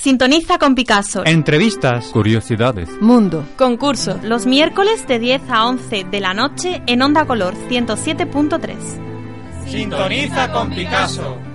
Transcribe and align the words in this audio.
Sintoniza 0.00 0.58
con 0.58 0.76
Picasso. 0.76 1.24
Entrevistas. 1.24 2.06
Curiosidades. 2.12 2.88
Mundo. 3.00 3.44
Concurso. 3.56 4.20
Los 4.22 4.46
miércoles 4.46 5.08
de 5.08 5.18
10 5.18 5.50
a 5.50 5.66
11 5.66 6.04
de 6.04 6.20
la 6.20 6.34
noche 6.34 6.82
en 6.86 7.02
Onda 7.02 7.26
Color 7.26 7.54
107.3. 7.68 9.66
Sintoniza 9.66 10.52
con 10.52 10.70
Picasso. 10.70 11.47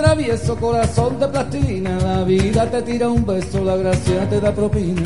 Travieso, 0.00 0.56
corazón 0.56 1.18
de 1.18 1.28
plastilina. 1.28 1.98
La 1.98 2.24
vida 2.24 2.66
te 2.70 2.82
tira 2.82 3.08
un 3.08 3.24
beso, 3.24 3.62
la 3.64 3.76
gracia 3.76 4.28
te 4.28 4.40
da 4.40 4.52
propina. 4.52 5.02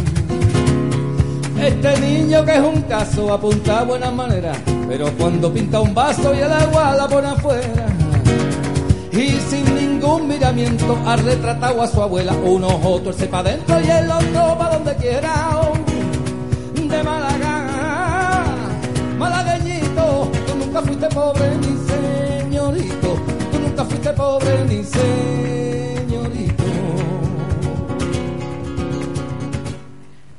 Este 1.61 2.01
niño 2.01 2.45
que 2.45 2.55
es 2.55 2.61
un 2.61 2.83
caso 2.83 3.33
apunta 3.33 3.81
a 3.81 3.85
buenas 3.85 4.13
maneras, 4.13 4.57
pero 4.89 5.11
cuando 5.19 5.53
pinta 5.53 5.81
un 5.81 5.95
vaso 5.95 6.35
y 6.35 6.39
el 6.39 6.53
agua 6.53 6.95
la 6.95 7.09
pone 7.09 7.29
afuera. 7.29 7.87
Y 9.13 9.31
sin 9.49 9.75
ningún 9.75 10.29
miramiento 10.29 10.99
ha 11.07 11.17
retratado 11.17 11.83
a 11.83 11.87
su 11.87 12.03
abuela. 12.03 12.33
Uno 12.45 12.69
otro 12.83 13.13
se 13.13 13.27
pa' 13.27 13.43
dentro 13.43 13.81
y 13.81 13.89
el 13.89 14.11
otro 14.11 14.59
pa' 14.59 14.71
donde 14.75 14.95
quiera. 14.97 15.51
Oh, 15.55 15.73
de 16.89 17.03
Málaga, 17.03 18.45
malagueñito, 19.19 20.31
tú 20.47 20.55
nunca 20.59 20.83
fuiste 20.83 21.09
pobre. 21.09 21.64
Fuiste 24.05 24.21
pobre 24.21 24.85
señorito. 24.85 26.63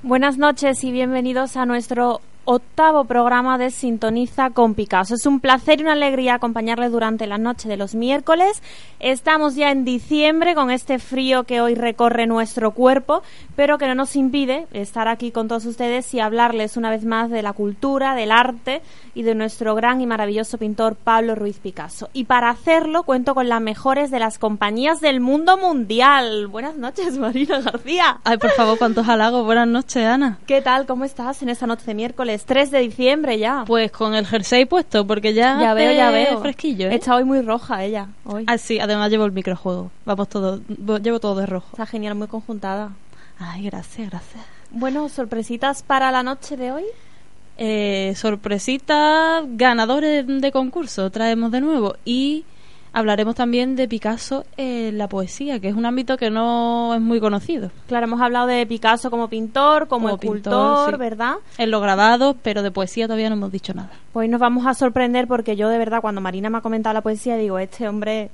Buenas 0.04 0.38
noches 0.38 0.84
y 0.84 0.92
bienvenidos 0.92 1.58
a 1.58 1.66
nuestro 1.66 2.22
octavo 2.46 3.06
programa 3.06 3.58
de 3.58 3.72
Sintoniza 3.72 4.52
con 4.52 4.76
Picasso. 4.76 5.16
Es 5.16 5.26
un 5.26 5.40
placer 5.40 5.80
y 5.80 5.84
una 5.84 5.94
alegría 5.94 6.36
acompañarles 6.36 6.92
durante 6.92 7.26
la 7.28 7.38
noche 7.38 7.68
de 7.68 7.78
los 7.78 7.96
miércoles. 7.96 8.62
Estamos 9.00 9.56
ya 9.56 9.72
en 9.72 9.84
diciembre 9.84 10.56
con 10.56 10.70
este 10.70 11.00
frío 11.00 11.44
que 11.44 11.60
hoy 11.62 11.76
recorre 11.76 12.28
nuestro 12.28 12.72
cuerpo, 12.72 13.24
pero 13.56 13.78
que 13.78 13.88
no 13.88 13.96
nos 13.96 14.16
impide 14.16 14.68
estar 14.74 15.08
aquí 15.08 15.32
con 15.32 15.48
todos 15.48 15.66
ustedes 15.66 16.14
y 16.14 16.20
hablarles 16.20 16.78
una 16.78 16.92
vez 16.92 17.04
más 17.04 17.30
de 17.30 17.42
la 17.42 17.54
cultura, 17.54 18.14
del 18.14 18.32
arte 18.32 18.82
y 19.16 19.24
de 19.24 19.34
nuestro 19.34 19.74
gran 19.76 20.02
y 20.02 20.06
maravilloso 20.06 20.58
pintor 20.58 20.96
Pablo 20.96 21.36
Ruiz 21.36 21.58
Picasso. 21.58 22.10
Y 22.14 22.26
para 22.26 22.50
hacerlo 22.50 23.04
cuento 23.04 23.34
con 23.34 23.50
las 23.50 23.62
mejores 23.62 24.12
de 24.12 24.20
las 24.20 24.38
compañías 24.38 25.02
del 25.02 25.20
mundo 25.20 25.58
mundial. 25.58 26.48
Buenas 26.48 26.76
noches, 26.76 27.18
Marina 27.18 27.62
García. 27.62 28.20
Ay, 28.24 28.38
por 28.38 28.52
favor, 28.52 28.78
cuántos 28.78 29.08
halagos. 29.08 29.46
Buenas 29.46 29.68
noches, 29.68 30.06
Ana. 30.06 30.38
¿Qué 30.46 30.62
tal? 30.62 30.86
¿Cómo 30.86 31.06
estás 31.06 31.42
en 31.42 31.50
esta 31.50 31.66
noche 31.66 31.86
de 31.86 31.96
miércoles? 31.96 32.35
3 32.44 32.72
de 32.72 32.80
diciembre 32.80 33.40
ya. 33.40 33.64
Pues 33.66 33.92
con 33.92 34.16
el 34.16 34.26
jersey 34.26 34.66
puesto, 34.66 35.08
porque 35.08 35.34
ya, 35.34 35.60
ya 35.62 35.74
veo, 35.74 35.94
ya 35.94 36.12
veo. 36.12 36.42
fresquillo, 36.42 36.90
¿eh? 36.90 36.96
Está 36.96 37.16
hoy 37.16 37.24
muy 37.24 37.42
roja 37.42 37.84
ella. 37.84 38.10
Hoy. 38.26 38.44
Ah, 38.48 38.58
sí, 38.58 38.80
además 38.80 39.10
llevo 39.12 39.26
el 39.26 39.32
microjuego. 39.32 39.92
Vamos 40.06 40.28
todo, 40.28 40.60
llevo 41.02 41.20
todo 41.20 41.36
de 41.36 41.46
rojo. 41.46 41.70
Está 41.72 41.86
genial, 41.86 42.16
muy 42.16 42.28
conjuntada. 42.28 42.92
Ay, 43.40 43.64
gracias, 43.64 44.10
gracias. 44.10 44.44
Bueno, 44.72 45.08
sorpresitas 45.08 45.84
para 45.84 46.12
la 46.12 46.24
noche 46.24 46.58
de 46.58 46.72
hoy. 46.72 46.84
Eh, 47.58 48.14
sorpresita, 48.18 49.42
ganadores 49.48 50.26
de 50.28 50.52
concurso 50.52 51.10
traemos 51.10 51.52
de 51.52 51.62
nuevo 51.62 51.96
y 52.04 52.44
hablaremos 52.96 53.36
también 53.36 53.76
de 53.76 53.90
Picasso 53.90 54.46
en 54.56 54.98
la 54.98 55.10
poesía, 55.10 55.60
que 55.60 55.68
es 55.68 55.76
un 55.76 55.86
ámbito 55.86 56.16
que 56.16 56.30
no 56.30 56.96
es 56.96 57.02
muy 57.02 57.20
conocido. 57.20 57.70
Claro, 57.88 58.06
hemos 58.06 58.22
hablado 58.22 58.48
de 58.48 58.66
Picasso 58.66 59.12
como 59.12 59.28
pintor, 59.28 59.90
como, 59.90 60.08
Como 60.08 60.16
escultor, 60.16 60.86
pintor, 60.86 60.92
sí. 60.94 60.98
¿verdad? 60.98 61.36
En 61.58 61.72
los 61.72 61.82
grabados, 61.82 62.38
pero 62.42 62.64
de 62.64 62.72
poesía 62.72 63.06
todavía 63.06 63.30
no 63.30 63.36
hemos 63.36 63.52
dicho 63.52 63.74
nada. 63.74 63.92
Pues 64.14 64.30
nos 64.30 64.40
vamos 64.40 64.66
a 64.66 64.74
sorprender 64.74 65.28
porque 65.28 65.58
yo 65.58 65.68
de 65.68 65.78
verdad 65.78 66.00
cuando 66.00 66.22
Marina 66.22 66.50
me 66.50 66.60
ha 66.60 66.62
comentado 66.62 66.94
la 66.94 67.02
poesía 67.02 67.36
digo, 67.36 67.60
este 67.60 67.86
hombre, 67.90 68.30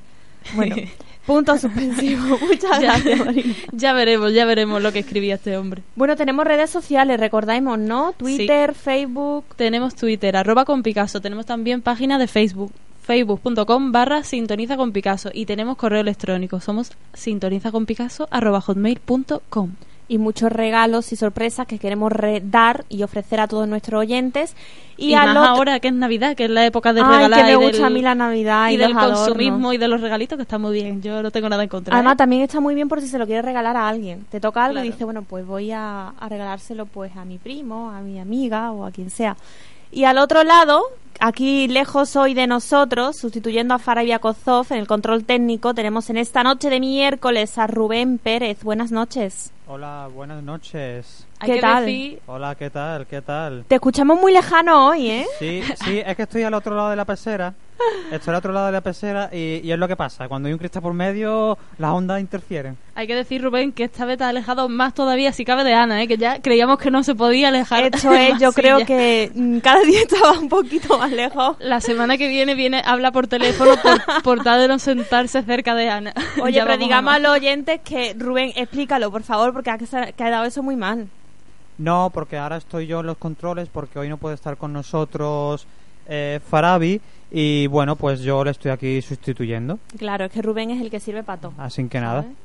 bueno, 0.53 0.75
punto 1.25 1.57
suspensivo. 1.57 2.37
Muchas 2.41 2.79
ya, 2.79 2.99
gracias, 2.99 3.25
Marina. 3.25 3.55
ya 3.71 3.93
veremos, 3.93 4.31
ya 4.31 4.45
veremos 4.45 4.79
lo 4.79 4.91
que 4.91 4.99
escribía 4.99 5.35
este 5.35 5.57
hombre. 5.57 5.81
Bueno, 5.95 6.15
tenemos 6.15 6.45
redes 6.45 6.69
sociales, 6.69 7.19
recordáis, 7.19 7.63
¿no? 7.63 8.13
Twitter, 8.13 8.75
Facebook. 8.75 9.43
Tenemos 9.55 9.95
Twitter, 9.95 10.37
arroba 10.37 10.65
con 10.65 10.83
Picasso. 10.83 11.19
Tenemos 11.19 11.47
también 11.47 11.81
página 11.81 12.19
de 12.19 12.27
Facebook, 12.27 12.71
facebook.com 13.01 13.91
barra 13.91 14.23
sintoniza 14.23 14.77
con 14.77 14.91
Picasso. 14.91 15.29
Y 15.33 15.45
tenemos 15.45 15.77
correo 15.77 16.01
electrónico, 16.01 16.59
somos 16.59 16.91
sintonizaconpicasso 17.13 18.27
arroba 18.31 18.61
hotmail.com. 18.61 19.71
y 20.07 20.17
muchos 20.17 20.51
regalos 20.51 21.13
y 21.13 21.15
sorpresas 21.15 21.65
que 21.67 21.79
queremos 21.79 22.11
re- 22.11 22.41
dar 22.43 22.83
y 22.89 23.03
ofrecer 23.03 23.39
a 23.39 23.47
todos 23.47 23.65
nuestros 23.67 24.01
oyentes. 24.01 24.55
Y, 24.97 25.13
al 25.13 25.33
más 25.33 25.37
otro- 25.51 25.55
ahora 25.55 25.79
que 25.79 25.87
es 25.87 25.93
Navidad, 25.93 26.35
que 26.35 26.43
es 26.45 26.49
la 26.49 26.65
época 26.65 26.91
de 26.91 27.01
regalar 27.01 27.39
que 27.39 27.45
me 27.45 27.51
y 27.53 27.55
gusta 27.55 27.77
del, 27.77 27.85
a 27.85 27.89
mí 27.89 28.01
la 28.01 28.13
Navidad 28.13 28.69
y, 28.69 28.73
y 28.73 28.77
del 28.77 28.91
adornos. 28.91 29.19
consumismo 29.21 29.71
y 29.71 29.77
de 29.77 29.87
los 29.87 30.01
regalitos, 30.01 30.35
que 30.35 30.41
está 30.43 30.57
muy 30.57 30.73
bien. 30.73 31.01
Yo 31.01 31.23
no 31.23 31.31
tengo 31.31 31.47
nada 31.47 31.63
en 31.63 31.69
contra. 31.69 31.95
Además, 31.95 32.15
¿eh? 32.15 32.17
también 32.17 32.41
está 32.41 32.59
muy 32.59 32.75
bien 32.75 32.89
por 32.89 32.99
si 32.99 33.07
se 33.07 33.17
lo 33.17 33.25
quiere 33.25 33.41
regalar 33.41 33.77
a 33.77 33.87
alguien. 33.87 34.25
Te 34.29 34.41
toca 34.41 34.65
algo 34.65 34.79
y 34.79 34.81
Claro. 34.81 34.91
dice, 34.91 35.05
bueno, 35.05 35.21
pues 35.23 35.45
voy 35.47 35.71
a, 35.71 36.09
a 36.09 36.27
regalárselo 36.29 36.87
pues 36.87 37.15
a 37.15 37.23
mi 37.23 37.37
primo, 37.37 37.89
a 37.91 38.01
mi 38.01 38.19
amiga 38.19 38.73
o 38.73 38.83
a 38.85 38.91
quien 38.91 39.09
sea. 39.09 39.37
Y 39.93 40.03
al 40.03 40.17
otro 40.17 40.43
lado, 40.43 40.83
aquí 41.21 41.67
lejos 41.67 42.15
hoy 42.17 42.33
de 42.33 42.47
nosotros, 42.47 43.15
sustituyendo 43.15 43.73
a 43.73 43.79
Farabia 43.79 44.19
Kozov 44.19 44.67
en 44.71 44.79
el 44.79 44.87
control 44.87 45.23
técnico, 45.23 45.73
tenemos 45.73 46.09
en 46.09 46.17
esta 46.17 46.43
noche 46.43 46.69
de 46.69 46.81
miércoles 46.81 47.57
a 47.57 47.67
Rubén 47.67 48.17
Pérez. 48.17 48.63
Buenas 48.63 48.91
noches. 48.91 49.51
Hola, 49.73 50.09
buenas 50.13 50.43
noches. 50.43 51.25
¿Qué 51.39 51.53
que 51.53 51.61
tal? 51.61 51.85
decir- 51.85 52.19
Hola, 52.27 52.55
¿qué 52.55 52.69
tal? 52.69 53.07
¿Qué 53.07 53.21
tal? 53.21 53.63
Te 53.69 53.75
escuchamos 53.75 54.19
muy 54.19 54.33
lejano 54.33 54.87
hoy, 54.89 55.09
¿eh? 55.09 55.25
Sí, 55.39 55.63
sí, 55.85 56.01
es 56.05 56.13
que 56.17 56.23
estoy 56.23 56.43
al 56.43 56.53
otro 56.53 56.75
lado 56.75 56.89
de 56.89 56.97
la 56.97 57.05
pecera. 57.05 57.53
Estoy 58.11 58.31
al 58.33 58.37
otro 58.37 58.51
lado 58.53 58.67
de 58.67 58.73
la 58.73 58.81
pecera 58.81 59.29
y, 59.33 59.59
y 59.63 59.71
es 59.71 59.79
lo 59.79 59.87
que 59.87 59.95
pasa. 59.95 60.27
Cuando 60.27 60.45
hay 60.47 60.53
un 60.53 60.59
cristal 60.59 60.83
por 60.83 60.93
medio, 60.93 61.57
las 61.79 61.91
ondas 61.91 62.19
interfieren. 62.19 62.77
Hay 62.93 63.07
que 63.07 63.15
decir, 63.15 63.41
Rubén, 63.41 63.71
que 63.71 63.85
esta 63.85 64.05
vez 64.05 64.19
te 64.19 64.23
has 64.23 64.29
alejado 64.29 64.69
más 64.69 64.93
todavía, 64.93 65.31
si 65.33 65.45
cabe, 65.45 65.63
de 65.63 65.73
Ana, 65.73 66.03
¿eh? 66.03 66.07
que 66.07 66.17
ya 66.17 66.41
creíamos 66.43 66.77
que 66.77 66.91
no 66.91 67.01
se 67.01 67.15
podía 67.15 67.47
alejar. 67.47 67.85
Esto 67.85 68.13
es, 68.13 68.37
yo 68.39 68.51
creo 68.51 68.85
que 68.85 69.31
mm, 69.33 69.59
cada 69.59 69.81
día 69.81 70.01
estaba 70.01 70.33
un 70.37 70.47
poquito 70.47 70.99
más 70.99 71.11
lejos. 71.11 71.55
La 71.59 71.81
semana 71.81 72.19
que 72.19 72.27
viene 72.27 72.53
viene 72.53 72.83
habla 72.85 73.11
por 73.11 73.27
teléfono 73.27 73.71
por, 73.81 74.21
por 74.23 74.43
tal 74.43 74.59
de 74.61 74.67
no 74.67 74.77
sentarse 74.77 75.41
cerca 75.41 75.73
de 75.73 75.89
Ana. 75.89 76.13
Oye, 76.41 76.57
Ya 76.57 76.65
pero 76.65 76.77
digamos 76.77 77.13
a 77.15 77.17
los 77.19 77.31
oyentes 77.31 77.79
que, 77.83 78.13
Rubén, 78.15 78.51
explícalo, 78.55 79.09
por 79.09 79.23
favor, 79.23 79.53
porque 79.61 79.69
ha 79.69 79.77
queda- 79.77 80.11
quedado 80.13 80.45
eso 80.45 80.63
muy 80.63 80.75
mal. 80.75 81.07
No, 81.77 82.09
porque 82.13 82.37
ahora 82.37 82.57
estoy 82.57 82.87
yo 82.87 82.99
en 82.99 83.05
los 83.07 83.17
controles 83.17 83.69
porque 83.69 83.97
hoy 83.99 84.09
no 84.09 84.17
puede 84.17 84.35
estar 84.35 84.57
con 84.57 84.73
nosotros 84.73 85.65
eh, 86.07 86.39
Farabi 86.49 86.99
y 87.31 87.67
bueno, 87.67 87.95
pues 87.95 88.21
yo 88.21 88.43
le 88.43 88.51
estoy 88.51 88.71
aquí 88.71 89.01
sustituyendo. 89.01 89.79
Claro, 89.97 90.25
es 90.25 90.31
que 90.31 90.41
Rubén 90.41 90.69
es 90.71 90.81
el 90.81 90.89
que 90.89 90.99
sirve 90.99 91.23
para 91.23 91.41
todo. 91.41 91.53
Así 91.57 91.87
que 91.87 91.99
nada. 91.99 92.23
¿sabes? 92.23 92.35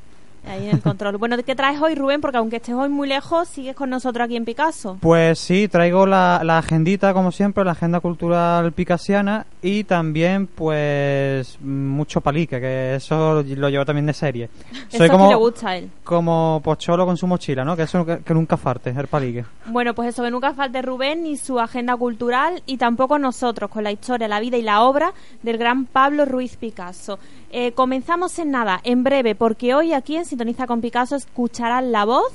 Ahí 0.47 0.69
en 0.69 0.77
el 0.77 0.83
control. 0.83 1.17
Bueno, 1.17 1.37
¿qué 1.45 1.55
traes 1.55 1.81
hoy, 1.81 1.95
Rubén? 1.95 2.21
Porque 2.21 2.39
aunque 2.39 2.57
estés 2.57 2.75
hoy 2.75 2.89
muy 2.89 3.09
lejos, 3.09 3.49
sigues 3.49 3.75
con 3.75 3.91
nosotros 3.91 4.25
aquí 4.25 4.37
en 4.37 4.45
Picasso. 4.45 4.99
Pues 5.01 5.39
sí, 5.39 5.69
traigo 5.69 6.07
la, 6.07 6.43
la 6.45 6.59
agendita, 6.59 7.13
como 7.13 7.33
siempre, 7.33 7.65
la 7.65 7.73
agenda 7.73 8.01
cultural 8.01 8.73
picasiana 8.73 9.47
y 9.63 9.85
también, 9.85 10.47
pues, 10.47 11.59
mucho 11.61 12.21
palique, 12.21 12.61
que 12.61 12.95
eso 12.97 13.43
lo 13.43 13.69
llevo 13.69 13.85
también 13.85 14.07
de 14.07 14.13
serie. 14.13 14.49
Eso 14.93 15.05
es 15.05 15.11
que 15.11 15.17
le 15.17 15.35
gusta 15.35 15.71
a 15.71 15.77
él. 15.79 15.91
como 16.05 16.61
pocholo 16.63 17.05
con 17.05 17.17
su 17.17 17.27
mochila, 17.27 17.65
¿no? 17.65 17.77
Que 17.77 17.83
eso 17.83 18.05
que, 18.07 18.19
que 18.19 18.35
nunca 18.35 18.57
farte, 18.57 18.91
el 18.91 19.09
palique. 19.09 19.45
Bueno, 19.67 19.95
pues 19.95 20.11
eso, 20.11 20.23
que 20.23 20.31
nunca 20.31 20.55
falte 20.55 20.83
Rubén 20.83 21.25
ni 21.25 21.37
su 21.37 21.59
agenda 21.59 21.97
cultural 21.97 22.63
y 22.67 22.77
tampoco 22.77 23.19
nosotros 23.19 23.71
con 23.71 23.83
la 23.85 23.93
historia, 23.93 24.29
la 24.29 24.41
vida 24.41 24.57
y 24.57 24.63
la 24.63 24.83
obra 24.83 25.13
del 25.43 25.59
gran 25.59 25.87
Pablo 25.87 26.25
Ruiz 26.25 26.57
Picasso. 26.57 27.19
Eh, 27.51 27.73
comenzamos 27.73 28.39
en 28.39 28.51
nada, 28.51 28.81
en 28.85 29.05
breve, 29.05 29.35
porque 29.35 29.75
hoy 29.75 29.93
aquí 29.93 30.17
en 30.17 30.25
Sintoniza 30.25 30.67
con 30.67 30.81
Picasso 30.81 31.17
escucharán 31.17 31.93
la 31.93 32.05
voz 32.05 32.33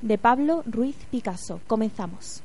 de 0.00 0.18
Pablo 0.18 0.62
Ruiz 0.66 0.96
Picasso. 1.10 1.60
Comenzamos. 1.66 2.42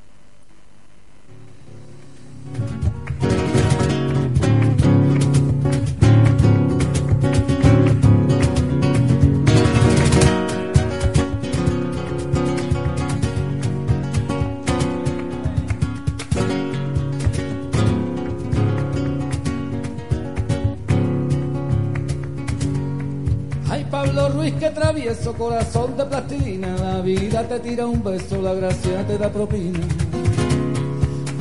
Ruiz 23.90 24.54
que 24.54 24.70
travieso, 24.70 25.32
corazón 25.32 25.96
de 25.96 26.04
plastilina, 26.04 26.76
la 26.76 27.00
vida 27.00 27.42
te 27.44 27.58
tira 27.60 27.86
un 27.86 28.02
beso, 28.02 28.42
la 28.42 28.52
gracia 28.52 29.06
te 29.06 29.16
da 29.16 29.30
propina. 29.30 29.80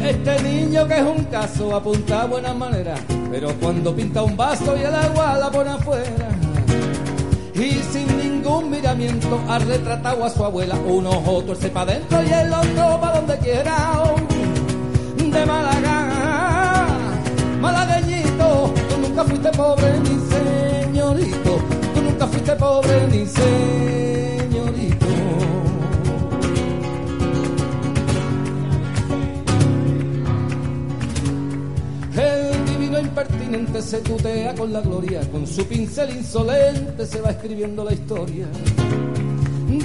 Este 0.01 0.41
niño 0.43 0.87
que 0.87 0.97
es 0.97 1.03
un 1.03 1.25
caso 1.25 1.75
apunta 1.75 2.21
a 2.21 2.25
buenas 2.25 2.55
maneras, 2.55 3.01
pero 3.29 3.53
cuando 3.59 3.93
pinta 3.93 4.23
un 4.23 4.37
vaso 4.37 4.77
y 4.77 4.81
el 4.81 4.95
agua 4.95 5.37
la 5.37 5.51
pone 5.51 5.71
afuera. 5.71 6.29
Y 7.53 7.71
sin 7.91 8.17
ningún 8.17 8.71
miramiento 8.71 9.41
ha 9.49 9.59
retratado 9.59 10.23
a 10.23 10.29
su 10.29 10.45
abuela, 10.45 10.75
un 10.87 11.05
ojo 11.05 11.43
tuerce 11.43 11.67
para 11.69 11.91
adentro 11.91 12.23
y 12.23 12.31
el 12.31 12.53
otro 12.53 13.01
para 13.01 13.17
donde 13.17 13.37
quiera. 13.39 14.03
De 15.17 15.45
Málaga, 15.45 16.87
malagueñito, 17.59 18.73
tú 18.89 18.97
nunca 19.01 19.23
fuiste 19.25 19.49
pobre 19.51 19.99
ni 19.99 20.17
señorito, 20.31 21.56
fuiste 22.27 22.55
pobre 22.55 23.07
ni 23.07 23.25
señorito. 23.25 25.05
El 32.15 32.65
divino 32.65 32.99
impertinente 32.99 33.81
se 33.81 33.99
tutea 33.99 34.55
con 34.55 34.73
la 34.73 34.81
gloria, 34.81 35.21
con 35.31 35.45
su 35.47 35.65
pincel 35.65 36.17
insolente 36.17 37.05
se 37.05 37.21
va 37.21 37.31
escribiendo 37.31 37.83
la 37.83 37.93
historia. 37.93 38.47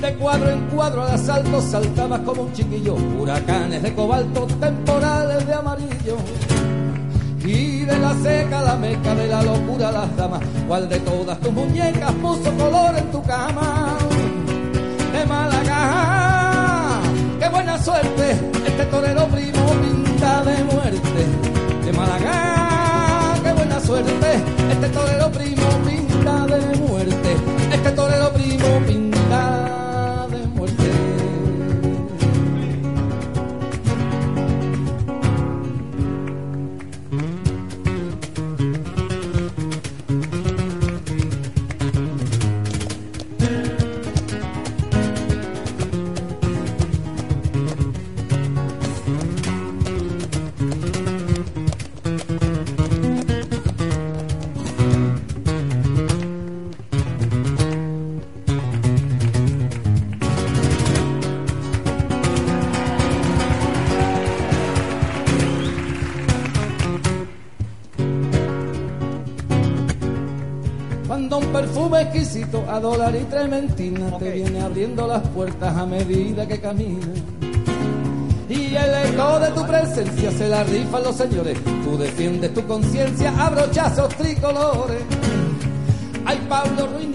De 0.03 0.15
cuadro 0.15 0.51
en 0.51 0.67
cuadro 0.67 1.05
al 1.05 1.13
asalto 1.15 1.61
saltabas 1.61 2.23
como 2.23 2.43
un 2.43 2.53
chiquillo, 2.53 2.97
huracanes 3.21 3.85
de 3.85 3.95
cobalto, 3.95 4.49
temporales 4.59 5.47
de 5.47 5.55
amarillo. 5.55 6.17
Y 7.45 7.85
de 7.85 7.99
la 7.99 8.15
seca 8.23 8.63
la 8.63 8.77
meca, 8.77 9.15
de 9.15 9.27
la 9.27 9.43
locura 9.43 9.91
las 9.91 10.17
damas, 10.17 10.41
cual 10.69 10.89
de 10.89 11.01
todas 11.01 11.39
tus 11.41 11.53
muñecas 11.53 12.13
puso 12.13 12.53
color 12.57 12.97
en 12.97 13.11
tu 13.11 13.21
cama. 13.23 13.97
De 15.13 15.27
Málaga, 15.27 17.01
qué 17.41 17.49
buena 17.49 17.83
suerte, 17.83 18.31
este 18.65 18.85
torero 18.87 19.27
primo 19.27 19.67
pinta 19.83 20.45
de 20.45 20.65
muerte. 20.65 21.27
De 21.85 21.93
Málaga, 21.93 23.35
qué 23.43 23.53
buena 23.53 23.81
suerte, 23.81 24.35
este 24.71 24.89
torero 24.91 25.31
primo 25.33 25.69
pinta 25.85 26.47
de 26.47 26.77
muerte. 26.77 27.52
Perfume 71.53 72.01
exquisito 72.03 72.65
a 72.69 72.81
dólar 72.81 73.15
y 73.15 73.25
trementina 73.25 74.17
te 74.19 74.31
viene 74.31 74.63
abriendo 74.63 75.07
las 75.07 75.23
puertas 75.29 75.77
a 75.77 75.85
medida 75.85 76.49
que 76.49 76.61
camina. 76.61 77.13
Y 78.49 78.75
el 78.75 79.13
eco 79.13 79.39
de 79.39 79.51
tu 79.51 79.67
presencia 79.67 80.31
se 80.33 80.49
la 80.49 80.65
rifan 80.65 81.03
los 81.03 81.17
señores. 81.17 81.59
Tú 81.85 81.97
defiendes 81.97 82.53
tu 82.55 82.67
conciencia 82.67 83.33
a 83.39 83.51
brochazos 83.51 84.09
tricolores. 84.17 85.03
Ay, 86.25 86.45
Pablo 86.49 86.87
Ruiz, 86.87 87.09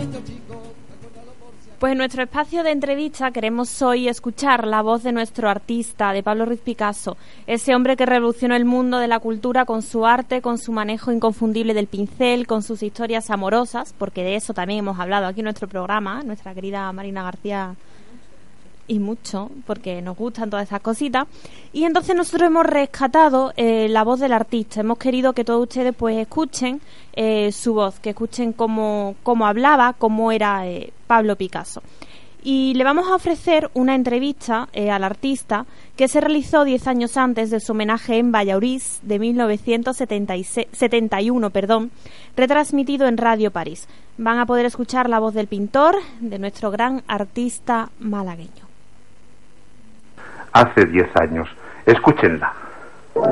Pues 1.79 1.91
en 1.91 1.99
nuestro 1.99 2.23
espacio 2.23 2.63
de 2.63 2.71
entrevista 2.71 3.29
queremos 3.29 3.83
hoy 3.83 4.07
escuchar 4.07 4.65
la 4.65 4.81
voz 4.81 5.03
de 5.03 5.11
nuestro 5.11 5.47
artista, 5.47 6.11
de 6.11 6.23
Pablo 6.23 6.45
Ruiz 6.45 6.59
Picasso, 6.59 7.17
ese 7.45 7.75
hombre 7.75 7.95
que 7.95 8.07
revolucionó 8.07 8.55
el 8.55 8.65
mundo 8.65 8.97
de 8.97 9.07
la 9.07 9.19
cultura 9.19 9.63
con 9.65 9.83
su 9.83 10.03
arte, 10.03 10.41
con 10.41 10.57
su 10.57 10.71
manejo 10.71 11.11
inconfundible 11.11 11.75
del 11.75 11.85
pincel, 11.85 12.47
con 12.47 12.63
sus 12.63 12.81
historias 12.81 13.29
amorosas, 13.29 13.93
porque 13.95 14.23
de 14.23 14.37
eso 14.37 14.55
también 14.55 14.79
hemos 14.79 14.99
hablado 14.99 15.27
aquí 15.27 15.41
en 15.41 15.43
nuestro 15.43 15.67
programa, 15.67 16.23
nuestra 16.23 16.55
querida 16.55 16.91
Marina 16.93 17.21
García 17.21 17.75
y 18.87 18.99
mucho, 18.99 19.49
porque 19.65 20.01
nos 20.01 20.17
gustan 20.17 20.49
todas 20.49 20.67
esas 20.67 20.81
cositas. 20.81 21.27
Y 21.73 21.83
entonces 21.83 22.15
nosotros 22.15 22.47
hemos 22.47 22.65
rescatado 22.65 23.53
eh, 23.57 23.87
la 23.89 24.03
voz 24.03 24.19
del 24.19 24.33
artista. 24.33 24.81
Hemos 24.81 24.97
querido 24.97 25.33
que 25.33 25.43
todos 25.43 25.63
ustedes 25.63 25.93
pues 25.95 26.17
escuchen 26.17 26.81
eh, 27.13 27.51
su 27.51 27.73
voz, 27.73 27.99
que 27.99 28.11
escuchen 28.11 28.53
cómo, 28.53 29.15
cómo 29.23 29.45
hablaba, 29.45 29.93
cómo 29.93 30.31
era 30.31 30.65
eh, 30.67 30.93
Pablo 31.07 31.35
Picasso. 31.35 31.81
Y 32.43 32.75
le 32.75 32.83
vamos 32.85 33.07
a 33.07 33.15
ofrecer 33.15 33.69
una 33.73 33.95
entrevista 33.95 34.69
al 34.73 35.03
artista 35.03 35.65
que 35.97 36.07
se 36.07 36.21
realizó 36.21 36.63
10 36.63 36.87
años 36.87 37.17
antes 37.17 37.49
de 37.49 37.59
su 37.59 37.73
homenaje 37.73 38.19
en 38.19 38.31
Valladolid 38.31 38.81
de 39.01 39.19
1971, 39.19 41.49
perdón, 41.49 41.91
retransmitido 42.37 43.05
en 43.07 43.17
Radio 43.17 43.51
París. 43.51 43.89
Van 44.17 44.39
a 44.39 44.45
poder 44.45 44.65
escuchar 44.65 45.09
la 45.09 45.19
voz 45.19 45.33
del 45.33 45.47
pintor, 45.47 45.97
de 46.21 46.39
nuestro 46.39 46.71
gran 46.71 47.03
artista 47.07 47.89
malagueño. 47.99 48.66
Hace 50.61 50.85
10 50.85 51.07
años. 51.21 51.47
Escúchenla. 51.85 52.51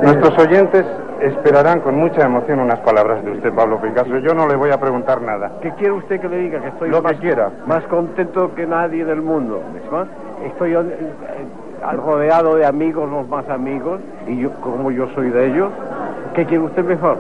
Nuestros 0.02 0.38
oyentes 0.40 0.84
esperarán 1.22 1.82
con 1.82 1.96
mucha 1.96 2.26
emoción 2.26 2.60
unas 2.60 2.80
palabras 2.80 3.24
de 3.24 3.32
usted, 3.32 3.54
Pablo 3.54 3.80
Picasso. 3.80 4.18
Yo 4.18 4.34
no 4.34 4.48
le 4.48 4.56
voy 4.56 4.72
a 4.72 4.80
preguntar 4.80 5.22
nada. 5.22 5.52
¿Qué 5.62 5.72
quiere 5.76 5.92
usted 5.94 6.20
que 6.20 6.28
le 6.28 6.38
diga? 6.38 6.60
Que 6.60 6.70
estoy 6.70 6.90
Lo 6.90 7.02
que 7.04 7.10
más, 7.14 7.20
quiera. 7.20 7.52
más 7.68 7.84
contento 7.84 8.54
que 8.56 8.66
nadie 8.66 9.06
del 9.06 9.22
mundo. 9.22 9.62
Estoy 10.46 10.74
eh, 10.74 10.80
eh, 10.80 11.96
rodeado 11.98 12.56
de 12.56 12.66
amigos, 12.66 13.10
los 13.10 13.28
más 13.28 13.48
amigos, 13.50 14.02
y 14.28 14.40
yo, 14.40 14.52
como 14.62 14.90
yo 14.92 15.08
soy 15.14 15.30
de 15.30 15.48
ellos, 15.48 15.72
¿qué 16.34 16.46
quiere 16.46 16.64
usted 16.64 16.84
mejor? 16.84 17.18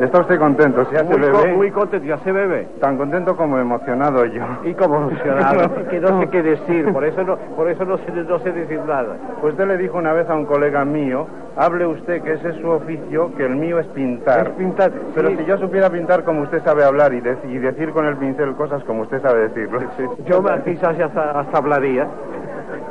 ¿Está 0.00 0.20
usted 0.20 0.38
contento? 0.38 0.82
¿Se 0.86 0.94
hace 0.96 1.04
Muy, 1.04 1.20
co- 1.30 1.38
bebé? 1.38 1.52
muy 1.54 1.70
contento, 1.70 2.06
ya 2.06 2.16
se 2.18 2.32
bebe. 2.32 2.66
Tan 2.80 2.96
contento 2.96 3.36
como 3.36 3.58
emocionado 3.58 4.24
yo. 4.24 4.42
Y 4.64 4.74
como 4.74 4.96
emocionado, 4.96 5.74
que 5.90 6.00
no 6.00 6.20
sé 6.22 6.30
qué 6.30 6.42
decir, 6.42 6.90
por 6.90 7.04
eso 7.04 7.22
no, 7.22 7.36
por 7.36 7.68
eso 7.68 7.84
no 7.84 7.98
sé, 7.98 8.10
no 8.10 8.38
sé 8.38 8.50
decir 8.52 8.80
nada. 8.80 9.16
Usted 9.42 9.66
le 9.66 9.76
dijo 9.76 9.98
una 9.98 10.14
vez 10.14 10.28
a 10.30 10.34
un 10.34 10.46
colega 10.46 10.86
mío, 10.86 11.26
hable 11.56 11.86
usted 11.86 12.22
que 12.22 12.32
ese 12.32 12.48
es 12.48 12.56
su 12.56 12.68
oficio, 12.70 13.34
que 13.36 13.44
el 13.44 13.56
mío 13.56 13.78
es 13.78 13.86
pintar. 13.88 14.48
Es 14.48 14.54
pintar, 14.54 14.90
Pero 15.14 15.28
sí. 15.30 15.36
si 15.36 15.44
yo 15.44 15.58
supiera 15.58 15.90
pintar 15.90 16.24
como 16.24 16.42
usted 16.42 16.62
sabe 16.64 16.82
hablar 16.82 17.12
y, 17.12 17.20
de- 17.20 17.36
y 17.44 17.58
decir 17.58 17.92
con 17.92 18.06
el 18.06 18.16
pincel 18.16 18.54
cosas 18.56 18.82
como 18.84 19.02
usted 19.02 19.20
sabe 19.20 19.48
decirlo. 19.48 19.80
Yo 20.24 20.40
me- 20.40 20.62
quizás 20.62 20.98
hasta, 20.98 21.40
hasta 21.40 21.58
hablaría, 21.58 22.08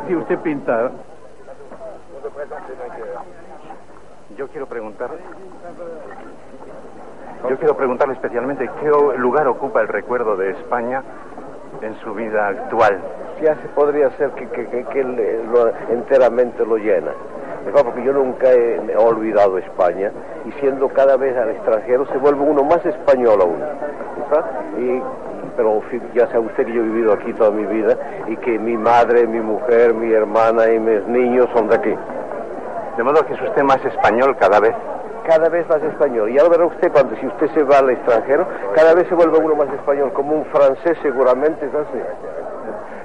si 0.08 0.16
usted 0.16 0.38
pintara. 0.40 0.92
Yo 4.38 4.48
quiero 4.50 4.68
preguntar. 4.68 5.10
Yo 7.48 7.58
quiero 7.58 7.76
preguntarle 7.78 8.16
especialmente 8.16 8.70
qué 8.82 8.90
lugar 9.18 9.48
ocupa 9.48 9.82
el 9.82 9.88
recuerdo 9.88 10.36
de 10.36 10.52
España 10.52 11.04
en 11.82 11.96
su 12.00 12.14
vida 12.14 12.48
actual. 12.48 13.00
ya 13.42 13.56
se 13.56 13.70
podría 13.70 14.10
ser 14.18 14.32
que, 14.32 14.48
que, 14.50 14.68
que- 14.68 14.84
que 14.86 15.02
lo- 15.04 15.72
enteramente 15.90 16.66
lo 16.66 16.76
llena. 16.78 17.12
Porque 17.72 18.04
yo 18.04 18.12
nunca 18.12 18.52
he, 18.52 18.76
he 18.92 18.98
olvidado 18.98 19.58
España 19.58 20.12
y 20.46 20.52
siendo 20.60 20.90
cada 20.90 21.16
vez 21.16 21.38
al 21.38 21.52
extranjero 21.52 22.06
se 22.08 22.18
vuelve 22.18 22.42
uno 22.44 22.64
más 22.64 22.86
español 22.86 23.40
aún. 23.42 23.64
Y, 24.78 25.02
pero 25.56 25.82
ya 26.14 26.28
sabe 26.28 26.40
usted 26.48 26.66
que 26.66 26.74
yo 26.74 26.82
he 26.82 26.86
vivido 26.86 27.14
aquí 27.14 27.32
toda 27.34 27.52
mi 27.52 27.66
vida 27.66 27.96
y 28.28 28.36
que 28.38 28.60
mi 28.60 28.76
madre, 28.78 29.26
mi 29.28 29.40
mujer, 29.40 29.94
mi 29.94 30.12
hermana 30.12 30.70
y 30.74 30.80
mis 30.80 31.06
niños 31.08 31.48
son 31.54 31.70
de 31.70 31.76
aquí. 31.76 31.96
De 32.98 33.04
modo 33.04 33.26
que 33.26 33.34
es 33.34 33.42
usted 33.42 33.64
más 33.64 33.84
español 33.86 34.36
cada 34.38 34.60
vez. 34.60 34.76
Cada 35.30 35.48
vez 35.48 35.70
más 35.70 35.84
español. 35.84 36.32
Y 36.32 36.34
ya 36.34 36.44
lo 36.44 36.50
verá 36.50 36.66
usted 36.66 36.92
cuando 36.92 37.16
si 37.18 37.28
usted 37.28 37.52
se 37.54 37.62
va 37.62 37.78
al 37.78 37.92
extranjero, 37.92 38.48
cada 38.74 38.96
vez 38.96 39.08
se 39.08 39.14
vuelve 39.14 39.38
uno 39.38 39.56
más 39.56 39.70
español, 39.70 40.12
como 40.12 40.34
un 40.34 40.46
francés 40.46 40.98
seguramente 41.04 41.68
es 41.68 41.76
así. 41.76 42.00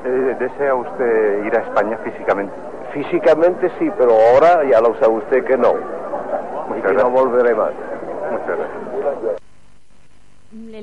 Eh, 0.06 0.36
¿Desea 0.38 0.74
usted 0.74 1.44
ir 1.44 1.54
a 1.54 1.60
España 1.60 1.98
físicamente? 1.98 2.54
Físicamente 2.94 3.70
sí, 3.78 3.92
pero 3.98 4.12
ahora 4.12 4.64
ya 4.64 4.80
lo 4.80 4.94
sabe 4.94 5.16
usted 5.16 5.44
que 5.44 5.58
no. 5.58 5.74
Y 6.74 6.80
que 6.80 6.94
no 6.94 7.10
volveré 7.10 7.54
más. 7.54 7.72
Muchas 8.30 8.56
gracias. 8.56 8.83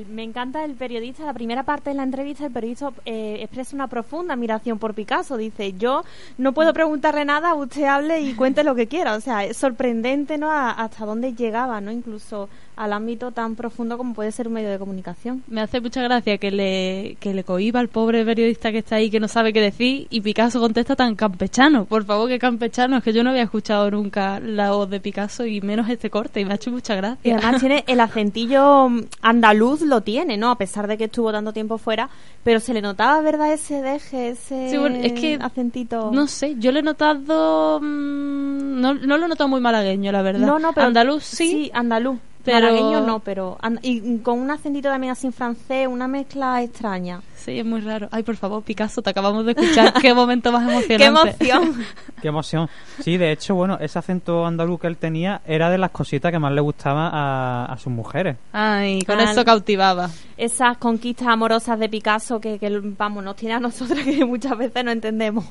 Me 0.00 0.22
encanta 0.22 0.64
el 0.64 0.74
periodista, 0.74 1.24
la 1.24 1.34
primera 1.34 1.62
parte 1.64 1.90
de 1.90 1.96
la 1.96 2.02
entrevista, 2.02 2.46
el 2.46 2.52
periodista 2.52 2.92
eh, 3.04 3.38
expresa 3.40 3.76
una 3.76 3.88
profunda 3.88 4.34
admiración 4.34 4.78
por 4.78 4.94
Picasso. 4.94 5.36
Dice, 5.36 5.74
yo 5.74 6.04
no 6.38 6.52
puedo 6.52 6.72
preguntarle 6.72 7.24
nada, 7.24 7.54
usted 7.54 7.84
hable 7.84 8.20
y 8.20 8.34
cuente 8.34 8.64
lo 8.64 8.74
que 8.74 8.86
quiera. 8.86 9.14
O 9.14 9.20
sea, 9.20 9.44
es 9.44 9.56
sorprendente, 9.56 10.38
¿no? 10.38 10.50
A- 10.50 10.70
hasta 10.70 11.04
dónde 11.04 11.34
llegaba, 11.34 11.80
¿no? 11.80 11.90
Incluso 11.92 12.48
al 12.76 12.92
ámbito 12.92 13.30
tan 13.32 13.54
profundo 13.54 13.98
como 13.98 14.14
puede 14.14 14.32
ser 14.32 14.48
un 14.48 14.54
medio 14.54 14.70
de 14.70 14.78
comunicación. 14.78 15.42
Me 15.46 15.60
hace 15.60 15.80
mucha 15.80 16.02
gracia 16.02 16.38
que 16.38 16.50
le, 16.50 17.16
que 17.20 17.34
le 17.34 17.44
cohiba 17.44 17.80
al 17.80 17.88
pobre 17.88 18.24
periodista 18.24 18.72
que 18.72 18.78
está 18.78 18.96
ahí 18.96 19.10
que 19.10 19.20
no 19.20 19.28
sabe 19.28 19.52
qué 19.52 19.60
decir 19.60 20.06
y 20.10 20.20
Picasso 20.20 20.60
contesta 20.60 20.96
tan 20.96 21.14
campechano. 21.14 21.84
Por 21.84 22.04
favor, 22.04 22.28
que 22.28 22.38
campechano. 22.38 22.96
Es 22.96 23.04
que 23.04 23.12
yo 23.12 23.22
no 23.22 23.30
había 23.30 23.42
escuchado 23.42 23.90
nunca 23.90 24.40
la 24.40 24.72
voz 24.72 24.88
de 24.88 25.00
Picasso 25.00 25.44
y 25.44 25.60
menos 25.60 25.88
este 25.88 26.10
corte 26.10 26.40
y 26.40 26.44
me 26.44 26.52
ha 26.52 26.56
hecho 26.56 26.70
mucha 26.70 26.94
gracia. 26.94 27.18
Y 27.22 27.30
además 27.30 27.60
tiene 27.60 27.84
el 27.86 28.00
acentillo 28.00 28.88
mm, 28.88 29.02
andaluz, 29.22 29.82
lo 29.82 30.00
tiene, 30.00 30.36
¿no? 30.36 30.50
A 30.50 30.56
pesar 30.56 30.86
de 30.86 30.96
que 30.96 31.04
estuvo 31.04 31.30
tanto 31.32 31.52
tiempo 31.52 31.78
fuera, 31.78 32.08
pero 32.42 32.60
se 32.60 32.74
le 32.74 32.80
notaba, 32.80 33.20
¿verdad? 33.20 33.52
Ese 33.52 33.82
deje, 33.82 34.30
ese 34.30 34.70
Sí, 34.70 34.76
bueno, 34.76 34.96
es 35.02 35.12
que 35.12 35.38
acentito. 35.40 36.10
No 36.12 36.26
sé, 36.26 36.56
yo 36.58 36.72
le 36.72 36.80
he 36.80 36.82
notado... 36.82 37.80
mm, 37.80 38.80
no, 38.80 38.94
no 38.94 39.18
lo 39.18 39.26
he 39.26 39.28
notado 39.28 39.48
muy 39.48 39.60
malagueño, 39.60 40.10
la 40.12 40.22
verdad. 40.22 40.46
No, 40.46 40.58
no, 40.58 40.72
pero 40.72 40.86
Andaluz 40.86 41.24
sí. 41.24 41.48
Sí, 41.48 41.70
andaluz. 41.74 42.18
Pero- 42.44 42.66
Malagueño 42.72 43.00
no, 43.06 43.18
pero 43.20 43.56
and- 43.60 43.78
y 43.82 44.18
con 44.18 44.38
un 44.40 44.50
acentito 44.50 44.88
también 44.88 45.12
así 45.12 45.26
en 45.28 45.32
francés, 45.32 45.86
una 45.86 46.08
mezcla 46.08 46.62
extraña. 46.62 47.20
Sí, 47.36 47.58
es 47.58 47.64
muy 47.64 47.80
raro. 47.80 48.08
Ay, 48.10 48.22
por 48.22 48.36
favor, 48.36 48.62
Picasso, 48.62 49.02
te 49.02 49.10
acabamos 49.10 49.44
de 49.44 49.52
escuchar. 49.52 49.92
Qué 50.02 50.12
momento 50.14 50.50
más 50.52 50.62
emocionante. 50.62 51.36
¡Qué 51.38 51.48
emoción! 51.50 51.84
Qué 52.22 52.28
emoción. 52.28 52.68
Sí, 53.00 53.16
de 53.16 53.32
hecho, 53.32 53.54
bueno, 53.54 53.78
ese 53.80 53.98
acento 53.98 54.46
andaluz 54.46 54.80
que 54.80 54.86
él 54.86 54.96
tenía 54.96 55.40
era 55.46 55.70
de 55.70 55.78
las 55.78 55.90
cositas 55.90 56.30
que 56.32 56.38
más 56.38 56.52
le 56.52 56.60
gustaba 56.60 57.08
a, 57.12 57.64
a 57.72 57.76
sus 57.78 57.92
mujeres. 57.92 58.36
Ay, 58.52 59.02
con 59.02 59.18
Ah, 59.20 59.30
eso 59.32 59.44
cautivaba. 59.44 60.10
Esas 60.36 60.76
conquistas 60.78 61.28
amorosas 61.28 61.78
de 61.78 61.88
Picasso 61.88 62.40
que, 62.40 62.58
que, 62.58 62.80
vamos, 62.98 63.24
nos 63.24 63.36
tiene 63.36 63.54
a 63.54 63.60
nosotras 63.60 64.00
que 64.04 64.24
muchas 64.24 64.56
veces 64.56 64.84
no 64.84 64.90
entendemos. 64.92 65.44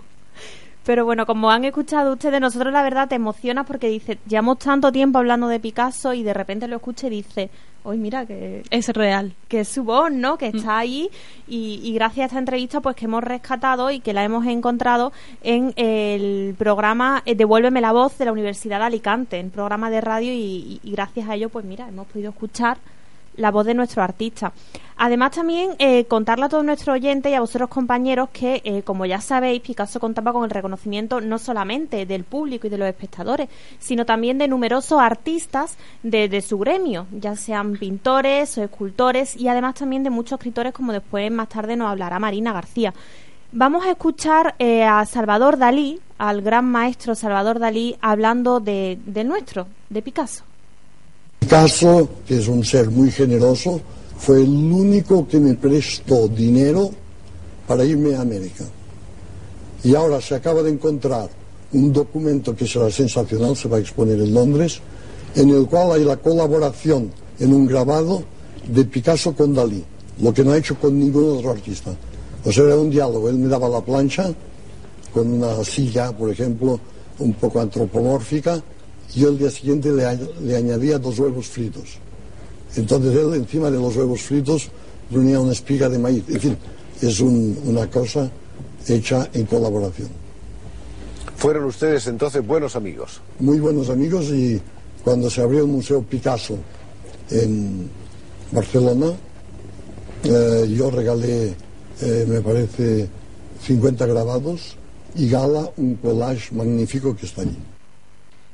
Pero 0.84 1.06
bueno, 1.06 1.26
como 1.28 1.52
han 1.52 1.64
escuchado 1.64 2.14
ustedes, 2.14 2.42
nosotros 2.42 2.74
la 2.74 2.82
verdad 2.82 3.08
te 3.08 3.16
emocionas 3.16 3.68
porque 3.68 3.88
dice, 3.88 4.18
llevamos 4.28 4.58
tanto 4.58 4.92
tiempo 4.92 5.20
hablando 5.20 5.48
de 5.48 5.60
Picasso 5.60 6.14
y 6.14 6.24
de 6.24 6.34
repente 6.34 6.68
lo 6.68 6.78
escucha 6.78 7.06
y 7.06 7.12
dice, 7.12 7.52
hoy 7.84 7.98
mira 8.00 8.26
que 8.26 8.64
Es 8.72 8.90
real. 8.90 9.34
que 9.48 9.60
es 9.60 9.68
su 9.68 9.84
voz, 9.84 10.12
¿no? 10.12 10.38
Que 10.38 10.48
está 10.48 10.80
ahí 10.80 11.10
y, 11.48 11.82
y 11.84 11.94
gracias 11.94 12.24
a 12.24 12.26
esta 12.28 12.40
entrevista 12.40 12.82
pues 12.82 12.96
que 12.96 13.06
hemos 13.06 13.24
rescatado 13.24 13.92
y 13.92 14.00
que 14.00 14.14
la 14.14 14.24
hemos 14.24 14.46
encontrado 14.48 15.12
en 15.44 15.72
el 15.76 16.56
programa 16.58 17.22
eh, 17.26 17.36
Devuélveme 17.36 17.80
la 17.80 17.92
voz 17.92 18.18
de 18.18 18.26
la 18.26 18.32
Universidad 18.32 18.80
de 18.80 18.86
Alicante, 18.86 19.38
en 19.38 19.52
programa 19.52 19.92
de 19.92 20.02
radio 20.02 20.34
y 20.34 20.80
gracias 20.84 21.30
a 21.30 21.36
ello 21.36 21.50
pues 21.50 21.64
mira, 21.64 21.88
hemos 21.88 22.08
podido 22.08 22.32
escuchar 22.32 22.78
la 23.36 23.52
voz 23.52 23.66
de 23.66 23.74
nuestro 23.74 24.04
artista. 24.04 24.54
Además 24.98 25.32
también 25.32 25.72
eh, 25.80 26.06
contarle 26.06 26.46
a 26.46 26.50
todos 26.50 26.64
nuestros 26.64 26.94
oyentes 26.94 27.32
y 27.32 27.36
a 27.36 27.40
vosotros 27.40 27.70
compañeros 27.70 28.30
que, 28.32 28.62
eh, 28.64 28.84
como 28.84 29.08
ya 29.08 29.20
sabéis, 29.20 29.62
Picasso 29.62 30.00
contaba 30.00 30.32
con 30.32 30.44
el 30.44 30.52
reconocimiento 30.52 31.22
no 31.22 31.40
solamente 31.40 32.06
del 32.06 32.24
público 32.24 32.68
y 32.68 32.70
de 32.70 32.78
los 32.78 32.88
espectadores, 32.88 33.50
sino 33.80 34.06
también 34.06 34.38
de 34.38 34.48
numerosos 34.48 35.00
artistas 35.00 35.78
de, 36.04 36.30
de 36.30 36.42
su 36.42 36.60
gremio, 36.60 37.08
ya 37.12 37.36
sean 37.36 37.78
pintores 37.78 38.58
o 38.60 38.64
escultores 38.64 39.36
y 39.36 39.48
además 39.48 39.74
también 39.74 40.04
de 40.04 40.12
muchos 40.12 40.34
escritores 40.34 40.72
como 40.72 40.94
después 40.94 41.32
más 41.32 41.50
tarde 41.50 41.76
nos 41.76 41.90
hablará 41.90 42.20
Marina 42.20 42.54
García. 42.54 42.94
Vamos 43.54 43.84
a 43.86 43.92
escuchar 43.92 44.56
eh, 44.60 44.84
a 44.84 45.04
Salvador 45.06 45.58
Dalí, 45.58 46.00
al 46.18 46.42
gran 46.42 46.66
maestro 46.66 47.16
Salvador 47.16 47.60
Dalí, 47.60 47.98
hablando 48.02 48.60
de, 48.60 48.98
de 49.06 49.24
nuestro, 49.24 49.68
de 49.90 50.02
Picasso. 50.02 50.44
Picasso, 51.42 52.08
que 52.26 52.38
es 52.38 52.48
un 52.48 52.64
ser 52.64 52.90
muy 52.90 53.12
generoso, 53.12 53.82
fue 54.18 54.38
el 54.44 54.50
único 54.50 55.28
que 55.28 55.40
me 55.40 55.56
prestó 55.56 56.28
dinero 56.30 56.92
para 57.68 57.84
irme 57.84 58.16
a 58.16 58.22
América. 58.22 58.64
Y 59.84 59.96
ahora 59.96 60.22
se 60.22 60.36
acaba 60.36 60.62
de 60.62 60.70
encontrar 60.70 61.30
un 61.74 61.92
documento 61.92 62.56
que 62.56 62.68
será 62.68 62.90
sensacional, 62.90 63.58
se 63.58 63.68
va 63.68 63.78
a 63.78 63.80
exponer 63.82 64.20
en 64.22 64.34
Londres, 64.34 64.80
en 65.36 65.50
el 65.50 65.66
cual 65.66 65.94
hay 65.94 66.06
la 66.06 66.18
colaboración 66.18 67.12
en 67.40 67.54
un 67.54 67.66
grabado 67.66 68.24
de 68.68 68.86
Picasso 68.86 69.34
con 69.34 69.54
Dalí, 69.54 69.84
lo 70.22 70.34
que 70.34 70.44
no 70.44 70.52
ha 70.52 70.58
hecho 70.58 70.76
con 70.76 70.98
ningún 70.98 71.38
otro 71.38 71.52
artista. 71.52 71.92
O 72.46 72.52
sea, 72.52 72.64
era 72.64 72.78
un 72.78 72.90
diálogo, 72.92 73.28
él 73.28 73.36
me 73.36 73.50
daba 73.50 73.68
la 73.68 73.82
plancha 73.82 74.32
con 75.12 75.28
una 75.34 75.62
silla, 75.66 76.16
por 76.16 76.30
ejemplo, 76.30 76.80
un 77.20 77.34
poco 77.34 77.60
antropomórfica, 77.60 78.62
yo 79.16 79.30
el 79.30 79.38
día 79.38 79.50
siguiente 79.52 79.92
le, 79.92 80.04
añ- 80.06 80.30
le 80.44 80.56
añadía 80.56 80.98
dos 81.00 81.20
huevos 81.20 81.48
fritos. 81.48 81.98
Entonces 82.76 83.14
él 83.16 83.34
encima 83.36 83.70
de 83.70 83.78
los 83.80 83.96
huevos 83.96 84.22
fritos 84.22 84.70
ponía 85.12 85.40
una 85.40 85.52
espiga 85.52 85.90
de 85.90 86.00
maíz. 86.00 86.24
En 86.30 86.40
fin, 86.40 86.58
es 87.02 87.20
un- 87.20 87.58
una 87.66 87.90
cosa 87.90 88.30
hecha 88.88 89.30
en 89.34 89.46
colaboración. 89.46 90.10
Fueron 91.38 91.66
ustedes 91.66 92.08
entonces 92.08 92.46
buenos 92.46 92.76
amigos. 92.76 93.20
Muy 93.40 93.60
buenos 93.60 93.90
amigos 93.90 94.28
y 94.30 94.62
cuando 95.04 95.30
se 95.30 95.42
abrió 95.42 95.62
el 95.62 95.68
Museo 95.68 96.02
Picasso 96.04 96.58
en 97.32 97.90
Barcelona, 98.52 99.12
eh, 100.24 100.74
yo 100.76 100.92
regalé, 100.92 101.54
eh, 102.02 102.26
me 102.28 102.42
parece, 102.42 103.08
50 103.66 104.06
grabados 104.06 104.76
y 105.16 105.28
Gala 105.30 105.70
un 105.78 105.96
collage 105.96 106.54
magnífico 106.54 107.16
que 107.16 107.26
está 107.26 107.42
allí. 107.42 107.58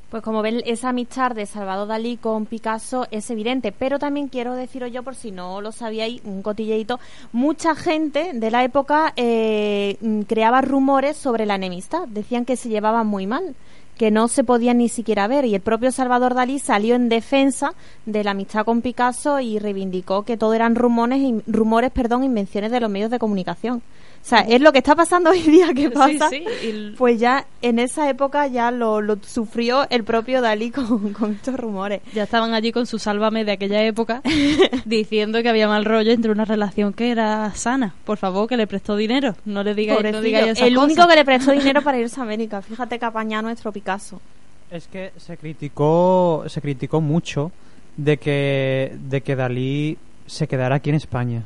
Pues 0.10 0.24
como 0.24 0.42
ven, 0.42 0.62
esa 0.66 0.90
amistad 0.90 1.32
de 1.32 1.46
Salvador 1.46 1.90
Dalí 1.90 2.16
con 2.16 2.46
Picasso 2.46 3.08
es 3.12 3.30
evidente, 3.30 3.74
pero 3.74 4.00
también 4.00 4.30
quiero 4.30 4.54
deciros 4.54 4.90
yo, 4.90 5.04
por 5.04 5.16
si 5.16 5.32
no 5.32 5.60
lo 5.60 5.74
sabíais, 5.74 6.22
un 6.24 6.42
cotilleito, 6.42 6.98
mucha 7.34 7.76
gente 7.76 8.32
de 8.34 8.50
la 8.50 8.64
época 8.64 9.12
eh, 9.18 9.98
mm, 10.00 10.22
creaba 10.22 10.62
rumores 10.62 11.18
sobre 11.18 11.46
la 11.46 11.56
enemistad, 11.56 12.08
decían 12.08 12.46
que 12.46 12.56
se 12.56 12.70
llevaban 12.70 13.06
muy 13.06 13.28
mal, 13.28 13.54
que 13.98 14.10
no 14.10 14.30
se 14.30 14.46
podían 14.46 14.78
ni 14.78 14.88
siquiera 14.88 15.28
ver, 15.28 15.44
y 15.44 15.56
el 15.56 15.62
propio 15.62 15.92
Salvador 15.92 16.36
Dalí 16.36 16.60
salió 16.60 16.96
en 16.96 17.10
defensa 17.10 17.74
de 18.06 18.24
la 18.24 18.32
amistad 18.32 18.64
con 18.64 18.82
Picasso 18.82 19.42
y 19.42 19.60
reivindicó 19.60 20.24
que 20.24 20.38
todo 20.38 20.54
eran 20.54 20.76
rumores, 20.76 21.22
rumores, 21.48 21.92
perdón, 21.92 22.24
invenciones 22.24 22.72
de 22.72 22.80
los 22.80 22.90
medios 22.90 23.12
de 23.12 23.20
comunicación. 23.20 23.82
O 24.27 24.29
sea, 24.29 24.39
es 24.41 24.60
lo 24.60 24.74
que 24.74 24.79
está 24.79 24.93
pasando 24.93 25.29
hoy 25.31 25.41
día 25.41 25.74
que 25.74 25.84
Sí, 25.84 25.89
pasa. 25.89 26.29
sí, 26.29 26.43
l- 26.63 26.96
Pues 26.98 27.17
ya 27.17 27.46
en 27.62 27.79
esa 27.79 28.10
época 28.10 28.46
ya 28.48 28.72
lo, 28.72 29.00
lo 29.00 29.17
sufrió 29.25 29.88
el 29.89 30.03
propio 30.03 30.41
Dalí 30.41 30.69
con, 30.69 31.13
con 31.13 31.31
estos 31.31 31.55
rumores. 31.55 32.01
Ya 32.13 32.24
estaban 32.24 32.53
allí 32.53 32.74
con 32.74 32.86
su 32.88 33.00
sálvame 33.00 33.46
de 33.46 33.53
aquella 33.53 33.81
época 33.86 34.22
diciendo 34.86 35.41
que 35.41 35.48
había 35.48 35.69
mal 35.69 35.86
rollo 35.86 36.12
entre 36.12 36.29
una 36.31 36.43
relación 36.43 36.91
que 36.91 37.10
era 37.12 37.53
sana. 37.55 37.96
Por 38.03 38.17
favor, 38.17 38.50
que 38.50 38.57
le 38.57 38.67
prestó 38.67 38.98
dinero. 38.98 39.36
No 39.46 39.63
le 39.63 39.74
digáis, 39.74 40.00
no 40.00 40.03
Pobrecillo. 40.10 40.22
digáis 40.24 40.48
esas 40.57 40.67
el 40.67 40.75
cosas. 40.75 40.91
único 40.91 41.07
que 41.07 41.15
le 41.15 41.24
prestó 41.25 41.51
dinero 41.51 41.81
para 41.81 41.98
irse 41.98 42.19
a 42.19 42.24
América. 42.24 42.62
Fíjate 42.62 43.00
que 43.00 43.05
apaña 43.05 43.41
nuestro 43.41 43.72
Picasso. 43.72 44.19
Es 44.69 44.88
que 44.88 45.13
se 45.15 45.38
criticó, 45.38 46.43
se 46.48 46.60
criticó 46.60 47.00
mucho 47.00 47.53
de 47.96 48.17
que, 48.17 48.93
de 49.07 49.22
que 49.22 49.38
Dalí 49.38 49.98
se 50.25 50.50
quedara 50.50 50.75
aquí 50.75 50.89
en 50.89 50.98
España. 50.98 51.43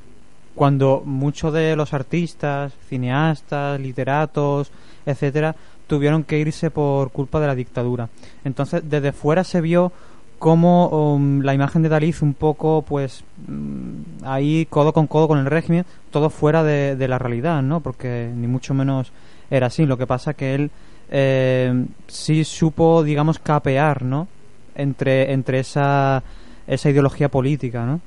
Cuando 0.55 1.01
muchos 1.05 1.53
de 1.53 1.75
los 1.75 1.93
artistas, 1.93 2.74
cineastas, 2.89 3.79
literatos, 3.79 4.72
etcétera, 5.05 5.55
tuvieron 5.88 6.24
que 6.24 6.39
irse 6.39 6.72
por 6.72 7.12
culpa 7.12 7.39
de 7.39 7.48
la 7.48 7.55
dictadura. 7.55 8.10
Entonces, 8.43 8.84
desde 8.89 9.12
fuera 9.12 9.43
se 9.43 9.62
vio 9.62 9.91
cómo 10.39 10.88
um, 10.89 11.41
la 11.41 11.53
imagen 11.53 11.84
de 11.84 11.89
Dalí 11.89 12.13
un 12.22 12.34
poco, 12.34 12.81
pues, 12.81 13.24
mm, 13.48 14.25
ahí 14.25 14.65
codo 14.70 14.91
con 14.91 15.08
codo 15.08 15.27
con 15.27 15.38
el 15.38 15.46
régimen, 15.46 15.86
todo 16.10 16.29
fuera 16.29 16.63
de, 16.63 16.96
de 16.96 17.08
la 17.08 17.20
realidad, 17.20 17.62
¿no? 17.62 17.79
Porque 17.81 18.31
ni 18.36 18.48
mucho 18.48 18.74
menos 18.74 19.12
era 19.51 19.67
así. 19.67 19.86
Lo 19.86 19.98
que 19.98 20.08
pasa 20.08 20.34
que 20.34 20.55
él 20.55 20.72
eh, 21.12 21.86
sí 22.08 22.43
supo, 22.46 23.03
digamos, 23.03 23.38
capear, 23.38 24.03
¿no? 24.03 24.27
Entre, 24.74 25.34
entre 25.34 25.60
esa, 25.60 26.24
esa 26.65 26.89
ideología 26.89 27.29
política, 27.29 27.86
¿no? 27.86 28.00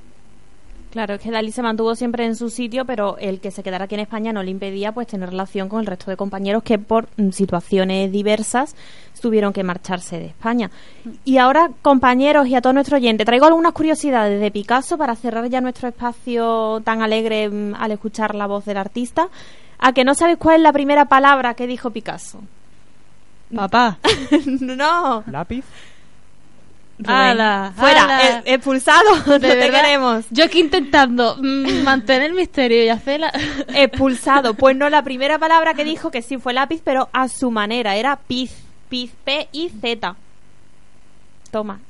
Claro, 0.95 1.15
es 1.15 1.21
que 1.21 1.33
Dalí 1.33 1.51
se 1.51 1.61
mantuvo 1.61 1.97
siempre 1.97 2.25
en 2.25 2.37
su 2.37 2.51
sitio, 2.51 2.85
pero 2.85 3.19
el 3.19 3.41
que 3.41 3.51
se 3.51 3.65
quedara 3.65 3.87
aquí 3.87 3.97
en 3.97 4.03
España 4.03 4.33
no 4.33 4.45
le 4.45 4.53
impedía 4.53 4.93
pues 4.93 5.09
tener 5.09 5.29
relación 5.29 5.69
con 5.69 5.81
el 5.81 5.87
resto 5.87 6.09
de 6.09 6.17
compañeros 6.17 6.63
que 6.63 6.79
por 6.79 7.09
mm, 7.17 7.31
situaciones 7.31 8.13
diversas 8.13 8.77
tuvieron 9.21 9.53
que 9.53 9.65
marcharse 9.65 10.21
de 10.21 10.27
España. 10.27 10.71
Y 11.25 11.39
ahora, 11.39 11.73
compañeros 11.83 12.47
y 12.47 12.55
a 12.55 12.61
todos 12.61 12.75
nuestros 12.75 12.99
oyentes, 12.99 13.27
traigo 13.27 13.47
algunas 13.47 13.73
curiosidades 13.73 14.41
de 14.41 14.53
Picasso 14.53 14.97
para 14.97 15.17
cerrar 15.17 15.49
ya 15.49 15.61
nuestro 15.61 15.89
espacio 15.89 16.81
tan 16.85 17.03
alegre 17.03 17.49
mm, 17.49 17.75
al 17.75 17.91
escuchar 17.91 18.37
la 18.37 18.47
voz 18.47 18.65
del 18.65 18.77
artista. 18.77 19.27
¿A 19.81 19.93
que 19.95 20.05
no 20.05 20.15
sabéis 20.15 20.39
cuál 20.39 20.59
es 20.59 20.63
la 20.63 20.73
primera 20.73 21.07
palabra 21.07 21.55
que 21.55 21.67
dijo 21.67 21.91
Picasso? 21.91 22.39
Papá. 23.53 23.99
no. 24.47 25.25
¿Lápiz? 25.27 25.65
Ala, 27.05 27.73
Fuera, 27.77 28.05
ala. 28.05 28.43
e- 28.45 28.55
expulsado, 28.55 29.17
no 29.27 29.41
te 29.41 29.49
verdad, 29.49 29.71
queremos. 29.83 30.25
Yo 30.31 30.45
aquí 30.45 30.61
intentando 30.61 31.37
mm, 31.41 31.83
mantener 31.85 32.31
el 32.31 32.35
misterio 32.35 32.85
y 32.85 32.89
hacer 32.89 33.21
la... 33.21 33.33
Expulsado. 33.75 34.55
Pues 34.55 34.77
no, 34.77 34.89
la 34.89 35.03
primera 35.03 35.39
palabra 35.39 35.75
que 35.75 35.85
dijo 35.85 36.11
que 36.11 36.23
sí 36.23 36.39
fue 36.39 36.53
lápiz, 36.53 36.81
pero 36.85 37.09
a 37.13 37.29
su 37.29 37.51
manera. 37.51 37.97
Era 37.97 38.17
piz. 38.17 38.53
Piz. 38.89 39.11
P-I-Z. 39.25 40.15
Toma. 41.51 41.81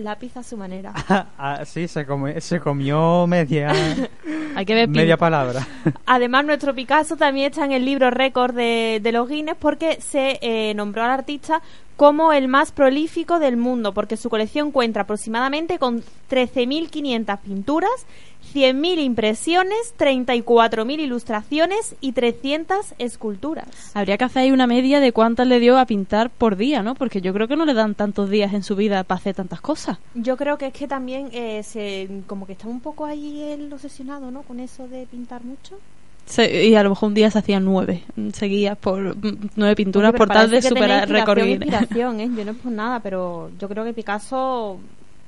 Lápiz 0.00 0.36
a 0.36 0.42
su 0.42 0.56
manera. 0.56 0.92
Ah, 1.42 1.64
sí, 1.64 1.88
se 1.88 2.04
comió, 2.04 2.38
se 2.40 2.60
comió 2.60 3.26
media, 3.26 3.72
Hay 4.54 4.66
que 4.66 4.74
ver 4.74 4.88
media 4.88 5.16
palabra. 5.16 5.66
Además, 6.06 6.44
nuestro 6.44 6.74
Picasso 6.74 7.16
también 7.16 7.50
está 7.50 7.64
en 7.64 7.72
el 7.72 7.84
libro 7.84 8.10
récord 8.10 8.54
de, 8.54 9.00
de 9.02 9.12
los 9.12 9.28
Guinness 9.28 9.56
porque 9.58 10.00
se 10.00 10.38
eh, 10.42 10.74
nombró 10.74 11.02
al 11.04 11.10
artista 11.10 11.62
como 11.96 12.32
el 12.32 12.48
más 12.48 12.72
prolífico 12.72 13.38
del 13.38 13.58
mundo, 13.58 13.92
porque 13.92 14.16
su 14.16 14.30
colección 14.30 14.70
cuenta 14.70 15.02
aproximadamente 15.02 15.78
con 15.78 16.02
13.500 16.30 17.38
pinturas, 17.40 18.06
100.000 18.54 18.98
impresiones, 18.98 19.94
34.000 19.98 20.98
ilustraciones 21.00 21.94
y 22.00 22.12
300 22.12 22.94
esculturas. 22.98 23.66
Habría 23.94 24.18
que 24.18 24.24
hacer 24.24 24.42
ahí 24.42 24.50
una 24.50 24.66
media 24.66 24.98
de 25.00 25.12
cuántas 25.12 25.46
le 25.46 25.60
dio 25.60 25.78
a 25.78 25.86
pintar 25.86 26.30
por 26.30 26.56
día, 26.56 26.82
¿no? 26.82 26.94
Porque 26.94 27.20
yo 27.20 27.32
creo 27.32 27.46
que 27.46 27.56
no 27.56 27.64
le 27.64 27.74
dan 27.74 27.94
tantos 27.94 28.28
días 28.30 28.52
en 28.54 28.62
su 28.62 28.74
vida 28.76 29.04
para 29.04 29.18
hacer 29.20 29.34
tantas 29.36 29.60
cosas. 29.60 29.98
Yo 30.14 30.36
creo 30.36 30.58
que 30.58 30.66
es 30.66 30.72
que 30.72 30.88
también 30.88 31.28
eh, 31.32 31.62
se, 31.62 32.08
como 32.26 32.46
que 32.46 32.52
está 32.54 32.66
un 32.66 32.80
poco 32.80 33.04
ahí 33.04 33.40
él 33.42 33.72
obsesionado, 33.72 34.30
¿no? 34.30 34.42
Con 34.42 34.58
eso 34.58 34.88
de 34.88 35.06
pintar 35.06 35.44
mucho. 35.44 35.78
Se- 36.26 36.66
y 36.66 36.74
a 36.76 36.82
lo 36.82 36.90
mejor 36.90 37.08
un 37.08 37.14
día 37.14 37.30
se 37.30 37.38
hacían 37.38 37.64
nueve 37.64 38.02
mm, 38.16 38.30
seguidas 38.30 38.76
por 38.78 39.16
mm, 39.16 39.50
nueve 39.56 39.76
pinturas 39.76 40.10
Oye, 40.10 40.18
por 40.18 40.28
tal 40.28 40.50
de 40.50 40.62
superar 40.62 41.08
inspiración, 41.48 42.20
¿eh? 42.20 42.30
Yo 42.36 42.44
no 42.44 42.50
es 42.52 42.56
por 42.58 42.72
nada, 42.72 43.00
pero 43.00 43.50
yo 43.58 43.68
creo 43.68 43.84
que 43.84 43.92
Picasso, 43.92 44.78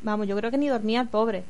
vamos, 0.03 0.27
yo 0.29 0.37
creo 0.37 0.51
que 0.51 0.59
ni 0.59 0.69
dormía 0.69 1.01
el 1.01 1.09
pobre, 1.09 1.45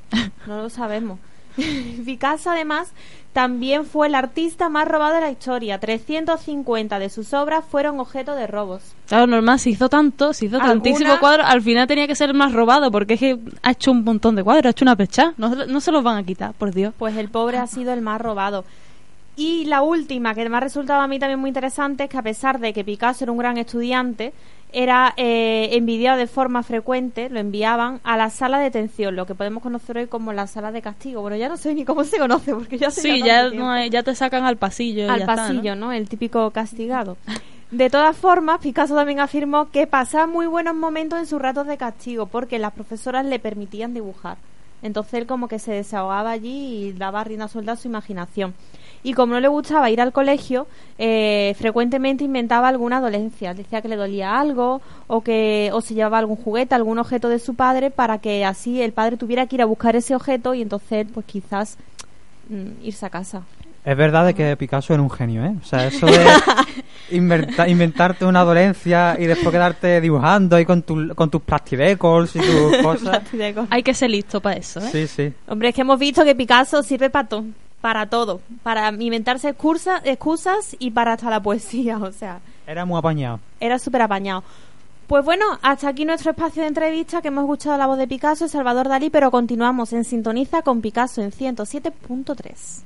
no 0.47 0.62
lo 0.62 0.69
sabemos. 0.71 1.19
Picasso 2.04 2.50
además 2.50 2.92
también 3.32 3.87
fue 3.87 4.09
el 4.09 4.14
artista 4.14 4.68
más 4.68 4.87
robado 4.87 5.14
de 5.14 5.21
la 5.23 5.30
historia. 5.30 5.78
350 5.78 6.99
de 6.99 7.09
sus 7.09 7.32
obras 7.32 7.64
fueron 7.64 7.99
objeto 7.99 8.35
de 8.35 8.47
robos. 8.47 8.82
Claro, 9.06 9.26
normal, 9.26 9.59
se 9.59 9.71
hizo 9.71 9.88
tanto, 9.88 10.32
se 10.35 10.47
hizo 10.47 10.59
tantísimo 10.59 11.18
cuadro, 11.18 11.44
al 11.44 11.62
final 11.62 11.87
tenía 11.87 12.06
que 12.06 12.14
ser 12.14 12.30
el 12.30 12.37
más 12.37 12.52
robado, 12.52 12.90
porque 12.90 13.14
es 13.14 13.21
que 13.21 13.38
ha 13.62 13.71
hecho 13.71 13.92
un 13.92 14.04
montón 14.04 14.37
de 14.37 14.44
cuadros, 14.44 14.66
ha 14.66 14.71
hecho 14.71 14.85
una 14.85 14.97
pecha, 14.97 15.32
no, 15.38 15.54
no 15.54 15.80
se 15.80 15.92
los 15.92 16.02
van 16.02 16.18
a 16.18 16.25
quitar, 16.25 16.52
por 16.52 16.73
Dios. 16.73 16.92
Pues 16.99 17.16
el 17.16 17.30
pobre 17.30 17.59
ha 17.59 17.66
sido 17.66 17.92
el 17.92 18.02
más 18.02 18.21
robado. 18.21 18.64
Y 19.35 19.64
la 19.64 19.80
última, 19.80 20.35
que 20.35 20.47
me 20.47 20.59
ha 20.59 20.61
resultado 20.61 21.00
a 21.00 21.09
mí 21.09 21.18
también 21.18 21.40
muy 21.40 21.49
interesante, 21.49 22.04
es 22.04 22.11
que 22.11 22.18
a 22.18 22.23
pesar 22.23 22.61
de 22.61 22.75
que 22.75 22.85
Picasso 22.85 23.25
era 23.25 23.32
un 23.32 23.38
gran 23.38 23.56
estudiante, 23.56 24.35
era 24.73 25.12
eh, 25.17 25.71
envidiado 25.73 26.17
de 26.19 26.26
forma 26.26 26.62
frecuente, 26.62 27.29
lo 27.29 27.38
enviaban 27.41 28.00
a 28.05 28.17
la 28.17 28.31
sala 28.31 28.59
de 28.59 28.64
detención, 28.64 29.14
lo 29.17 29.26
que 29.26 29.35
podemos 29.35 29.62
conocer 29.62 29.99
hoy 29.99 30.07
como 30.07 30.33
la 30.33 30.47
sala 30.47 30.73
de 30.73 30.81
castigo. 30.83 31.21
Bueno, 31.21 31.37
ya 31.37 31.49
no 31.49 31.57
sé 31.57 31.75
ni 31.75 31.85
cómo 31.85 32.05
se 32.05 32.19
conoce, 32.19 32.55
porque 32.55 32.79
ya 32.79 32.88
hace 32.88 33.02
Sí, 33.02 33.23
ya, 33.23 33.50
no 33.50 33.71
hay- 33.71 33.91
ya 33.91 34.02
te 34.02 34.14
sacan 34.14 34.45
al 34.45 34.57
pasillo. 34.57 35.02
al 35.11 35.19
ya 35.21 35.25
está, 35.25 35.37
¿no? 35.37 35.43
pasillo, 35.55 35.76
¿no? 35.76 35.93
El 35.93 36.09
típico 36.09 36.50
castigado. 36.50 37.17
De 37.71 37.88
todas 37.88 38.17
formas, 38.17 38.61
Picasso 38.61 38.95
también 38.95 39.21
afirmó 39.21 39.71
que 39.71 39.87
pasaba 39.87 40.26
muy 40.26 40.47
buenos 40.47 40.75
momentos 40.75 41.19
en 41.19 41.26
sus 41.26 41.41
ratos 41.41 41.67
de 41.67 41.76
castigo 41.79 42.26
porque 42.26 42.59
las 42.59 42.73
profesoras 42.73 43.25
le 43.25 43.38
permitían 43.38 43.95
dibujar. 43.95 44.37
Entonces 44.83 45.14
él 45.14 45.26
como 45.26 45.49
que 45.49 45.59
se 45.59 45.73
desahogaba 45.73 46.31
allí 46.33 46.87
y 46.88 46.93
daba 46.93 47.23
rienda 47.25 47.47
suelta 47.49 47.73
a 47.73 47.76
su 47.76 47.88
imaginación. 47.88 48.52
Y 49.04 49.14
como 49.14 49.35
no 49.35 49.40
le 49.40 49.49
gustaba 49.49 49.90
ir 49.90 50.00
al 50.00 50.12
colegio, 50.12 50.68
eh, 50.99 51.54
frecuentemente 51.59 52.23
inventaba 52.23 52.68
alguna 52.68 53.00
dolencia. 53.00 53.52
Decía 53.52 53.82
que 53.82 53.88
le 53.88 53.97
dolía 53.97 54.38
algo 54.38 54.80
o 55.09 55.23
que 55.23 55.71
o 55.73 55.80
se 55.80 55.94
llevaba 55.94 56.18
algún 56.18 56.37
juguete, 56.37 56.75
algún 56.76 56.99
objeto 56.99 57.28
de 57.28 57.38
su 57.40 57.54
padre 57.54 57.90
para 57.90 58.18
que 58.18 58.44
así 58.44 58.80
el 58.80 58.92
padre 58.92 59.16
tuviera 59.16 59.47
que 59.47 59.56
ir 59.56 59.62
a 59.62 59.66
buscar 59.66 59.97
ese 59.97 60.14
objeto 60.14 60.54
y 60.54 60.62
entonces 60.62 61.06
pues 61.12 61.26
quizás 61.26 61.78
mm, 62.49 62.85
irse 62.85 63.04
a 63.06 63.11
casa. 63.11 63.42
Es 63.85 63.97
verdad 63.97 64.25
de 64.25 64.35
que 64.35 64.56
Picasso 64.56 64.94
era 64.94 65.02
un 65.02 65.11
genio, 65.11 65.44
¿eh? 65.44 65.54
O 65.61 65.64
sea, 65.66 65.87
eso 65.88 66.06
de 66.06 66.25
inventa- 67.11 67.68
inventarte 67.68 68.25
una 68.25 68.44
dolencia 68.44 69.16
y 69.18 69.26
después 69.26 69.50
quedarte 69.50 70.00
dibujando 70.00 70.54
ahí 70.56 70.64
con, 70.64 70.82
tu, 70.82 71.12
con 71.14 71.30
tus 71.30 71.42
plastidecos 71.42 72.37
y 72.37 72.38
tus 72.38 72.76
cosas. 72.82 73.23
Hay 73.71 73.82
que 73.82 73.94
ser 73.94 74.11
listo 74.11 74.40
para 74.40 74.56
eso, 74.56 74.78
¿eh? 74.80 74.88
Sí, 74.92 75.06
sí. 75.09 75.32
Hombre, 75.49 75.71
es 75.71 75.75
que 75.75 75.80
hemos 75.80 75.99
visto 75.99 76.25
que 76.25 76.35
Picasso 76.37 76.82
sirve 76.85 77.11
para 77.11 77.28
todo, 77.28 77.44
para 77.83 78.07
todo, 78.09 78.41
para 78.62 78.88
inventarse 78.88 79.51
excusas, 79.51 80.01
excusas 80.05 80.75
y 80.79 80.92
para 80.92 81.12
hasta 81.12 81.29
la 81.29 81.42
poesía, 81.42 81.99
o 82.03 82.12
sea, 82.12 82.40
Era 82.66 82.87
muy 82.87 82.99
apañado. 82.99 83.40
era 83.61 83.79
súper 83.79 84.01
apañado. 84.01 84.42
Pues 85.09 85.23
bueno, 85.25 85.45
hasta 85.61 85.88
aquí 85.88 86.07
nuestro 86.07 86.31
espacio 86.31 86.62
de 86.62 86.68
entrevista 86.68 87.21
que 87.21 87.29
hemos 87.29 87.42
escuchado 87.45 87.77
la 87.77 87.87
voz 87.87 87.99
de 87.99 88.07
Picasso 88.09 88.47
y 88.47 88.49
Salvador 88.49 88.88
Dalí, 88.88 89.11
pero 89.11 89.31
continuamos 89.31 89.92
en 89.92 90.05
Sintoniza 90.05 90.62
con 90.62 90.81
Picasso 90.81 91.21
en 91.21 91.33
107.3. 91.33 92.85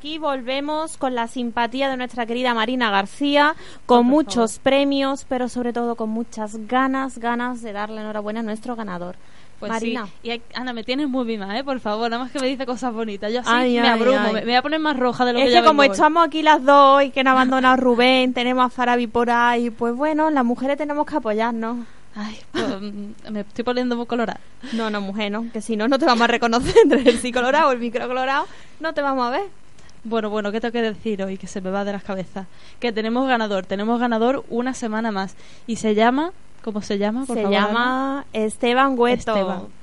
aquí, 0.00 0.16
volvemos 0.16 0.96
con 0.96 1.14
la 1.14 1.28
simpatía 1.28 1.90
de 1.90 1.96
nuestra 1.98 2.24
querida 2.24 2.54
Marina 2.54 2.90
García, 2.90 3.54
con 3.84 4.06
muchos 4.06 4.58
premios, 4.58 5.26
pero 5.28 5.50
sobre 5.50 5.74
todo 5.74 5.94
con 5.94 6.08
muchas 6.08 6.66
ganas, 6.66 7.18
ganas 7.18 7.60
de 7.60 7.72
darle 7.74 8.00
enhorabuena 8.00 8.40
a 8.40 8.42
nuestro 8.42 8.76
ganador. 8.76 9.16
Pues 9.58 9.70
Marina. 9.70 10.06
sí. 10.06 10.12
Y 10.22 10.30
hay- 10.30 10.42
Ana, 10.54 10.72
me 10.72 10.84
tienes 10.84 11.06
muy 11.06 11.26
mima, 11.26 11.58
¿eh? 11.58 11.62
Por 11.62 11.80
favor, 11.80 12.10
nada 12.10 12.22
más 12.22 12.32
que 12.32 12.40
me 12.40 12.46
dice 12.46 12.64
cosas 12.64 12.94
bonitas. 12.94 13.30
Yo 13.30 13.40
así 13.40 13.50
Ay, 13.52 13.74
me 13.74 13.80
ay, 13.82 13.88
abrumo, 13.88 14.18
ay. 14.18 14.32
Me, 14.32 14.40
me 14.40 14.46
voy 14.46 14.54
a 14.54 14.62
poner 14.62 14.80
más 14.80 14.96
roja 14.98 15.26
de 15.26 15.34
lo 15.34 15.38
es 15.38 15.44
que 15.44 15.48
que 15.50 15.54
ya 15.54 15.60
como 15.62 15.82
vengo 15.82 15.92
hoy. 15.92 15.96
estamos 15.96 16.26
aquí 16.26 16.40
las 16.42 16.64
dos 16.64 17.02
y 17.02 17.10
que 17.10 17.22
no 17.22 17.28
ha 17.28 17.32
abandonado 17.34 17.76
Rubén, 17.76 18.32
tenemos 18.32 18.64
a 18.64 18.70
Farabi 18.70 19.06
por 19.06 19.28
ahí, 19.28 19.68
pues 19.68 19.94
bueno, 19.94 20.30
las 20.30 20.46
mujeres 20.46 20.78
tenemos 20.78 21.04
que 21.06 21.16
apoyarnos. 21.16 21.76
Ay, 22.16 22.38
pues, 22.52 22.80
mm, 22.80 23.32
me 23.32 23.40
estoy 23.40 23.64
poniendo 23.64 23.96
muy 23.96 24.06
colorada. 24.06 24.40
No, 24.72 24.88
no, 24.88 25.02
mujer, 25.02 25.30
no, 25.30 25.44
que 25.52 25.60
si 25.60 25.76
no, 25.76 25.88
no 25.88 25.98
te 25.98 26.06
vamos 26.06 26.22
a 26.22 26.26
reconocer 26.26 26.74
entre 26.82 27.02
el 27.08 27.18
sí 27.18 27.30
colorado 27.30 27.68
o 27.68 27.72
el 27.72 27.78
micro 27.80 28.08
colorado, 28.08 28.46
no 28.80 28.94
te 28.94 29.02
vamos 29.02 29.26
a 29.26 29.30
ver. 29.30 29.59
Bueno, 30.04 30.30
bueno, 30.30 30.50
¿qué 30.50 30.60
tengo 30.60 30.72
que 30.72 30.82
decir 30.82 31.22
hoy? 31.22 31.36
Que 31.36 31.46
se 31.46 31.60
me 31.60 31.70
va 31.70 31.84
de 31.84 31.92
las 31.92 32.02
cabezas. 32.02 32.46
Que 32.78 32.92
tenemos 32.92 33.28
ganador, 33.28 33.66
tenemos 33.66 34.00
ganador 34.00 34.44
una 34.48 34.72
semana 34.74 35.10
más. 35.10 35.36
Y 35.66 35.76
se 35.76 35.94
llama, 35.94 36.32
¿cómo 36.62 36.80
se 36.82 36.98
llama? 36.98 37.26
Por 37.26 37.36
Se 37.36 37.42
favor, 37.42 37.58
llama 37.58 38.24
Esteban 38.32 38.98
Hueto. 38.98 39.32
Esteban. 39.32 39.79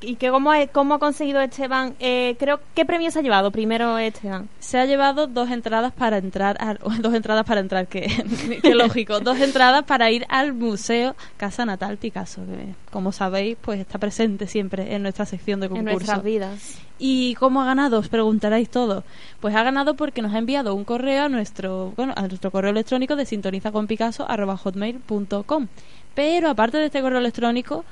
¿Y 0.00 0.16
que 0.16 0.30
cómo, 0.30 0.50
ha- 0.52 0.66
cómo 0.66 0.94
ha 0.94 0.98
conseguido 0.98 1.40
Esteban? 1.40 1.94
Eh, 2.00 2.36
creo 2.38 2.60
¿Qué 2.74 2.84
premio 2.84 3.10
se 3.10 3.20
ha 3.20 3.22
llevado 3.22 3.50
primero 3.50 3.96
Esteban? 3.98 4.48
Se 4.58 4.78
ha 4.78 4.84
llevado 4.84 5.26
dos 5.26 5.50
entradas 5.50 5.92
para 5.92 6.18
entrar, 6.18 6.56
al- 6.60 6.78
dos 7.00 7.14
entradas 7.14 7.44
para 7.46 7.60
entrar, 7.60 7.86
que, 7.86 8.06
que 8.62 8.74
lógico, 8.74 9.20
dos 9.20 9.40
entradas 9.40 9.84
para 9.84 10.10
ir 10.10 10.26
al 10.28 10.52
Museo 10.54 11.14
Casa 11.36 11.64
Natal 11.64 11.96
Picasso, 11.98 12.42
que 12.44 12.74
como 12.90 13.12
sabéis, 13.12 13.56
pues 13.60 13.80
está 13.80 13.98
presente 13.98 14.46
siempre 14.46 14.94
en 14.94 15.02
nuestra 15.02 15.24
sección 15.24 15.60
de 15.60 15.66
En 15.66 15.72
concurso. 15.72 15.94
nuestras 15.96 16.22
vidas. 16.24 16.78
¿Y 16.98 17.34
cómo 17.34 17.60
ha 17.62 17.66
ganado? 17.66 17.98
Os 17.98 18.08
preguntaréis 18.08 18.70
todos. 18.70 19.04
Pues 19.40 19.54
ha 19.54 19.62
ganado 19.62 19.94
porque 19.96 20.22
nos 20.22 20.32
ha 20.34 20.38
enviado 20.38 20.74
un 20.74 20.84
correo 20.84 21.24
a 21.24 21.28
nuestro, 21.28 21.92
bueno, 21.96 22.14
a 22.16 22.22
nuestro 22.26 22.50
correo 22.50 22.70
electrónico 22.70 23.16
de 23.16 23.26
sintonizaconpicasso@hotmail.com. 23.26 25.66
Pero 26.14 26.48
aparte 26.48 26.78
de 26.78 26.86
este 26.86 27.02
correo 27.02 27.18
electrónico, 27.18 27.84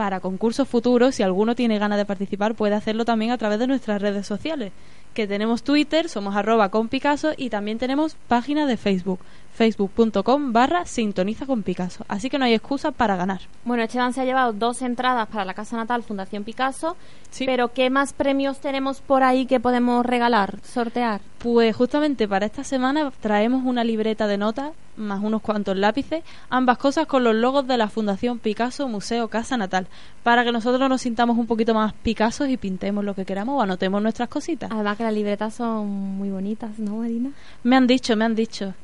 para 0.00 0.20
concursos 0.20 0.66
futuros, 0.66 1.14
si 1.14 1.22
alguno 1.22 1.54
tiene 1.54 1.78
ganas 1.78 1.98
de 1.98 2.06
participar, 2.06 2.54
puede 2.54 2.74
hacerlo 2.74 3.04
también 3.04 3.32
a 3.32 3.36
través 3.36 3.58
de 3.58 3.66
nuestras 3.66 4.00
redes 4.00 4.26
sociales. 4.26 4.72
Que 5.14 5.26
tenemos 5.26 5.62
Twitter, 5.62 6.08
somos 6.08 6.36
arroba 6.36 6.68
con 6.68 6.88
Picasso 6.88 7.32
y 7.36 7.50
también 7.50 7.78
tenemos 7.78 8.16
página 8.28 8.66
de 8.66 8.76
Facebook, 8.76 9.20
facebook.com 9.52 10.52
barra 10.52 10.84
sintoniza 10.86 11.46
con 11.46 11.62
Picasso. 11.62 12.04
Así 12.08 12.30
que 12.30 12.38
no 12.38 12.44
hay 12.44 12.54
excusa 12.54 12.92
para 12.92 13.16
ganar. 13.16 13.40
Bueno, 13.64 13.82
Esteban 13.82 14.12
se 14.12 14.20
ha 14.20 14.24
llevado 14.24 14.52
dos 14.52 14.82
entradas 14.82 15.28
para 15.28 15.44
la 15.44 15.54
Casa 15.54 15.76
Natal 15.76 16.02
Fundación 16.02 16.44
Picasso, 16.44 16.96
pero 17.44 17.72
¿qué 17.72 17.90
más 17.90 18.12
premios 18.12 18.60
tenemos 18.60 19.00
por 19.00 19.22
ahí 19.22 19.46
que 19.46 19.60
podemos 19.60 20.06
regalar, 20.06 20.58
sortear? 20.62 21.20
Pues 21.38 21.74
justamente 21.74 22.28
para 22.28 22.46
esta 22.46 22.64
semana 22.64 23.10
traemos 23.20 23.64
una 23.64 23.82
libreta 23.82 24.26
de 24.26 24.38
notas 24.38 24.72
más 25.00 25.22
unos 25.22 25.42
cuantos 25.42 25.76
lápices, 25.76 26.22
ambas 26.50 26.78
cosas 26.78 27.06
con 27.06 27.24
los 27.24 27.34
logos 27.34 27.66
de 27.66 27.76
la 27.76 27.88
Fundación 27.88 28.38
Picasso 28.38 28.86
Museo 28.88 29.28
Casa 29.28 29.56
Natal, 29.56 29.86
para 30.22 30.44
que 30.44 30.52
nosotros 30.52 30.88
nos 30.88 31.00
sintamos 31.00 31.38
un 31.38 31.46
poquito 31.46 31.74
más 31.74 31.92
Picassos 31.92 32.48
y 32.48 32.56
pintemos 32.56 33.04
lo 33.04 33.14
que 33.14 33.24
queramos 33.24 33.58
o 33.58 33.62
anotemos 33.62 34.02
nuestras 34.02 34.28
cositas. 34.28 34.70
Además 34.70 34.96
que 35.00 35.04
las 35.04 35.14
libretas 35.14 35.54
son 35.54 35.88
muy 35.88 36.28
bonitas, 36.28 36.78
¿no, 36.78 36.96
Marina? 36.96 37.30
Me 37.62 37.74
han 37.74 37.86
dicho, 37.86 38.14
me 38.16 38.26
han 38.26 38.34
dicho. 38.34 38.74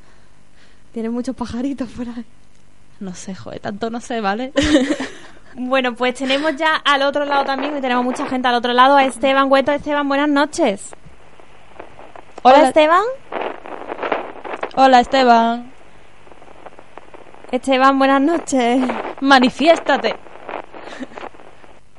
Tienen 0.93 1.13
muchos 1.13 1.37
pajaritos 1.37 1.91
por 1.91 2.09
ahí. 2.09 2.25
No 3.01 3.15
sé, 3.15 3.35
joder, 3.35 3.61
tanto 3.61 3.91
no 3.91 4.01
sé, 4.01 4.23
¿vale? 4.23 4.53
Bueno, 5.59 5.95
pues 5.95 6.15
tenemos 6.15 6.55
ya 6.57 6.77
al 6.85 7.01
otro 7.01 7.25
lado 7.25 7.47
también, 7.47 7.79
y 7.79 7.81
tenemos 7.81 8.05
mucha 8.05 8.27
gente 8.27 8.47
al 8.47 8.55
otro 8.55 8.75
lado, 8.75 8.95
a 8.95 9.05
Esteban 9.05 9.51
Hueto. 9.51 9.73
Esteban, 9.73 10.07
buenas 10.07 10.29
noches. 10.29 10.91
Hola, 12.43 12.59
Hola. 12.59 12.69
Esteban. 12.69 13.03
Hola, 14.75 15.01
Esteban. 15.01 15.73
Esteban, 17.53 17.99
buenas 17.99 18.21
noches. 18.21 18.83
Manifiéstate. 19.23 20.15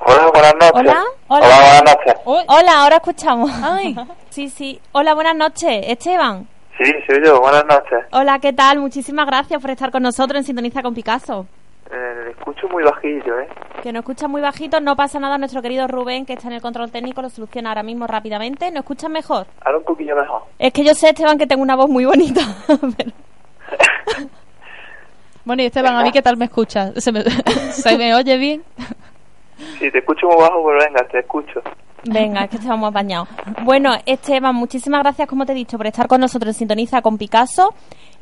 Hola, 0.07 0.31
buenas 0.31 0.53
noches. 0.55 0.71
Hola. 0.73 1.03
Hola, 1.27 1.47
buenas 1.47 1.83
noches. 1.83 2.13
Hola, 2.25 2.81
ahora 2.81 2.95
escuchamos. 2.97 3.51
Ay, 3.61 3.95
Sí, 4.29 4.49
sí. 4.49 4.79
Hola, 4.93 5.13
buenas 5.13 5.35
noches. 5.35 5.85
Esteban. 5.87 6.47
Sí, 6.81 6.91
soy 7.07 7.25
yo. 7.25 7.39
Buenas 7.41 7.65
noches. 7.65 8.05
Hola, 8.11 8.39
¿qué 8.39 8.53
tal? 8.53 8.79
Muchísimas 8.79 9.25
gracias 9.25 9.61
por 9.61 9.71
estar 9.71 9.91
con 9.91 10.03
nosotros 10.03 10.37
en 10.37 10.43
Sintoniza 10.45 10.81
con 10.81 10.93
Picasso. 10.93 11.45
Eh, 11.91 12.21
le 12.25 12.31
escucho 12.31 12.67
muy 12.69 12.83
bajillo, 12.83 13.39
¿eh? 13.39 13.47
Que 13.81 13.91
no 13.91 13.99
escucha 13.99 14.27
muy 14.27 14.41
bajito, 14.41 14.79
no 14.79 14.95
pasa 14.95 15.19
nada. 15.19 15.37
Nuestro 15.37 15.61
querido 15.61 15.87
Rubén, 15.87 16.25
que 16.25 16.33
está 16.33 16.47
en 16.47 16.53
el 16.53 16.61
control 16.61 16.91
técnico, 16.91 17.21
lo 17.21 17.29
soluciona 17.29 17.69
ahora 17.69 17.83
mismo 17.83 18.07
rápidamente. 18.07 18.69
¿No 18.71 18.79
escuchas 18.79 19.09
mejor? 19.09 19.47
Ahora 19.65 19.77
un 19.79 19.83
poquillo 19.83 20.15
mejor. 20.15 20.43
Es 20.59 20.71
que 20.71 20.83
yo 20.83 20.93
sé, 20.93 21.09
Esteban, 21.09 21.37
que 21.37 21.47
tengo 21.47 21.63
una 21.63 21.75
voz 21.75 21.89
muy 21.89 22.05
bonita. 22.05 22.41
pero- 22.97 23.11
Bueno, 25.45 25.63
y 25.63 25.65
Esteban, 25.67 25.95
¿a 25.95 26.03
mí 26.03 26.11
qué 26.11 26.21
tal 26.21 26.35
me 26.35 26.43
escuchas? 26.45 26.91
¿Se 27.01 27.09
me, 27.13 27.23
¿se 27.23 27.97
me 27.97 28.13
oye 28.13 28.37
bien? 28.37 28.63
Sí, 29.79 29.91
te 29.91 29.99
escucho 29.99 30.27
muy 30.27 30.37
bajo, 30.37 30.63
pero 30.65 30.79
venga, 30.79 31.07
te 31.11 31.19
escucho. 31.19 31.61
Venga, 32.05 32.43
es 32.43 32.49
que 32.49 32.57
estamos 32.57 32.89
apañados. 32.89 33.27
Bueno, 33.63 33.91
Esteban, 34.05 34.55
muchísimas 34.55 35.01
gracias, 35.01 35.27
como 35.27 35.45
te 35.45 35.51
he 35.51 35.55
dicho, 35.55 35.77
por 35.77 35.87
estar 35.87 36.07
con 36.07 36.21
nosotros 36.21 36.55
en 36.55 36.59
Sintoniza 36.59 37.01
con 37.01 37.17
Picasso. 37.17 37.73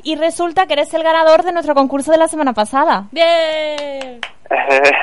Y 0.02 0.16
resulta 0.16 0.66
que 0.66 0.74
eres 0.74 0.92
el 0.94 1.02
ganador 1.02 1.42
de 1.42 1.52
nuestro 1.52 1.74
concurso 1.74 2.10
de 2.12 2.18
la 2.18 2.28
semana 2.28 2.52
pasada. 2.52 3.06
¡Bien! 3.12 4.20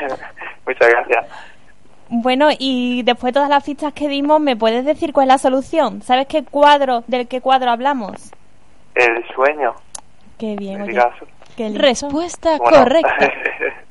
Muchas 0.65 0.89
gracias. 0.89 1.25
Bueno, 2.09 2.49
y 2.57 3.03
después 3.03 3.31
de 3.33 3.33
todas 3.39 3.49
las 3.49 3.63
fichas 3.63 3.93
que 3.93 4.07
dimos, 4.07 4.39
¿me 4.39 4.55
puedes 4.55 4.85
decir 4.85 5.13
cuál 5.13 5.25
es 5.27 5.33
la 5.33 5.37
solución? 5.39 6.01
¿Sabes 6.01 6.27
qué 6.27 6.43
cuadro, 6.43 7.03
del 7.07 7.27
qué 7.27 7.41
cuadro 7.41 7.71
hablamos? 7.71 8.31
El 8.95 9.23
sueño, 9.33 9.73
Qué 10.37 10.55
bien, 10.55 10.75
en 10.81 10.81
oye. 10.83 11.01
qué. 11.55 11.69
Respuesta 11.69 12.57
Bueno. 12.57 12.77
correcta. 12.79 13.17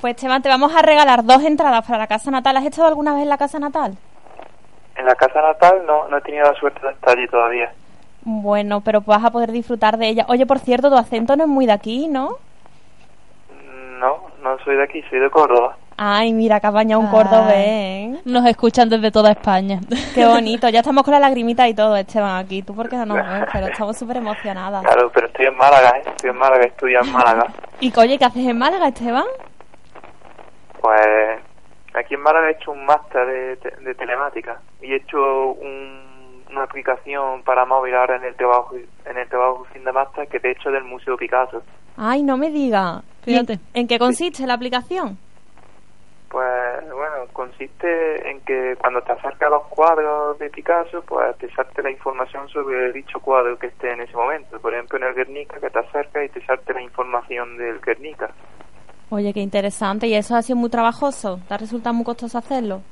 Pues 0.00 0.14
Esteban, 0.14 0.42
te 0.42 0.48
vamos 0.48 0.74
a 0.74 0.82
regalar 0.82 1.24
dos 1.24 1.42
entradas 1.42 1.84
para 1.84 1.98
la 1.98 2.06
casa 2.06 2.30
natal. 2.30 2.56
¿Has 2.56 2.64
estado 2.66 2.88
alguna 2.88 3.14
vez 3.14 3.22
en 3.22 3.28
la 3.28 3.38
casa 3.38 3.58
natal? 3.58 3.96
en 4.96 5.06
la 5.06 5.14
casa 5.14 5.40
natal 5.40 5.82
no, 5.86 6.08
no 6.08 6.16
he 6.16 6.20
tenido 6.22 6.44
la 6.50 6.58
suerte 6.58 6.84
de 6.84 6.92
estar 6.92 7.16
allí 7.16 7.28
todavía. 7.28 7.70
Bueno, 8.22 8.80
pero 8.80 9.00
vas 9.00 9.24
a 9.24 9.30
poder 9.30 9.52
disfrutar 9.52 9.96
de 9.96 10.08
ella. 10.08 10.26
Oye, 10.28 10.44
por 10.44 10.58
cierto, 10.58 10.90
tu 10.90 10.96
acento 10.96 11.36
no 11.36 11.44
es 11.44 11.48
muy 11.48 11.66
de 11.66 11.72
aquí, 11.72 12.08
¿no? 12.08 12.30
No, 14.00 14.16
no 14.42 14.58
soy 14.64 14.74
de 14.74 14.82
aquí, 14.82 15.00
soy 15.08 15.20
de 15.20 15.30
Córdoba. 15.30 15.76
Ay, 15.96 16.32
mira, 16.32 16.58
que 16.58 16.66
ha 16.66 16.70
bañado 16.72 17.00
un 17.00 17.06
Ay. 17.06 17.12
cordobés, 17.12 17.56
¿eh? 17.56 18.20
Nos 18.24 18.44
escuchan 18.46 18.88
desde 18.88 19.12
toda 19.12 19.30
España. 19.30 19.78
Qué 20.16 20.26
bonito. 20.26 20.68
Ya 20.68 20.80
estamos 20.80 21.04
con 21.04 21.12
la 21.14 21.20
lagrimita 21.20 21.68
y 21.68 21.74
todo, 21.74 21.96
Esteban, 21.96 22.36
aquí. 22.44 22.62
Tú 22.62 22.74
porque 22.74 22.96
no 22.96 23.06
nos 23.06 23.16
ves, 23.24 23.44
pero 23.52 23.66
estamos 23.68 23.96
súper 23.96 24.16
emocionadas. 24.16 24.82
Claro, 24.82 25.12
pero 25.14 25.28
estoy 25.28 25.46
en 25.46 25.56
Málaga, 25.56 25.90
¿eh? 25.96 26.02
Estoy 26.06 26.30
en 26.30 26.36
Málaga, 26.38 26.64
estudio 26.64 27.00
en 27.02 27.12
Málaga. 27.12 27.46
Y 27.80 27.96
oye, 27.96 28.18
¿qué 28.18 28.24
haces 28.24 28.44
en 28.48 28.58
Málaga, 28.58 28.88
Esteban? 28.88 29.22
Pues 30.80 31.40
aquí 31.94 32.14
en 32.14 32.20
Málaga 32.20 32.48
he 32.48 32.52
hecho 32.52 32.70
un 32.70 32.84
máster 32.86 33.26
de, 33.26 33.56
te- 33.56 33.76
de 33.82 33.94
telemática 33.94 34.60
y 34.80 34.92
he 34.92 34.96
hecho 34.96 35.52
un- 35.52 36.44
una 36.50 36.62
aplicación 36.62 37.42
para 37.42 37.66
móvil 37.66 37.94
ahora 37.94 38.16
en 38.16 38.24
el 38.24 38.34
trabajo 38.36 38.74
en 38.74 39.18
el 39.18 39.28
trabajo 39.28 39.64
fin 39.72 39.84
de 39.84 39.92
máster 39.92 40.28
que 40.28 40.40
te 40.40 40.48
he 40.48 40.52
hecho 40.52 40.70
del 40.70 40.84
Museo 40.84 41.16
Picasso. 41.16 41.62
Ay, 41.96 42.22
no 42.22 42.36
me 42.38 42.50
diga. 42.50 43.02
¿Y 43.26 43.34
en- 43.36 43.46
Fíjate. 43.46 43.60
¿En 43.74 43.86
qué 43.88 43.98
consiste 43.98 44.46
la 44.46 44.54
aplicación? 44.54 45.18
Pues 46.30 46.92
bueno, 46.92 47.26
consiste 47.32 48.30
en 48.30 48.40
que 48.42 48.76
cuando 48.78 49.00
te 49.02 49.12
acercas 49.12 49.48
a 49.48 49.50
los 49.50 49.64
cuadros 49.68 50.38
de 50.38 50.50
Picasso, 50.50 51.02
pues 51.06 51.36
te 51.38 51.50
salte 51.54 51.82
la 51.82 51.90
información 51.90 52.46
sobre 52.50 52.92
dicho 52.92 53.18
cuadro 53.20 53.58
que 53.58 53.68
esté 53.68 53.92
en 53.92 54.02
ese 54.02 54.14
momento. 54.14 54.60
Por 54.60 54.74
ejemplo, 54.74 54.98
en 54.98 55.04
el 55.04 55.14
Guernica, 55.14 55.58
que 55.58 55.70
te 55.70 55.78
acercas 55.78 56.24
y 56.24 56.28
te 56.28 56.44
salte 56.44 56.74
la 56.74 56.82
información 56.82 57.56
del 57.56 57.80
Guernica. 57.80 58.30
Oye, 59.10 59.32
qué 59.32 59.40
interesante. 59.40 60.06
¿Y 60.06 60.14
eso 60.14 60.36
ha 60.36 60.42
sido 60.42 60.58
muy 60.58 60.68
trabajoso? 60.68 61.38
¿Te 61.48 61.54
ha 61.54 61.56
resultado 61.56 61.94
muy 61.94 62.04
costoso 62.04 62.36
hacerlo? 62.36 62.82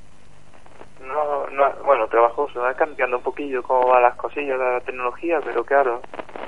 No, 1.07 1.47
no, 1.49 1.85
bueno, 1.85 2.09
trabajoso, 2.09 2.61
va 2.61 2.73
cambiando 2.75 3.19
un 3.19 3.23
poquillo 3.23 3.63
cómo 3.63 3.87
van 3.89 4.03
las 4.03 4.17
cosillas 4.17 4.59
de 4.59 4.65
la 4.65 4.81
tecnología, 4.81 5.41
pero 5.45 5.63
claro, 5.63 6.01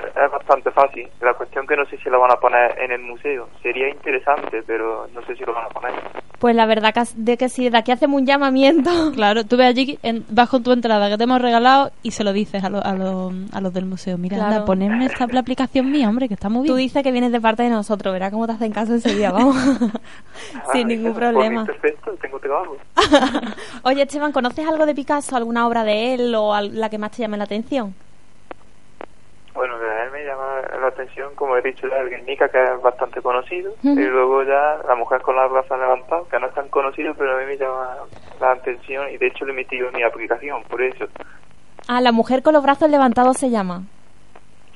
es 0.05 0.31
bastante 0.31 0.71
fácil. 0.71 1.09
La 1.21 1.35
cuestión 1.35 1.67
que 1.67 1.77
no 1.77 1.85
sé 1.87 1.99
si 1.99 2.09
lo 2.09 2.19
van 2.19 2.33
a 2.33 2.41
poner 2.41 2.79
en 2.79 2.93
el 2.93 3.01
museo. 3.03 3.49
Sería 3.63 3.91
interesante, 3.91 4.63
pero 4.67 5.07
no 5.13 5.23
sé 5.23 5.37
si 5.37 5.45
lo 5.45 5.53
van 5.53 5.67
a 5.67 5.69
poner. 5.69 5.95
Pues 6.39 6.55
la 6.55 6.67
verdad 6.67 6.95
que, 6.95 7.03
de 7.17 7.37
que 7.37 7.49
sí, 7.49 7.69
de 7.69 7.77
aquí 7.79 7.91
hacemos 7.91 8.21
un 8.21 8.27
llamamiento. 8.27 8.91
Claro, 9.15 9.45
tú 9.45 9.57
ves 9.57 9.67
allí, 9.69 9.99
en, 10.05 10.25
vas 10.31 10.49
con 10.49 10.63
tu 10.63 10.71
entrada 10.71 11.09
que 11.09 11.19
te 11.19 11.25
hemos 11.25 11.43
regalado 11.43 11.91
y 12.05 12.13
se 12.13 12.23
lo 12.23 12.33
dices 12.33 12.63
a, 12.63 12.69
lo- 12.71 12.85
a, 12.85 12.93
lo- 12.95 13.33
a 13.53 13.61
los 13.61 13.73
del 13.75 13.87
museo. 13.87 14.17
Mira, 14.19 14.37
Claro. 14.37 14.53
anda, 14.55 14.65
ponedme 14.65 15.07
esta 15.07 15.27
la 15.27 15.41
aplicación 15.41 15.91
mía, 15.91 16.09
hombre, 16.09 16.29
que 16.29 16.35
está 16.35 16.49
muy 16.49 16.67
Tú 16.69 16.75
bien. 16.77 16.87
dices 16.87 17.03
que 17.03 17.11
vienes 17.11 17.33
de 17.33 17.41
parte 17.41 17.65
de 17.65 17.71
nosotros, 17.71 18.13
verás 18.13 18.31
cómo 18.31 18.47
te 18.47 18.53
hacen 18.53 18.71
caso 18.71 18.93
enseguida, 18.95 19.33
vamos. 19.33 19.57
Sin 20.73 20.83
Ah, 20.83 20.89
ningún 20.89 21.15
problema. 21.15 21.65
Perfecto, 21.65 22.13
tengo 22.23 22.39
trabajo. 22.39 22.77
Oye, 23.83 24.03
Esteban, 24.03 24.31
¿conoces 24.33 24.67
algo 24.69 24.87
de 24.87 24.95
Picasso? 24.95 25.35
¿Alguna 25.37 25.67
obra 25.67 25.83
de 25.83 26.15
él 26.15 26.35
o 26.37 26.55
al- 26.55 26.79
la 26.79 26.89
que 26.89 26.99
más 26.99 27.11
te 27.11 27.23
llame 27.23 27.37
la 27.37 27.45
atención? 27.45 27.95
Bueno, 29.59 29.77
de 29.81 29.87
él 30.05 30.13
me 30.13 30.25
llama 30.25 30.61
la 30.81 30.87
atención, 30.87 31.35
como 31.35 31.57
he 31.57 31.63
dicho 31.63 31.89
ya, 31.89 31.97
el 31.97 32.11
Guernica, 32.11 32.49
que 32.49 32.63
es 32.63 32.81
bastante 32.81 33.21
conocido, 33.21 33.73
y 33.83 33.89
luego 34.05 34.45
ya 34.45 34.79
la 34.87 34.95
mujer 34.95 35.21
con 35.21 35.35
las 35.35 35.51
brazos 35.51 35.77
levantados, 35.81 36.29
que 36.29 36.39
no 36.39 36.47
es 36.47 36.55
tan 36.55 36.69
conocido, 36.69 37.13
pero 37.19 37.37
a 37.37 37.41
mí 37.41 37.47
me 37.47 37.57
llama 37.57 37.97
la 38.41 38.53
atención, 38.53 39.11
y 39.11 39.17
de 39.17 39.27
hecho 39.27 39.45
lo 39.45 39.53
he 39.53 39.57
metido 39.57 39.89
en 39.89 39.97
mi 39.97 40.05
aplicación, 40.05 40.63
por 40.71 40.81
eso. 40.81 41.07
Ah, 41.89 42.01
la 42.01 42.13
mujer 42.13 42.45
con 42.45 42.55
los 42.55 42.63
brazos 42.63 42.89
levantados 42.89 43.37
se 43.37 43.51
llama. 43.51 43.83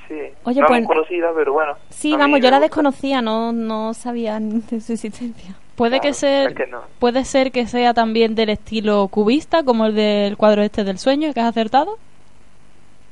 Sí, 0.08 0.18
Oye, 0.42 0.60
no 0.60 0.66
pues- 0.66 0.84
conocida, 0.84 1.30
pero 1.32 1.52
bueno. 1.52 1.74
Sí, 1.90 2.14
a 2.14 2.16
vamos, 2.16 2.40
yo 2.40 2.50
la 2.50 2.56
gusta. 2.56 2.60
desconocía, 2.66 3.22
no, 3.22 3.52
no 3.52 3.94
sabía 3.94 4.40
de 4.40 4.80
su 4.80 4.94
existencia. 4.94 5.54
Puede 5.76 6.00
que 6.00 6.12
ser, 6.12 6.48
es 6.48 6.54
que 6.56 6.66
no. 6.66 6.80
puede 6.98 7.24
ser 7.24 7.52
que 7.52 7.68
sea 7.68 7.94
también 7.94 8.34
del 8.34 8.50
estilo 8.50 9.06
cubista, 9.06 9.62
como 9.62 9.86
el 9.86 9.94
del 9.94 10.36
cuadro 10.36 10.62
este 10.62 10.82
del 10.82 10.98
sueño 10.98 11.32
que 11.32 11.38
has 11.38 11.46
acertado. 11.46 11.98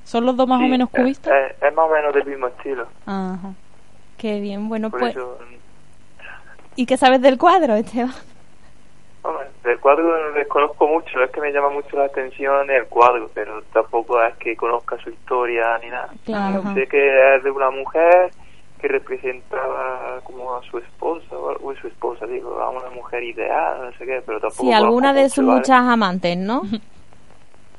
¿Son 0.05 0.25
los 0.27 0.37
dos 0.37 0.49
más 0.49 0.59
Sí, 0.59 0.65
o 0.67 0.69
menos 0.69 0.91
cubistas? 0.91 1.33
Es, 1.51 1.63
es 1.63 1.75
más 1.75 1.87
o 1.87 1.93
menos 1.93 2.15
del 2.15 2.27
mismo 2.27 2.49
estilo. 2.49 2.87
Ajá. 3.07 3.53
Qué 4.19 4.41
bien, 4.41 4.69
bueno, 4.69 4.91
Por 4.91 5.01
pues... 5.01 5.17
eso, 5.17 5.39
¿Y 6.77 6.87
qué 6.87 6.97
sabes 6.97 7.21
del 7.23 7.39
cuadro, 7.39 7.75
Esteban? 7.75 8.13
hombre, 9.23 9.47
del 9.65 9.79
cuadro 9.81 10.29
no 10.31 10.33
desconozco 10.35 10.87
mucho, 10.89 11.23
es 11.23 11.31
que 11.31 11.41
me 11.41 11.53
llama 11.53 11.69
mucho 11.71 11.97
la 11.97 12.05
atención 12.07 12.71
el 12.71 12.87
cuadro, 12.87 13.31
pero 13.35 13.63
tampoco 13.73 14.23
es 14.23 14.35
que 14.37 14.57
conozca 14.57 14.97
su 14.99 15.11
historia 15.11 15.79
ni 15.83 15.91
nada. 15.91 16.09
Claro. 16.25 16.63
Sé 16.75 16.87
que 16.87 17.37
es 17.37 17.43
de 17.45 17.51
una 17.51 17.71
mujer 17.71 18.31
que 18.81 18.89
representaba 18.89 20.21
como 20.25 20.55
a 20.57 20.63
su 20.63 20.79
esposa, 20.79 21.37
o 21.37 21.51
o 21.63 21.75
su 21.77 21.87
esposa, 21.89 22.27
digo, 22.27 22.59
a 22.61 22.71
una 22.71 22.89
mujer 22.91 23.23
ideal, 23.23 23.83
no 23.83 23.93
sé 23.99 24.07
qué, 24.07 24.23
pero 24.25 24.41
tampoco 24.41 24.63
Sí, 24.63 24.73
alguna 24.73 25.13
de 25.13 25.23
mucho, 25.25 25.35
sus 25.35 25.45
¿vale? 25.45 25.59
muchas 25.59 25.81
amantes, 25.83 26.37
¿no? 26.39 26.63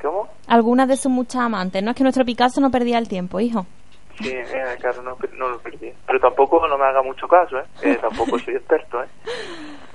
¿Cómo? 0.02 0.28
Algunas 0.48 0.88
de 0.88 0.98
sus 0.98 1.12
muchas 1.12 1.42
amantes, 1.42 1.84
¿no? 1.84 1.92
Es 1.92 1.98
que 1.98 2.04
nuestro 2.04 2.26
Picasso 2.26 2.60
no 2.62 2.72
perdía 2.72 2.98
el 2.98 3.08
tiempo, 3.08 3.40
hijo. 3.40 3.66
Sí, 4.22 4.30
eh, 4.30 4.76
claro, 4.80 5.02
no, 5.04 5.18
no 5.38 5.50
lo 5.50 5.60
perdí. 5.60 5.92
Pero 6.06 6.20
tampoco 6.20 6.68
no 6.68 6.78
me 6.78 6.86
haga 6.86 7.02
mucho 7.02 7.28
caso, 7.28 7.58
¿eh? 7.60 7.64
Que 7.82 7.96
tampoco 7.96 8.38
soy 8.40 8.56
experto, 8.56 9.02
¿eh? 9.04 9.08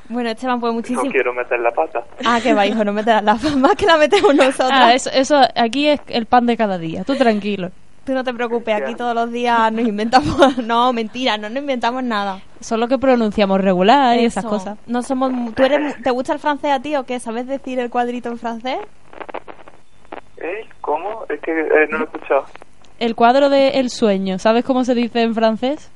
Bueno, 0.09 0.31
Esteban, 0.31 0.61
pues 0.61 0.71
No 0.71 0.75
muchísimo... 0.75 1.11
quiero 1.11 1.35
meter 1.35 1.59
la 1.59 1.73
pata. 1.73 2.05
Ah, 2.25 2.39
que 2.41 2.55
va, 2.55 2.65
hijo, 2.65 2.85
no 2.85 2.93
meterás 2.93 3.25
la 3.25 3.35
fama 3.35 3.75
que 3.77 3.87
la 3.87 3.97
metemos 3.97 4.35
nosotros. 4.37 4.71
Ah, 4.73 4.95
eso, 4.95 5.11
eso 5.13 5.41
aquí 5.57 5.89
es 5.89 6.01
el 6.07 6.27
pan 6.27 6.47
de 6.47 6.57
cada 6.57 6.79
día. 6.79 7.03
Tú 7.03 7.17
tranquilo. 7.17 7.71
Tú 8.05 8.13
no 8.15 8.23
te 8.23 8.33
preocupes, 8.33 8.73
aquí 8.73 8.95
todos 8.95 9.17
los 9.17 9.33
días 9.33 9.73
nos 9.73 9.85
inventamos... 9.85 10.59
No, 10.59 10.93
mentira, 10.93 11.37
no 11.39 11.49
nos 11.49 11.59
inventamos 11.59 12.05
nada. 12.05 12.41
Solo 12.61 12.87
que 12.87 12.99
pronunciamos 12.99 13.61
regular 13.61 14.17
y 14.21 14.27
esas 14.27 14.45
Eso. 14.45 14.49
cosas. 14.49 14.79
No 14.87 15.03
somos... 15.03 15.33
¿Tú 15.57 15.65
eres... 15.65 16.01
¿Te 16.01 16.11
gusta 16.13 16.33
el 16.35 16.39
francés 16.39 16.71
a 16.71 16.79
ti 16.79 16.95
o 16.95 17.03
qué? 17.03 17.19
¿Sabes 17.19 17.49
decir 17.49 17.81
el 17.81 17.91
cuadrito 17.91 18.29
en 18.29 18.39
francés? 18.39 18.79
¿Eh? 20.47 20.67
¿Cómo? 20.81 21.25
Es 21.29 21.41
que 21.41 21.51
eh, 21.61 21.87
no 21.91 21.99
lo 21.99 22.05
he 22.05 22.07
escuchado. 22.07 22.45
El 22.99 23.15
cuadro 23.15 23.49
de 23.51 23.69
El 23.81 23.91
sueño, 23.91 24.39
¿sabes 24.39 24.65
cómo 24.65 24.85
se 24.85 24.95
dice 24.95 25.23
en 25.23 25.35
francés? 25.35 25.91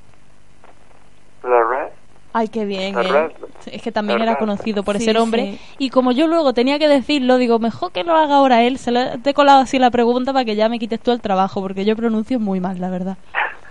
La 1.43 1.63
red. 1.65 1.89
Ay, 2.33 2.49
qué 2.49 2.65
bien, 2.65 2.95
La 2.95 3.01
¿eh? 3.03 3.09
red. 3.11 3.31
Es 3.73 3.83
que 3.83 3.91
también 3.93 4.19
La 4.19 4.25
era 4.27 4.33
red. 4.35 4.39
conocido 4.41 4.83
por 4.83 4.99
Sí, 4.99 5.05
ser 5.05 5.19
hombre. 5.19 5.53
sí. 5.53 5.61
Y 5.79 5.91
como 5.91 6.13
yo 6.13 6.27
luego 6.27 6.53
tenía 6.53 6.79
que 6.79 6.89
decirlo, 6.89 7.39
digo, 7.39 7.59
mejor 7.59 7.93
que 7.93 8.05
lo 8.05 8.15
haga 8.15 8.37
ahora 8.37 8.63
él. 8.63 8.79
Se 8.79 8.91
le 8.91 9.19
te 9.19 9.31
he 9.31 9.35
colado 9.35 9.61
así 9.61 9.79
la 9.79 9.91
pregunta 9.91 10.33
para 10.33 10.45
que 10.45 10.55
ya 10.57 10.69
me 10.69 10.79
quites 10.79 11.01
tú 11.01 11.11
el 11.13 11.21
trabajo, 11.21 11.61
porque 11.61 11.85
yo 11.85 11.97
pronuncio 11.97 12.39
muy 12.39 12.61
mal, 12.61 12.81
la 12.81 12.91
verdad. 12.91 13.17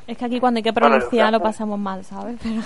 Es 0.07 0.17
que 0.17 0.25
aquí 0.25 0.39
cuando 0.39 0.57
hay 0.57 0.63
que 0.63 0.71
Bueno, 0.71 0.87
pronunciar 0.89 1.31
lo 1.31 1.39
pasamos 1.39 1.77
mal, 1.79 2.03
¿sabes? 2.03 2.37
Pero... 2.41 2.61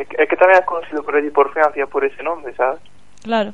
Es 0.00 0.08
que, 0.08 0.22
es 0.22 0.28
que 0.28 0.36
también 0.36 0.60
es 0.60 0.66
conocido 0.66 1.02
por 1.02 1.14
allí 1.16 1.30
por 1.30 1.52
Francia 1.52 1.86
por 1.86 2.04
ese 2.04 2.22
nombre, 2.22 2.54
¿sabes? 2.56 2.80
Claro. 3.22 3.52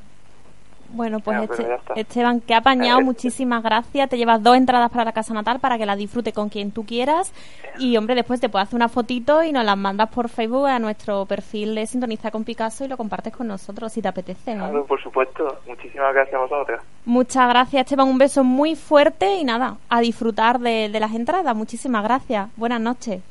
Bueno, 0.92 1.20
pues 1.20 1.40
Ya, 1.40 1.46
pero 1.48 1.74
Este-. 1.76 2.00
Esteban, 2.00 2.40
que 2.40 2.54
ha 2.54 2.58
apañado, 2.58 3.00
Eh, 3.00 3.04
muchísimas 3.04 3.62
gracias. 3.62 4.08
Te 4.08 4.16
llevas 4.16 4.42
dos 4.42 4.56
entradas 4.56 4.90
para 4.90 5.04
la 5.04 5.12
casa 5.12 5.32
natal 5.34 5.58
para 5.60 5.78
que 5.78 5.86
la 5.86 5.96
disfrute 5.96 6.32
con 6.32 6.48
quien 6.48 6.70
tú 6.70 6.84
quieras. 6.84 7.32
Y, 7.78 7.96
hombre, 7.96 8.14
después 8.14 8.40
te 8.40 8.48
puedes 8.48 8.68
hacer 8.68 8.76
una 8.76 8.88
fotito 8.88 9.42
y 9.42 9.52
nos 9.52 9.64
las 9.64 9.76
mandas 9.76 10.10
por 10.10 10.28
Facebook 10.28 10.66
a 10.66 10.78
nuestro 10.78 11.24
perfil 11.26 11.74
de 11.74 11.86
Sintoniza 11.86 12.30
con 12.30 12.44
Picasso 12.44 12.84
y 12.84 12.88
lo 12.88 12.96
compartes 12.96 13.34
con 13.34 13.46
nosotros 13.48 13.92
si 13.92 14.02
te 14.02 14.08
apetece. 14.08 14.52
¿eh? 14.52 14.56
Claro, 14.56 14.84
por 14.84 15.02
supuesto. 15.02 15.58
Muchísimas 15.66 16.12
gracias 16.14 16.34
a 16.34 16.38
vosotras. 16.38 16.82
Muchas 17.06 17.48
gracias, 17.48 17.80
Esteban. 17.84 18.08
Un 18.08 18.18
beso 18.18 18.44
muy 18.44 18.76
fuerte 18.76 19.34
y 19.36 19.44
nada, 19.44 19.76
a 19.88 20.00
disfrutar 20.00 20.58
de, 20.60 20.88
de 20.90 21.00
las 21.00 21.14
entradas. 21.14 21.56
Muchísimas 21.56 22.02
gracias. 22.04 22.48
Buenas 22.56 22.80
noches. 22.80 23.22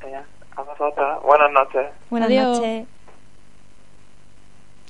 A 0.57 0.63
vosotras. 0.63 1.19
Buenas 1.23 1.51
noches. 1.53 1.85
Buenas 2.09 2.29
Adiós. 2.29 2.57
noches. 2.59 2.87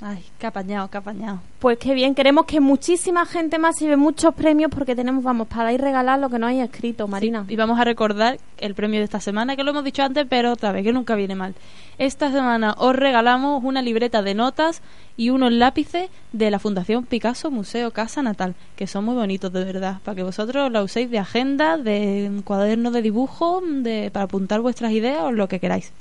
Ay, 0.04 0.24
qué 0.40 0.48
apañado, 0.48 0.90
qué 0.90 0.98
apañado. 0.98 1.42
Pues 1.60 1.78
qué 1.78 1.94
bien, 1.94 2.16
queremos 2.16 2.48
que 2.48 2.60
muchísima 2.60 3.24
gente 3.28 3.60
más 3.60 3.80
lleve 3.80 3.98
muchos 3.98 4.34
premios 4.34 4.72
porque 4.72 4.96
tenemos, 4.96 5.24
vamos, 5.24 5.48
para 5.48 5.72
ir 5.74 5.80
regalar 5.80 6.18
lo 6.18 6.28
que 6.28 6.40
no 6.40 6.48
hay 6.48 6.60
escrito, 6.60 7.08
Marina. 7.08 7.46
Y 7.48 7.56
vamos 7.56 7.80
a 7.80 7.84
recordar 7.84 8.40
el 8.58 8.74
premio 8.74 9.00
de 9.00 9.04
esta 9.04 9.20
semana, 9.20 9.56
que 9.56 9.64
lo 9.64 9.70
hemos 9.70 9.84
dicho 9.84 10.02
antes, 10.02 10.26
pero 10.28 10.54
otra 10.54 10.72
vez, 10.72 10.84
que 10.84 10.92
nunca 10.92 11.14
viene 11.14 11.36
mal. 11.36 11.54
Esta 12.00 12.32
semana 12.32 12.74
os 12.80 12.96
regalamos 12.96 13.64
una 13.64 13.84
libreta 13.84 14.24
de 14.24 14.34
notas 14.34 14.82
y 15.18 15.30
unos 15.30 15.52
lápices 15.52 16.10
de 16.32 16.50
la 16.50 16.58
Fundación 16.58 17.06
Picasso 17.06 17.52
Museo 17.52 17.92
Casa 17.92 18.24
Natal, 18.24 18.56
que 18.76 18.88
son 18.88 19.06
muy 19.06 19.14
bonitos 19.14 19.54
de 19.54 19.64
verdad, 19.64 20.00
para 20.04 20.16
que 20.16 20.24
vosotros 20.24 20.72
la 20.72 20.82
uséis 20.82 21.12
de 21.12 21.20
agenda, 21.20 21.78
de 21.78 22.42
cuaderno 22.44 22.90
de 22.90 23.04
dibujo, 23.04 23.62
de, 23.62 24.10
para 24.12 24.26
apuntar 24.26 24.62
vuestras 24.62 24.94
ideas 24.94 25.22
o 25.22 25.32
lo 25.32 25.48
que 25.48 25.60
queráis. 25.60 25.94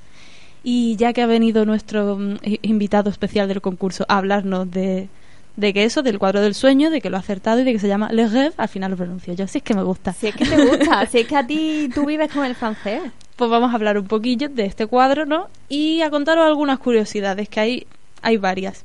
Y 0.63 0.97
ya 0.97 1.13
que 1.13 1.23
ha 1.23 1.27
venido 1.27 1.65
nuestro 1.65 2.17
mm, 2.17 2.37
invitado 2.63 3.11
especial 3.11 3.49
del 3.49 3.61
concurso 3.61 4.05
a 4.09 4.19
hablarnos 4.19 4.71
de, 4.71 5.09
de 5.57 5.73
que 5.73 5.85
eso, 5.85 6.03
del 6.03 6.19
cuadro 6.19 6.41
del 6.41 6.55
sueño, 6.55 6.91
de 6.91 7.01
que 7.01 7.11
lo 7.11 7.17
ha 7.17 7.21
acertado 7.21 7.61
y 7.61 7.65
de 7.65 7.73
que 7.73 7.79
se 7.79 7.89
llama 7.89 8.11
Le 8.13 8.27
Rêve, 8.29 8.53
al 8.57 8.69
final 8.69 8.91
lo 8.91 8.97
pronuncio 8.97 9.35
yo. 9.35 9.47
Sí 9.47 9.59
es 9.59 9.65
que 9.65 9.75
me 9.75 9.83
gusta. 9.83 10.13
Si 10.13 10.29
es 10.29 10.35
que 10.35 10.45
te 10.45 10.65
gusta, 10.65 11.07
si 11.07 11.19
es 11.19 11.27
que 11.27 11.37
a 11.37 11.47
ti 11.47 11.89
tú 11.95 12.07
vives 12.07 12.33
con 12.33 12.45
el 12.45 12.55
francés. 12.55 13.03
Pues 13.37 13.51
vamos 13.51 13.73
a 13.73 13.75
hablar 13.75 13.99
un 13.99 14.07
poquillo 14.07 14.49
de 14.49 14.67
este 14.67 14.87
cuadro, 14.87 15.27
¿no? 15.27 15.49
Y 15.69 16.03
a 16.03 16.11
contaros 16.11 16.47
algunas 16.47 16.79
curiosidades, 16.79 17.49
que 17.49 17.61
hay, 17.61 17.87
hay 18.23 18.37
varias. 18.37 18.85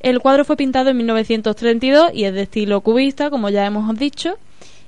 El 0.00 0.20
cuadro 0.20 0.44
fue 0.44 0.56
pintado 0.56 0.90
en 0.90 0.98
1932 0.98 2.10
y 2.12 2.24
es 2.24 2.34
de 2.34 2.42
estilo 2.42 2.80
cubista, 2.82 3.30
como 3.30 3.48
ya 3.48 3.64
hemos 3.64 3.96
dicho, 3.96 4.36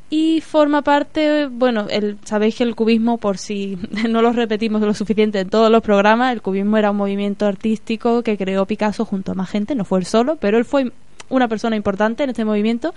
y 0.09 0.41
forma 0.41 0.83
parte, 0.83 1.47
bueno, 1.47 1.87
el, 1.91 2.19
sabéis 2.25 2.57
que 2.57 2.65
el 2.65 2.77
cubismo, 2.77 3.19
por 3.19 3.39
si 3.39 3.77
no 4.09 4.23
lo 4.23 4.33
repetimos 4.33 4.81
lo 4.81 4.95
suficiente 4.95 5.41
en 5.41 5.49
todos 5.49 5.71
los 5.71 5.83
programas, 5.83 6.33
el 6.33 6.43
cubismo 6.43 6.77
era 6.77 6.91
un 6.91 6.97
movimiento 6.97 7.47
artístico 7.47 8.23
que 8.23 8.37
creó 8.37 8.67
Picasso 8.67 9.05
junto 9.05 9.33
a 9.33 9.35
más 9.35 9.51
gente, 9.51 9.75
no 9.75 9.85
fue 9.85 9.99
él 9.99 10.07
solo, 10.07 10.37
pero 10.37 10.59
él 10.59 10.65
fue 10.65 10.93
una 11.29 11.49
persona 11.49 11.77
importante 11.77 12.23
en 12.23 12.31
este 12.31 12.45
movimiento 12.45 12.95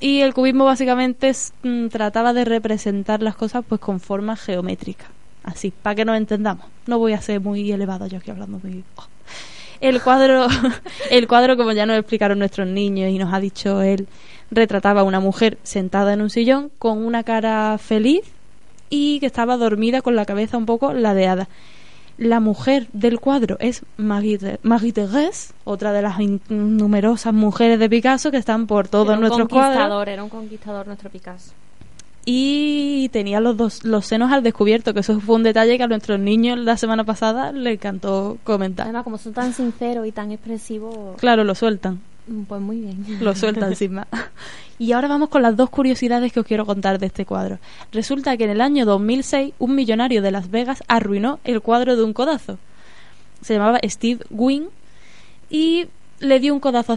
y 0.00 0.20
el 0.20 0.32
cubismo 0.32 0.64
básicamente 0.64 1.28
es, 1.28 1.52
mm, 1.64 1.88
trataba 1.88 2.32
de 2.32 2.44
representar 2.44 3.20
las 3.20 3.34
cosas 3.34 3.64
pues 3.68 3.80
con 3.80 3.98
formas 3.98 4.40
geométricas. 4.40 5.08
Así, 5.42 5.70
para 5.70 5.94
que 5.94 6.04
nos 6.04 6.16
entendamos. 6.16 6.66
No 6.86 6.98
voy 6.98 7.14
a 7.14 7.22
ser 7.22 7.40
muy 7.40 7.72
elevado 7.72 8.06
yo 8.06 8.18
aquí 8.18 8.30
hablando 8.30 8.60
muy... 8.62 8.84
El 9.80 10.02
cuadro, 10.02 10.46
el 11.10 11.28
cuadro, 11.28 11.56
como 11.56 11.72
ya 11.72 11.86
nos 11.86 11.96
explicaron 11.98 12.38
nuestros 12.38 12.66
niños 12.66 13.10
y 13.10 13.18
nos 13.18 13.32
ha 13.32 13.40
dicho 13.40 13.82
él, 13.82 14.06
retrataba 14.50 15.02
a 15.02 15.04
una 15.04 15.20
mujer 15.20 15.58
sentada 15.62 16.12
en 16.12 16.20
un 16.22 16.30
sillón 16.30 16.70
con 16.78 17.04
una 17.04 17.22
cara 17.22 17.76
feliz 17.78 18.22
y 18.90 19.20
que 19.20 19.26
estaba 19.26 19.56
dormida 19.56 20.00
con 20.02 20.16
la 20.16 20.24
cabeza 20.24 20.56
un 20.56 20.66
poco 20.66 20.92
ladeada. 20.92 21.48
La 22.16 22.40
mujer 22.40 22.88
del 22.92 23.20
cuadro 23.20 23.56
es 23.60 23.82
Marie, 23.96 24.38
Thérèse, 24.40 25.52
otra 25.64 25.92
de 25.92 26.02
las 26.02 26.18
in- 26.18 26.40
numerosas 26.48 27.32
mujeres 27.32 27.78
de 27.78 27.88
Picasso 27.88 28.32
que 28.32 28.38
están 28.38 28.66
por 28.66 28.88
todos 28.88 29.06
Era 29.06 29.14
un 29.14 29.20
nuestros 29.20 29.48
cuadros 29.48 29.74
conquistador, 29.76 30.08
era 30.08 30.24
un 30.24 30.28
conquistador 30.30 30.86
nuestro 30.88 31.10
Picasso. 31.10 31.52
Y 32.30 33.08
tenía 33.08 33.40
los 33.40 33.56
dos 33.56 33.84
los 33.84 34.04
senos 34.04 34.30
al 34.32 34.42
descubierto, 34.42 34.92
que 34.92 35.00
eso 35.00 35.18
fue 35.18 35.36
un 35.36 35.42
detalle 35.44 35.78
que 35.78 35.84
a 35.84 35.86
nuestros 35.86 36.20
niños 36.20 36.58
la 36.58 36.76
semana 36.76 37.02
pasada 37.04 37.52
le 37.52 37.72
encantó 37.72 38.36
comentar. 38.44 38.84
Además, 38.84 39.04
como 39.04 39.16
son 39.16 39.32
tan 39.32 39.54
sinceros 39.54 40.06
y 40.06 40.12
tan 40.12 40.30
expresivos, 40.30 41.16
Claro, 41.18 41.42
lo 41.42 41.54
sueltan, 41.54 42.00
pues 42.46 42.60
muy 42.60 42.80
bien. 42.82 43.02
lo 43.22 43.34
sueltan 43.34 43.74
sin 43.74 43.94
más. 43.94 44.08
Y 44.78 44.92
ahora 44.92 45.08
vamos 45.08 45.30
con 45.30 45.40
las 45.40 45.56
dos 45.56 45.70
curiosidades 45.70 46.30
que 46.30 46.38
os 46.40 46.46
quiero 46.46 46.66
contar 46.66 46.98
de 46.98 47.06
este 47.06 47.24
cuadro. 47.24 47.58
Resulta 47.92 48.36
que 48.36 48.44
en 48.44 48.50
el 48.50 48.60
año 48.60 48.84
2006 48.84 49.54
un 49.58 49.74
millonario 49.74 50.20
de 50.20 50.30
Las 50.30 50.50
Vegas 50.50 50.84
arruinó 50.86 51.40
el 51.44 51.62
cuadro 51.62 51.96
de 51.96 52.04
un 52.04 52.12
codazo. 52.12 52.58
Se 53.40 53.54
llamaba 53.54 53.80
Steve 53.84 54.20
Wynn 54.30 54.68
y 55.48 55.86
le 56.20 56.40
dio 56.40 56.52
un 56.52 56.60
codazo 56.60 56.96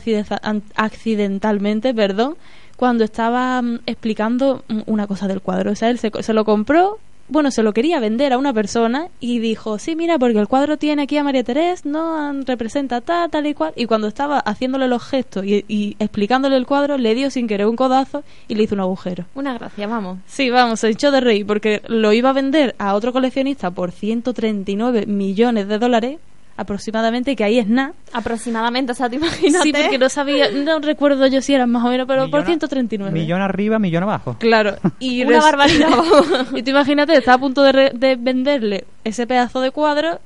accidentalmente, 0.75 1.93
perdón, 1.93 2.35
cuando 2.81 3.03
estaba 3.03 3.61
mm, 3.61 3.81
explicando 3.85 4.63
mm, 4.67 4.79
una 4.87 5.05
cosa 5.05 5.27
del 5.27 5.39
cuadro. 5.39 5.69
O 5.69 5.75
sea, 5.75 5.91
él 5.91 5.99
se, 5.99 6.09
se 6.23 6.33
lo 6.33 6.45
compró, 6.45 6.97
bueno, 7.27 7.51
se 7.51 7.61
lo 7.61 7.73
quería 7.73 7.99
vender 7.99 8.33
a 8.33 8.39
una 8.39 8.53
persona 8.53 9.09
y 9.19 9.37
dijo, 9.37 9.77
sí, 9.77 9.95
mira, 9.95 10.17
porque 10.17 10.39
el 10.39 10.47
cuadro 10.47 10.77
tiene 10.77 11.03
aquí 11.03 11.15
a 11.15 11.23
María 11.23 11.43
Teresa, 11.43 11.83
¿no? 11.87 12.17
Ah, 12.17 12.33
Representa 12.43 12.99
tal, 13.01 13.29
tal 13.29 13.45
y 13.45 13.53
cual. 13.53 13.73
Y 13.75 13.85
cuando 13.85 14.07
estaba 14.07 14.39
haciéndole 14.39 14.87
los 14.87 15.03
gestos 15.03 15.45
y, 15.45 15.63
y 15.67 15.95
explicándole 15.99 16.57
el 16.57 16.65
cuadro, 16.65 16.97
le 16.97 17.13
dio 17.13 17.29
sin 17.29 17.47
querer 17.47 17.67
un 17.67 17.75
codazo 17.75 18.23
y 18.47 18.55
le 18.55 18.63
hizo 18.63 18.73
un 18.73 18.81
agujero. 18.81 19.25
Una 19.35 19.53
gracia, 19.53 19.85
vamos. 19.85 20.17
Sí, 20.25 20.49
vamos, 20.49 20.79
se 20.79 20.89
echó 20.89 21.11
de 21.11 21.21
reír 21.21 21.45
porque 21.45 21.83
lo 21.87 22.13
iba 22.13 22.31
a 22.31 22.33
vender 22.33 22.73
a 22.79 22.95
otro 22.95 23.13
coleccionista 23.13 23.69
por 23.69 23.91
139 23.91 25.05
millones 25.05 25.67
de 25.67 25.77
dólares 25.77 26.17
aproximadamente, 26.61 27.35
que 27.35 27.43
ahí 27.43 27.59
es 27.59 27.67
nada. 27.67 27.93
Aproximadamente, 28.13 28.91
o 28.93 28.95
sea, 28.95 29.09
te 29.09 29.17
imaginas. 29.17 29.61
Sí, 29.63 29.71
porque 29.73 29.97
no 29.97 30.09
sabía, 30.09 30.49
no 30.51 30.79
recuerdo 30.79 31.27
yo 31.27 31.41
si 31.41 31.53
eran 31.53 31.69
más 31.69 31.83
o 31.85 31.89
menos, 31.89 32.07
pero 32.07 32.29
por 32.29 32.41
Millona- 32.41 32.45
139. 32.45 33.11
Millón 33.19 33.41
arriba, 33.41 33.79
millón 33.79 34.03
abajo. 34.03 34.37
Claro, 34.39 34.75
y 34.99 35.21
Una 35.23 35.35
res- 35.37 35.43
barbaridad, 35.43 35.89
y 36.55 36.63
tú 36.63 36.69
imagínate, 36.71 37.15
está 37.15 37.33
a 37.33 37.37
punto 37.37 37.61
de, 37.63 37.71
re- 37.71 37.91
de 37.93 38.15
venderle 38.15 38.85
ese 39.03 39.27
pedazo 39.27 39.61
de 39.61 39.71
cuadro 39.71 40.19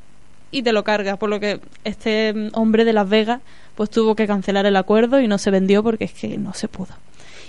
y 0.52 0.62
te 0.64 0.72
lo 0.72 0.84
cargas, 0.84 1.18
por 1.18 1.30
lo 1.30 1.40
que 1.40 1.60
este 1.84 2.34
mm, 2.34 2.50
hombre 2.54 2.86
de 2.86 2.94
Las 2.94 3.10
Vegas 3.10 3.42
pues 3.76 3.90
tuvo 3.90 4.16
que 4.16 4.26
cancelar 4.28 4.66
el 4.66 4.76
acuerdo 4.78 5.20
y 5.20 5.28
no 5.28 5.38
se 5.38 5.52
vendió 5.52 5.84
porque 5.84 6.06
es 6.06 6.14
que 6.14 6.38
no 6.38 6.54
se 6.54 6.68
pudo. 6.68 6.90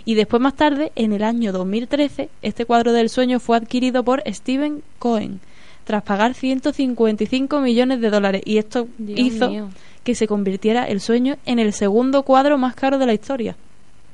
Y 0.05 0.15
después 0.15 0.41
más 0.41 0.55
tarde, 0.55 0.93
en 0.97 1.13
el 1.13 1.23
año 1.25 1.53
2013, 1.53 2.29
este 2.43 2.65
cuadro 2.65 2.93
del 2.93 3.11
sueño 3.11 3.39
fue 3.41 3.57
adquirido 3.57 4.03
por 4.05 4.23
Steven 4.27 4.83
Cohen 4.99 5.41
tras 5.87 6.03
pagar 6.03 6.35
155 6.35 7.61
millones 7.61 8.01
de 8.01 8.11
dólares 8.11 8.43
y 8.45 8.59
esto 8.59 8.89
Dios 8.99 9.19
hizo 9.19 9.51
mío. 9.51 9.69
que 10.05 10.15
se 10.15 10.27
convirtiera 10.27 10.85
el 10.85 11.01
sueño 11.01 11.37
en 11.47 11.59
el 11.61 11.73
segundo 11.73 12.23
cuadro 12.25 12.59
más 12.59 12.75
caro 12.75 12.99
de 12.99 13.07
la 13.07 13.15
historia, 13.15 13.57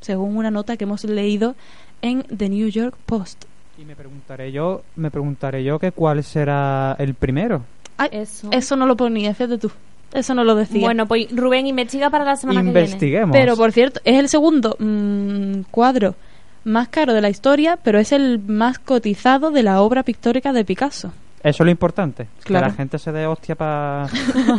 según 0.00 0.36
una 0.36 0.50
nota 0.50 0.76
que 0.76 0.84
hemos 0.84 1.02
leído 1.04 1.54
en 2.02 2.22
The 2.24 2.48
New 2.50 2.68
York 2.68 2.96
Post. 3.06 3.44
Y 3.78 3.84
me 3.86 3.96
preguntaré 3.96 4.52
yo, 4.52 4.82
me 4.96 5.10
preguntaré 5.10 5.64
yo 5.64 5.78
que 5.78 5.92
cuál 5.92 6.22
será 6.22 6.94
el 6.98 7.14
primero. 7.14 7.62
Ay, 7.96 8.10
Eso. 8.12 8.48
eso 8.52 8.76
no 8.76 8.86
lo 8.86 8.96
ponía, 8.96 9.34
fíjate 9.34 9.58
tú. 9.58 9.70
Eso 10.12 10.34
no 10.34 10.44
lo 10.44 10.54
decía. 10.54 10.82
Bueno, 10.82 11.06
pues 11.06 11.34
Rubén, 11.34 11.66
investiga 11.66 12.10
para 12.10 12.24
la 12.24 12.36
semana 12.36 12.60
que 12.60 12.68
Investiguemos. 12.68 13.30
pero 13.32 13.56
por 13.56 13.72
cierto, 13.72 13.98
es 14.04 14.18
el 14.18 14.28
segundo 14.28 14.76
mm, 14.78 15.62
cuadro 15.70 16.14
más 16.64 16.88
caro 16.88 17.14
de 17.14 17.22
la 17.22 17.30
historia, 17.30 17.78
pero 17.82 17.98
es 17.98 18.12
el 18.12 18.38
más 18.38 18.78
cotizado 18.78 19.50
de 19.50 19.62
la 19.62 19.80
obra 19.80 20.02
pictórica 20.02 20.52
de 20.52 20.64
Picasso. 20.66 21.12
Eso 21.44 21.62
es 21.62 21.66
lo 21.66 21.70
importante. 21.70 22.28
Claro. 22.44 22.66
Que 22.66 22.70
la 22.70 22.76
gente 22.76 22.98
se 22.98 23.10
dé 23.10 23.26
hostia 23.26 23.54
para... 23.56 24.06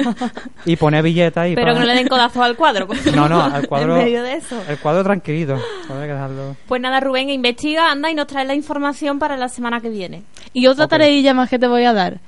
y 0.66 0.76
poner 0.76 1.02
billetes 1.04 1.38
ahí. 1.38 1.56
Pero 1.56 1.68
pa- 1.68 1.74
que 1.76 1.80
no 1.80 1.86
le 1.86 1.94
den 1.96 2.08
codazo 2.10 2.44
al 2.44 2.56
cuadro. 2.58 2.88
por 2.88 2.98
No, 3.16 3.30
no, 3.30 3.42
al 3.42 3.68
cuadro... 3.70 3.96
En 3.98 4.04
medio 4.04 4.22
de 4.24 4.34
eso. 4.34 4.62
El 4.68 4.78
cuadro 4.80 5.04
tranquilito. 5.04 5.58
Habrá 5.90 6.06
que 6.08 6.12
dejarlo... 6.14 6.56
Pues 6.68 6.82
nada, 6.82 7.00
Rubén, 7.00 7.30
investiga, 7.30 7.90
anda 7.90 8.12
y 8.12 8.16
nos 8.16 8.28
trae 8.28 8.44
la 8.46 8.54
información 8.56 9.18
para 9.18 9.38
la 9.38 9.48
semana 9.48 9.80
que 9.80 9.90
viene. 9.90 10.24
Y 10.52 10.68
otra 10.68 10.86
Ok. 10.86 10.90
tareilla 10.92 11.34
más 11.34 11.50
que 11.50 11.58
te 11.58 11.68
voy 11.68 11.86
a 11.86 11.94
dar. 11.94 12.20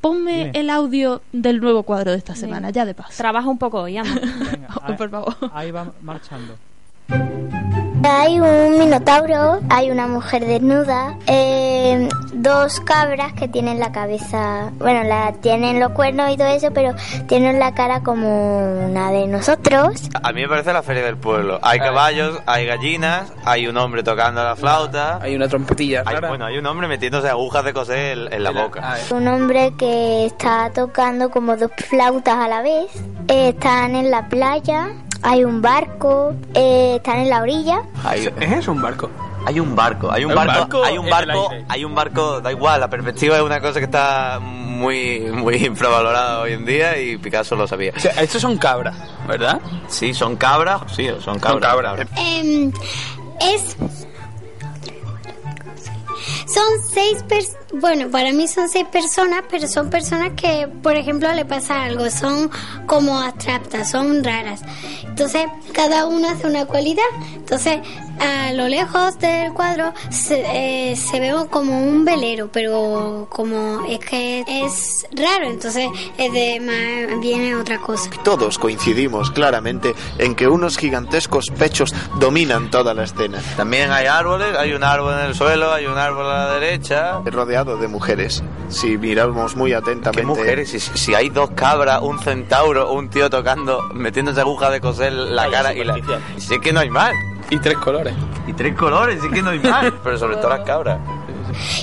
Ponme 0.00 0.36
Dime. 0.46 0.50
el 0.54 0.70
audio 0.70 1.22
del 1.32 1.60
nuevo 1.60 1.82
cuadro 1.82 2.10
de 2.12 2.18
esta 2.18 2.34
semana, 2.34 2.70
ya 2.70 2.84
de 2.84 2.94
paso. 2.94 3.12
Trabaja 3.16 3.48
un 3.48 3.58
poco 3.58 3.80
hoy, 3.82 3.96
anda. 3.98 4.14
Venga, 4.20 4.68
ahí, 4.82 4.94
Por 4.96 5.10
favor. 5.10 5.34
ahí 5.52 5.70
va 5.70 5.92
marchando. 6.02 6.56
Hay 8.06 8.38
un 8.38 8.78
minotauro, 8.78 9.60
hay 9.70 9.90
una 9.90 10.06
mujer 10.06 10.44
desnuda, 10.44 11.16
eh, 11.26 12.06
dos 12.34 12.80
cabras 12.80 13.32
que 13.32 13.48
tienen 13.48 13.80
la 13.80 13.92
cabeza, 13.92 14.70
bueno, 14.78 15.04
la 15.04 15.32
tienen 15.40 15.80
los 15.80 15.92
cuernos 15.92 16.30
y 16.30 16.36
todo 16.36 16.48
eso, 16.48 16.70
pero 16.74 16.94
tienen 17.28 17.58
la 17.58 17.72
cara 17.72 18.02
como 18.02 18.84
una 18.86 19.10
de 19.10 19.26
nosotros. 19.26 20.10
A 20.22 20.32
mí 20.32 20.42
me 20.42 20.48
parece 20.48 20.74
la 20.74 20.82
feria 20.82 21.02
del 21.02 21.16
pueblo. 21.16 21.58
Hay 21.62 21.78
caballos, 21.78 22.38
hay 22.44 22.66
gallinas, 22.66 23.32
hay 23.42 23.66
un 23.66 23.76
hombre 23.78 24.02
tocando 24.02 24.44
la 24.44 24.54
flauta. 24.54 25.18
Hay 25.22 25.34
una 25.34 25.48
trompetilla 25.48 26.02
Hay, 26.04 26.16
bueno, 26.20 26.44
hay 26.44 26.58
un 26.58 26.66
hombre 26.66 26.86
metiéndose 26.86 27.30
agujas 27.30 27.64
de 27.64 27.72
coser 27.72 28.18
en, 28.18 28.32
en 28.34 28.42
la 28.42 28.50
boca. 28.50 28.98
Un 29.12 29.26
hombre 29.28 29.72
que 29.78 30.26
está 30.26 30.70
tocando 30.74 31.30
como 31.30 31.56
dos 31.56 31.70
flautas 31.88 32.36
a 32.36 32.48
la 32.48 32.60
vez. 32.60 32.90
Eh, 33.28 33.48
están 33.48 33.96
en 33.96 34.10
la 34.10 34.28
playa, 34.28 34.90
hay 35.24 35.42
un 35.42 35.62
barco, 35.62 36.34
eh, 36.54 36.96
están 36.96 37.18
en 37.18 37.30
la 37.30 37.40
orilla. 37.40 37.82
Hay, 38.04 38.30
¿Es 38.40 38.68
un 38.68 38.80
barco? 38.80 39.10
hay 39.46 39.60
un 39.60 39.74
barco, 39.74 40.10
hay 40.10 40.24
un 40.24 40.30
¿Hay 40.30 40.36
un 40.36 40.46
barco, 40.46 40.60
barco 40.60 40.84
hay 40.84 40.98
un 40.98 41.10
barco, 41.10 41.50
hay 41.68 41.84
un 41.84 41.94
barco, 41.94 42.40
da 42.40 42.50
igual, 42.50 42.80
la 42.80 42.88
perspectiva 42.88 43.36
es 43.36 43.42
una 43.42 43.60
cosa 43.60 43.78
que 43.78 43.84
está 43.84 44.38
muy 44.40 45.20
muy 45.20 45.56
infravalorada 45.66 46.40
hoy 46.40 46.52
en 46.52 46.64
día 46.64 46.98
y 46.98 47.16
Picasso 47.16 47.56
lo 47.56 47.66
sabía. 47.66 47.92
O 47.96 48.00
sea, 48.00 48.12
estos 48.22 48.42
son 48.42 48.58
cabras, 48.58 48.96
¿verdad? 49.26 49.60
Sí, 49.88 50.12
son 50.14 50.36
cabras, 50.36 50.82
sí, 50.94 51.08
son 51.20 51.38
cabras. 51.38 51.70
cabras. 51.72 52.08
Em, 52.16 52.70
es. 53.40 53.76
Son 56.46 56.64
seis 56.92 57.22
personas. 57.22 57.60
Bueno, 57.72 58.10
para 58.10 58.32
mí 58.32 58.46
son 58.46 58.68
seis 58.68 58.86
personas, 58.90 59.42
pero 59.50 59.66
son 59.66 59.90
personas 59.90 60.32
que, 60.36 60.68
por 60.82 60.96
ejemplo, 60.96 61.32
le 61.32 61.44
pasa 61.44 61.82
algo. 61.82 62.08
Son 62.10 62.50
como 62.86 63.18
abstractas, 63.18 63.90
son 63.90 64.22
raras. 64.22 64.62
Entonces, 65.04 65.46
cada 65.72 66.06
una 66.06 66.32
hace 66.32 66.46
una 66.46 66.66
cualidad. 66.66 67.02
Entonces, 67.34 67.80
A 68.20 68.52
lo 68.52 68.68
lejos 68.68 69.18
del 69.18 69.52
cuadro 69.52 69.92
se, 70.10 70.44
eh, 70.92 70.96
se 70.96 71.20
ve 71.20 71.34
como 71.50 71.80
un 71.80 72.04
velero, 72.04 72.48
pero 72.52 73.26
como 73.28 73.84
es 73.88 73.98
que 73.98 74.44
es 74.46 75.06
raro, 75.12 75.46
entonces 75.46 75.88
es 76.16 76.32
de 76.32 76.60
más, 76.60 77.20
viene 77.20 77.56
otra 77.56 77.78
cosa. 77.78 78.10
Todos 78.22 78.58
coincidimos 78.58 79.30
claramente 79.30 79.94
en 80.18 80.34
que 80.34 80.48
unos 80.48 80.76
gigantescos 80.76 81.50
pechos 81.50 81.94
dominan 82.18 82.70
toda 82.70 82.94
la 82.94 83.04
escena. 83.04 83.40
También 83.56 83.90
hay 83.90 84.06
árboles, 84.06 84.56
hay 84.56 84.72
un 84.72 84.84
árbol 84.84 85.14
en 85.14 85.26
el 85.26 85.34
suelo, 85.34 85.72
hay 85.72 85.86
un 85.86 85.98
árbol 85.98 86.26
a 86.26 86.46
la 86.46 86.54
derecha. 86.54 87.20
Rodeado 87.24 87.76
de 87.76 87.88
mujeres. 87.88 88.42
Si 88.68 88.96
miramos 88.98 89.56
muy 89.56 89.72
atentamente. 89.72 90.20
¿Qué 90.20 90.26
mujeres? 90.26 90.70
Si, 90.70 90.80
si 90.80 91.14
hay 91.14 91.30
dos 91.30 91.50
cabras, 91.50 92.00
un 92.02 92.18
centauro, 92.18 92.92
un 92.92 93.08
tío 93.10 93.30
tocando, 93.30 93.82
metiéndose 93.94 94.40
aguja 94.40 94.70
de 94.70 94.80
coser 94.80 95.12
la 95.12 95.50
cara 95.50 95.74
y 95.74 95.84
la. 95.84 95.94
Si 96.38 96.54
es 96.54 96.60
que 96.60 96.72
no 96.72 96.80
hay 96.80 96.90
más. 96.90 97.12
Y 97.54 97.58
tres 97.60 97.78
colores. 97.78 98.14
Y 98.48 98.52
tres 98.52 98.74
colores, 98.74 99.22
es 99.22 99.30
que 99.30 99.40
no 99.40 99.50
hay 99.50 99.60
más. 99.60 99.92
Pero 100.02 100.18
sobre 100.18 100.36
todo 100.36 100.48
las 100.48 100.60
cabras. 100.60 100.98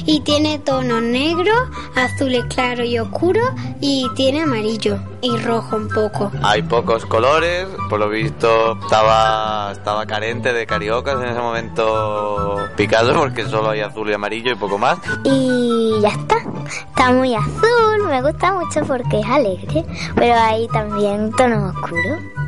Y 0.05 0.19
tiene 0.19 0.59
tono 0.59 0.99
negro, 0.99 1.53
azules 1.95 2.43
claro 2.53 2.83
y 2.83 2.99
oscuro 2.99 3.39
y 3.79 4.05
tiene 4.15 4.41
amarillo 4.41 4.99
y 5.21 5.37
rojo 5.37 5.77
un 5.77 5.87
poco. 5.87 6.29
Hay 6.43 6.63
pocos 6.63 7.05
colores, 7.05 7.67
por 7.89 8.01
lo 8.01 8.09
visto 8.09 8.77
estaba 8.81 9.71
estaba 9.71 10.05
carente 10.05 10.51
de 10.51 10.65
cariocas 10.65 11.21
en 11.21 11.29
ese 11.29 11.39
momento 11.39 12.57
Picasso 12.75 13.13
porque 13.13 13.45
solo 13.45 13.69
hay 13.69 13.79
azul 13.79 14.09
y 14.09 14.13
amarillo 14.13 14.51
y 14.51 14.55
poco 14.55 14.77
más. 14.77 14.99
Y 15.23 16.01
ya 16.01 16.09
está. 16.09 16.35
Está 16.65 17.13
muy 17.13 17.33
azul, 17.33 18.07
me 18.09 18.21
gusta 18.21 18.51
mucho 18.51 18.81
porque 18.85 19.21
es 19.21 19.25
alegre, 19.25 19.85
pero 20.15 20.33
hay 20.37 20.67
también 20.67 21.31
tonos 21.31 21.73
oscuros. 21.73 22.40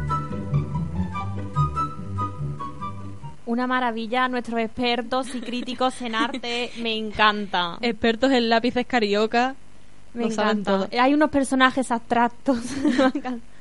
Una 3.45 3.67
maravilla, 3.67 4.27
nuestros 4.29 4.59
expertos 4.59 5.35
y 5.35 5.41
críticos 5.41 6.01
en 6.01 6.15
arte, 6.15 6.71
me 6.81 6.95
encanta. 6.95 7.77
Expertos 7.81 8.31
en 8.31 8.49
lápices 8.49 8.85
carioca. 8.85 9.55
Me 10.13 10.25
lo 10.25 10.31
saben 10.31 10.59
encanta. 10.59 10.87
todo. 10.87 11.01
Hay 11.01 11.13
unos 11.13 11.29
personajes 11.29 11.91
abstractos. 11.91 12.59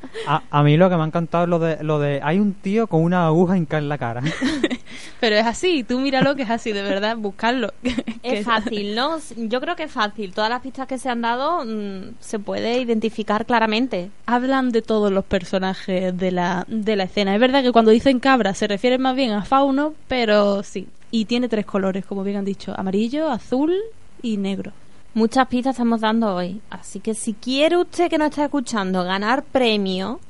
A, 0.27 0.43
a 0.51 0.63
mí 0.63 0.77
lo 0.77 0.91
que 0.91 0.97
me 0.97 1.03
ha 1.03 1.07
encantado 1.07 1.45
es 1.45 1.51
lo 1.51 1.59
de, 1.59 1.83
lo 1.83 1.99
de... 1.99 2.21
Hay 2.23 2.39
un 2.39 2.55
tío 2.55 2.87
con 2.87 3.03
una 3.03 3.27
aguja 3.27 3.57
en 3.57 3.89
la 3.89 3.99
cara. 3.99 4.23
Pero 5.21 5.37
es 5.37 5.47
así, 5.47 5.85
tú 5.85 5.99
míralo 5.99 6.35
que 6.35 6.43
es 6.43 6.51
así, 6.51 6.73
de 6.73 6.83
verdad, 6.83 7.17
buscarlo. 7.17 7.73
Es 8.23 8.45
fácil, 8.45 8.95
¿no? 8.95 9.19
Yo 9.37 9.61
creo 9.61 9.75
que 9.75 9.83
es 9.83 9.91
fácil. 9.91 10.33
Todas 10.33 10.49
las 10.49 10.63
pistas 10.63 10.87
que 10.87 10.97
se 10.97 11.09
han 11.09 11.23
dado 11.23 11.65
mm, 11.65 12.15
se 12.21 12.39
puede 12.39 12.81
identificar 12.81 13.47
claramente. 13.47 14.11
Hablan 14.27 14.71
de 14.71 14.81
todos 14.81 15.11
los 15.11 15.25
personajes 15.25 16.17
de 16.17 16.31
la, 16.31 16.65
de 16.69 16.95
la 16.95 17.05
escena. 17.05 17.35
Es 17.35 17.41
verdad 17.41 17.65
que 17.65 17.73
cuando 17.73 17.91
dicen 17.91 18.21
cabra 18.21 18.55
se 18.55 18.69
refieren 18.69 19.03
más 19.03 19.17
bien 19.17 19.33
a 19.33 19.43
fauno, 19.43 19.95
pero 20.07 20.63
sí. 20.63 20.87
Y 21.11 21.25
tiene 21.25 21.49
tres 21.49 21.67
colores, 21.67 22.07
como 22.07 22.23
bien 22.23 22.37
han 22.39 22.45
dicho, 22.45 22.73
amarillo, 22.77 23.29
azul 23.29 23.75
y 24.23 24.37
negro. 24.37 24.73
Muchas 25.15 25.47
pistas 25.49 25.75
estamos 25.75 26.01
dando 26.01 26.35
hoy. 26.35 26.61
Así 26.71 27.01
que 27.01 27.15
si 27.15 27.35
quiere 27.35 27.77
usted 27.77 28.09
que 28.09 28.19
nos 28.19 28.31
está 28.31 28.45
escuchando 28.45 29.05
ganar 29.05 29.43
premio, 29.43 30.21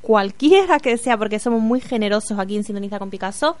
cualquiera 0.00 0.78
que 0.78 0.96
sea, 0.96 1.16
porque 1.16 1.38
somos 1.38 1.60
muy 1.60 1.80
generosos 1.80 2.38
aquí 2.38 2.56
en 2.56 2.64
Sintoniza 2.64 2.98
con 2.98 3.10
Picasso, 3.10 3.56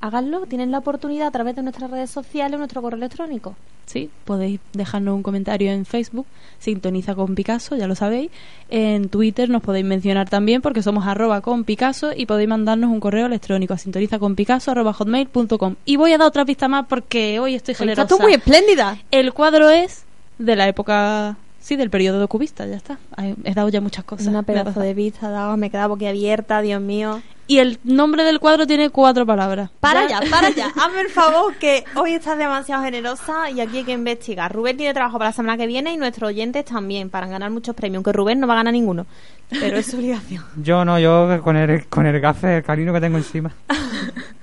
háganlo. 0.00 0.46
Tienen 0.46 0.70
la 0.70 0.78
oportunidad 0.78 1.28
a 1.28 1.30
través 1.30 1.56
de 1.56 1.62
nuestras 1.62 1.90
redes 1.90 2.10
sociales 2.10 2.54
o 2.54 2.58
nuestro 2.58 2.82
correo 2.82 2.98
electrónico. 2.98 3.56
Sí, 3.86 4.10
podéis 4.26 4.60
dejarnos 4.74 5.14
un 5.14 5.22
comentario 5.22 5.70
en 5.72 5.86
Facebook, 5.86 6.26
sintoniza 6.58 7.14
con 7.14 7.34
Picasso, 7.34 7.74
ya 7.74 7.86
lo 7.86 7.94
sabéis. 7.94 8.30
En 8.68 9.08
Twitter 9.08 9.48
nos 9.48 9.62
podéis 9.62 9.86
mencionar 9.86 10.28
también 10.28 10.60
porque 10.60 10.82
somos 10.82 11.06
arroba 11.06 11.40
con 11.40 11.64
Picasso 11.64 12.10
y 12.14 12.26
podéis 12.26 12.50
mandarnos 12.50 12.90
un 12.90 13.00
correo 13.00 13.24
electrónico 13.26 13.72
a 13.72 13.78
sintoniza 13.78 14.18
con 14.18 14.34
Picasso 14.36 14.70
arroba 14.72 14.92
hotmail.com. 14.92 15.76
Y 15.86 15.96
voy 15.96 16.12
a 16.12 16.18
dar 16.18 16.28
otra 16.28 16.44
pista 16.44 16.68
más 16.68 16.84
porque 16.86 17.40
hoy 17.40 17.54
estoy 17.54 17.72
Hoy 17.72 17.78
generosa. 17.78 18.02
estás 18.02 18.18
tú 18.18 18.22
muy 18.22 18.34
espléndida. 18.34 18.98
El 19.10 19.32
cuadro 19.32 19.70
es 19.70 20.04
de 20.36 20.54
la 20.54 20.68
época, 20.68 21.36
sí, 21.68 21.76
del 21.76 21.90
periodo 21.90 22.18
de 22.18 22.26
cubista, 22.28 22.66
ya 22.66 22.76
está. 22.76 22.98
He 23.44 23.52
dado 23.52 23.68
ya 23.68 23.82
muchas 23.82 24.02
cosas. 24.02 24.26
Una 24.26 24.42
pedazo 24.42 24.80
de 24.80 24.94
vista, 24.94 25.28
dado, 25.28 25.58
me 25.58 25.68
queda 25.68 25.86
boquiabierta, 25.86 26.62
Dios 26.62 26.80
mío. 26.80 27.20
Y 27.46 27.58
el 27.58 27.78
nombre 27.84 28.24
del 28.24 28.40
cuadro 28.40 28.66
tiene 28.66 28.88
cuatro 28.88 29.26
palabras. 29.26 29.68
Para 29.80 30.08
ya, 30.08 30.20
para 30.30 30.48
ya. 30.48 30.68
Hazme 30.76 31.02
el 31.02 31.08
favor 31.08 31.54
que 31.56 31.84
hoy 31.94 32.14
estás 32.14 32.38
demasiado 32.38 32.82
generosa 32.82 33.50
y 33.50 33.60
aquí 33.60 33.78
hay 33.78 33.84
que 33.84 33.92
investigar. 33.92 34.50
Rubén 34.50 34.78
tiene 34.78 34.94
trabajo 34.94 35.18
para 35.18 35.28
la 35.28 35.34
semana 35.34 35.58
que 35.58 35.66
viene 35.66 35.92
y 35.92 35.98
nuestros 35.98 36.28
oyentes 36.28 36.64
también 36.64 37.10
para 37.10 37.26
ganar 37.26 37.50
muchos 37.50 37.74
premios, 37.74 37.98
aunque 37.98 38.12
Rubén 38.12 38.40
no 38.40 38.46
va 38.46 38.54
a 38.54 38.56
ganar 38.56 38.72
ninguno. 38.72 39.06
Pero 39.50 39.76
es 39.76 39.86
su 39.86 39.98
obligación. 39.98 40.44
Yo 40.56 40.86
no, 40.86 40.98
yo 40.98 41.42
con 41.42 41.56
el, 41.56 41.86
con 41.88 42.06
el 42.06 42.18
gafe, 42.18 42.56
el 42.56 42.62
cariño 42.62 42.94
que 42.94 43.00
tengo 43.00 43.18
encima. 43.18 43.52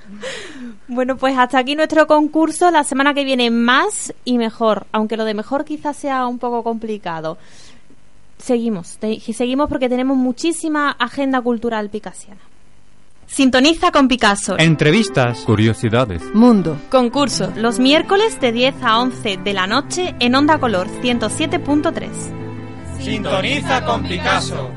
Bueno, 0.87 1.17
pues 1.17 1.35
hasta 1.37 1.57
aquí 1.59 1.75
nuestro 1.75 2.05
concurso. 2.07 2.69
La 2.71 2.83
semana 2.83 3.13
que 3.13 3.23
viene 3.23 3.49
más 3.49 4.13
y 4.23 4.37
mejor, 4.37 4.85
aunque 4.91 5.17
lo 5.17 5.25
de 5.25 5.33
mejor 5.33 5.65
quizás 5.65 5.97
sea 5.97 6.27
un 6.27 6.37
poco 6.39 6.61
complicado. 6.63 7.37
Seguimos, 8.37 8.97
te- 8.97 9.19
seguimos 9.19 9.69
porque 9.69 9.89
tenemos 9.89 10.15
muchísima 10.17 10.91
agenda 10.91 11.41
cultural 11.41 11.89
picasiana. 11.89 12.41
Sintoniza 13.27 13.91
con 13.91 14.07
Picasso. 14.07 14.55
Entrevistas. 14.59 15.39
Curiosidades. 15.45 16.21
Mundo. 16.35 16.77
Concurso. 16.91 17.51
Los 17.55 17.79
miércoles 17.79 18.39
de 18.39 18.51
10 18.51 18.75
a 18.83 18.99
11 18.99 19.37
de 19.37 19.53
la 19.53 19.65
noche 19.65 20.13
en 20.19 20.35
Onda 20.35 20.59
Color 20.59 20.87
107.3. 21.01 22.07
Sintoniza 23.01 23.83
con 23.83 24.03
Picasso. 24.03 24.69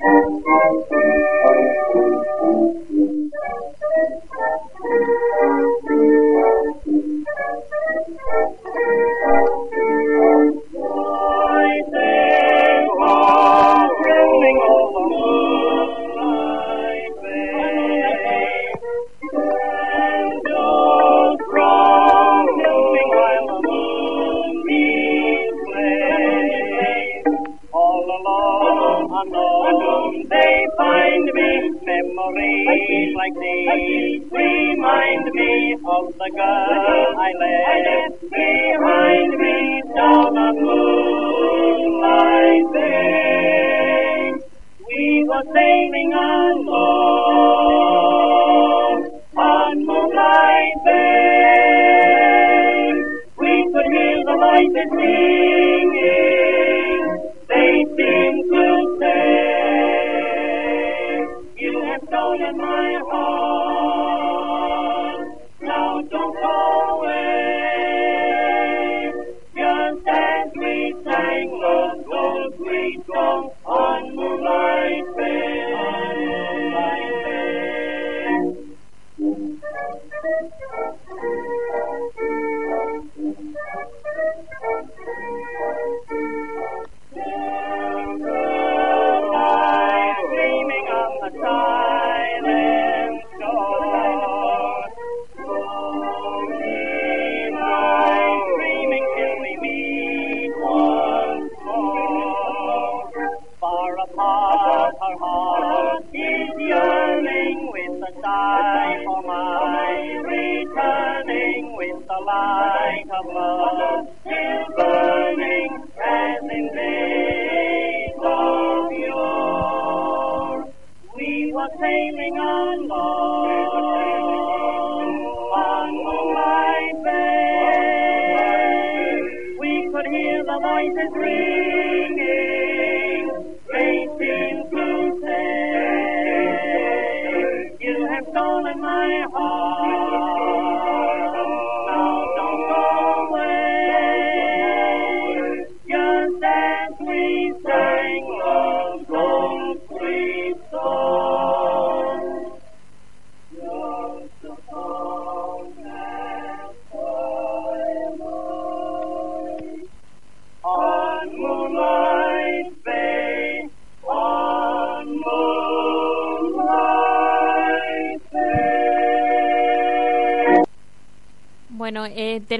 Thank 0.00 0.44
you. 4.82 5.37
Remind 35.08 35.32
me 35.34 35.72
of 35.74 36.06
the 36.18 36.30
girl 36.36 37.18
I 37.18 37.32
left 37.40 38.20
behind 38.30 39.30
me 39.38 39.82
down 39.94 40.38
on 40.38 40.54
Moonlight 40.64 42.66
Bay. 42.74 44.32
We 44.86 45.24
were 45.28 45.44
sailing 45.54 46.12
alone 46.12 46.68
on 49.36 49.86
Moonlight 49.86 50.74
Bay. 50.84 52.92
We 53.38 53.52
could 53.72 53.86
hear 53.92 54.18
the 54.24 54.36
voices 54.44 54.90
singing. 54.98 57.02
They 57.48 57.74
seem 57.96 58.34
to 58.52 58.64
say, 59.00 59.24
You 61.56 61.72
have 61.86 62.02
stolen 62.08 62.56
my 62.58 62.90
heart. 63.10 63.67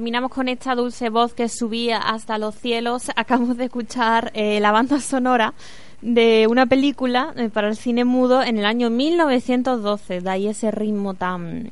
Terminamos 0.08 0.32
con 0.32 0.48
esta 0.48 0.74
dulce 0.74 1.10
voz 1.10 1.34
que 1.34 1.50
subía 1.50 1.98
hasta 1.98 2.38
los 2.38 2.54
cielos. 2.54 3.10
Acabamos 3.16 3.58
de 3.58 3.66
escuchar 3.66 4.30
eh, 4.32 4.58
la 4.58 4.72
banda 4.72 5.00
sonora 5.00 5.52
de 6.00 6.46
una 6.48 6.64
película 6.64 7.34
eh, 7.36 7.50
para 7.52 7.68
el 7.68 7.76
cine 7.76 8.06
mudo 8.06 8.42
en 8.42 8.56
el 8.56 8.64
año 8.64 8.88
1912. 8.88 10.22
De 10.22 10.30
ahí 10.30 10.48
ese 10.48 10.70
ritmo 10.70 11.12
tan, 11.12 11.68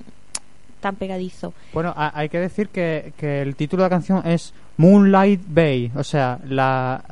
tan 0.82 0.96
pegadizo. 0.96 1.54
Bueno, 1.72 1.94
ha- 1.96 2.12
hay 2.14 2.28
que 2.28 2.38
decir 2.38 2.68
que, 2.68 3.14
que 3.16 3.40
el 3.40 3.56
título 3.56 3.84
de 3.84 3.86
la 3.88 3.96
canción 3.96 4.20
es 4.26 4.52
Moonlight 4.76 5.40
Bay, 5.48 5.90
o 5.96 6.04
sea, 6.04 6.38
la, 6.46 7.02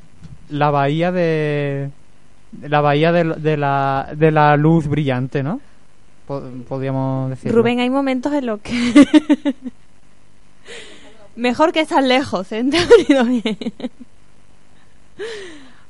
la 0.51 0.71
bahía 0.71 1.11
de 1.11 1.89
la 2.61 2.83
bahía 2.83 3.13
de, 3.13 3.25
de 3.25 3.57
la, 3.57 4.11
de 4.15 4.31
la 4.31 4.59
luz 4.59 4.87
brillante, 4.89 5.43
¿no? 5.43 5.59
Po- 6.27 6.43
podríamos 6.69 7.31
decir. 7.31 7.51
Rubén, 7.51 7.81
hay 7.81 7.89
momentos 7.89 8.31
en 8.35 8.45
los 8.45 8.61
que... 8.61 8.75
Mejor 11.45 11.73
que 11.73 11.81
estar 11.81 12.03
lejos, 12.03 12.51
¿eh? 12.53 12.65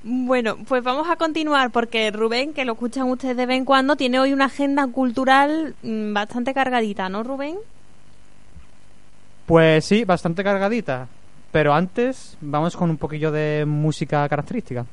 Bueno, 0.03 0.57
pues 0.67 0.83
vamos 0.83 1.09
a 1.09 1.15
continuar 1.15 1.71
porque 1.71 2.11
Rubén, 2.11 2.53
que 2.53 2.65
lo 2.65 2.73
escuchan 2.73 3.09
ustedes 3.09 3.37
de 3.37 3.47
vez 3.47 3.59
en 3.59 3.65
cuando, 3.65 3.95
tiene 3.95 4.19
hoy 4.19 4.33
una 4.33 4.47
agenda 4.47 4.85
cultural 4.89 5.77
mm, 5.85 6.13
bastante 6.13 6.55
cargadita, 6.55 7.09
¿no, 7.09 7.23
Rubén? 7.23 7.55
Pues 9.47 9.85
sí, 9.85 10.05
bastante 10.05 10.43
cargadita. 10.43 11.07
Pero 11.53 11.73
antes 11.73 12.37
vamos 12.41 12.77
con 12.77 12.91
un 12.91 12.97
poquillo 12.97 13.31
de 13.31 13.65
música 13.65 14.29
característica. 14.29 14.85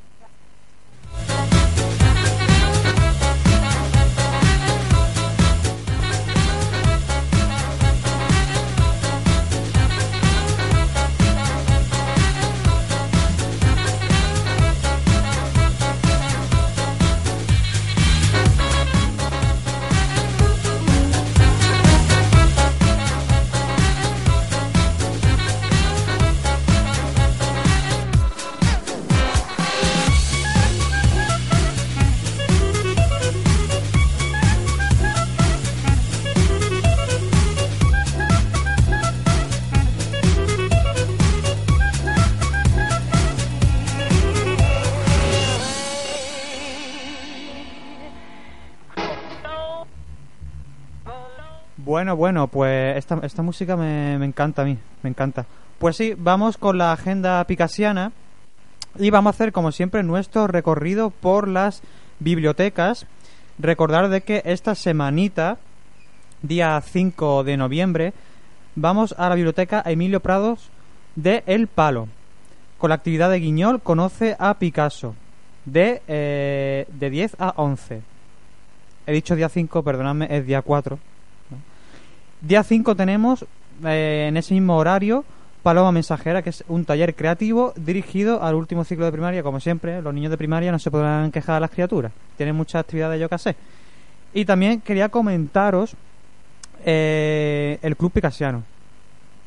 Bueno, 52.01 52.15
bueno, 52.15 52.47
pues 52.47 52.97
esta, 52.97 53.19
esta 53.21 53.43
música 53.43 53.77
me, 53.77 54.17
me 54.17 54.25
encanta 54.25 54.63
a 54.63 54.65
mí, 54.65 54.75
me 55.03 55.11
encanta. 55.11 55.45
Pues 55.77 55.97
sí, 55.97 56.15
vamos 56.17 56.57
con 56.57 56.79
la 56.79 56.93
agenda 56.93 57.43
picasiana 57.43 58.11
y 58.97 59.11
vamos 59.11 59.29
a 59.29 59.35
hacer 59.35 59.51
como 59.51 59.71
siempre 59.71 60.01
nuestro 60.01 60.47
recorrido 60.47 61.11
por 61.11 61.47
las 61.47 61.83
bibliotecas. 62.17 63.05
Recordar 63.59 64.09
de 64.09 64.21
que 64.21 64.41
esta 64.45 64.73
semanita, 64.73 65.59
día 66.41 66.81
5 66.83 67.43
de 67.43 67.57
noviembre, 67.57 68.13
vamos 68.73 69.13
a 69.19 69.29
la 69.29 69.35
biblioteca 69.35 69.83
Emilio 69.85 70.21
Prados 70.21 70.71
de 71.15 71.43
El 71.45 71.67
Palo. 71.67 72.07
Con 72.79 72.89
la 72.89 72.95
actividad 72.95 73.29
de 73.29 73.41
Guiñol 73.41 73.79
conoce 73.79 74.35
a 74.39 74.55
Picasso 74.55 75.13
de, 75.65 76.01
eh, 76.07 76.87
de 76.91 77.09
10 77.11 77.35
a 77.37 77.53
11. 77.57 78.01
He 79.05 79.11
dicho 79.13 79.35
día 79.35 79.49
5, 79.49 79.83
perdonadme, 79.83 80.25
es 80.31 80.47
día 80.47 80.63
4. 80.63 81.10
Día 82.41 82.63
5 82.63 82.95
tenemos 82.95 83.45
eh, 83.85 84.25
en 84.27 84.35
ese 84.35 84.55
mismo 84.55 84.75
horario 84.75 85.23
Paloma 85.61 85.91
Mensajera, 85.91 86.41
que 86.41 86.49
es 86.49 86.63
un 86.67 86.85
taller 86.85 87.13
creativo 87.13 87.71
dirigido 87.75 88.41
al 88.41 88.55
último 88.55 88.83
ciclo 88.83 89.05
de 89.05 89.11
primaria. 89.11 89.43
Como 89.43 89.59
siempre, 89.59 90.01
los 90.01 90.11
niños 90.11 90.31
de 90.31 90.37
primaria 90.37 90.71
no 90.71 90.79
se 90.79 90.89
podrán 90.89 91.31
quejar 91.31 91.57
a 91.57 91.59
las 91.59 91.69
criaturas. 91.69 92.11
Tienen 92.37 92.55
muchas 92.55 92.79
actividades, 92.79 93.21
yo 93.21 93.29
que 93.29 93.37
sé. 93.37 93.55
Y 94.33 94.45
también 94.45 94.81
quería 94.81 95.09
comentaros 95.09 95.95
eh, 96.83 97.77
el 97.83 97.95
Club 97.95 98.11
Picasiano. 98.11 98.63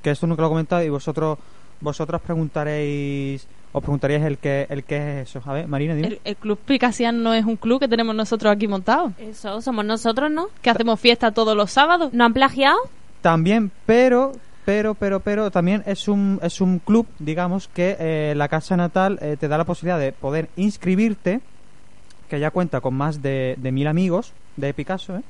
Que 0.01 0.13
esto 0.13 0.29
nunca 0.29 0.43
lo 0.43 0.49
he 0.49 0.51
comentado 0.51 0.85
y 0.85 0.89
vosotros 0.89 1.39
vosotros 1.81 2.21
preguntaréis 2.23 3.47
os 3.77 3.83
preguntaríais 3.83 4.25
el 4.25 4.39
que 4.39 4.67
el 4.71 4.85
que 4.85 4.97
es 5.23 5.29
eso. 5.29 5.43
A 5.45 5.53
ver, 5.53 5.67
Marina, 5.67 5.95
dime. 5.95 6.07
El, 6.07 6.21
el 6.25 6.37
Club 6.37 6.59
Picasian 6.65 7.23
no 7.25 7.35
es 7.35 7.45
un 7.45 7.57
club 7.57 7.81
que 7.81 7.89
tenemos 7.89 8.15
nosotros 8.15 8.53
aquí 8.55 8.69
montado. 8.69 9.13
Eso, 9.19 9.61
somos 9.61 9.85
nosotros, 9.85 10.31
¿no? 10.31 10.47
Que 10.63 10.71
hacemos 10.71 11.01
fiesta 11.01 11.33
todos 11.33 11.57
los 11.57 11.73
sábados. 11.73 12.13
¿No 12.13 12.25
han 12.25 12.33
plagiado? 12.33 12.79
También, 13.21 13.73
pero, 13.85 14.33
pero, 14.65 14.95
pero, 14.95 15.19
pero, 15.19 15.51
también 15.51 15.83
es 15.87 16.07
un, 16.07 16.39
es 16.43 16.61
un 16.61 16.79
club, 16.79 17.07
digamos, 17.19 17.67
que 17.67 17.97
eh, 17.99 18.35
la 18.37 18.47
casa 18.47 18.77
natal 18.77 19.19
eh, 19.21 19.37
te 19.41 19.49
da 19.49 19.59
la 19.59 19.65
posibilidad 19.65 19.99
de 19.99 20.13
poder 20.13 20.49
inscribirte, 20.57 21.41
que 22.29 22.39
ya 22.39 22.53
cuenta 22.53 22.81
con 22.81 22.95
más 22.95 23.23
de, 23.23 23.57
de 23.59 23.73
mil 23.73 23.89
amigos 23.89 24.33
de 24.57 24.73
Picasso, 24.73 25.17
¿eh? 25.17 25.23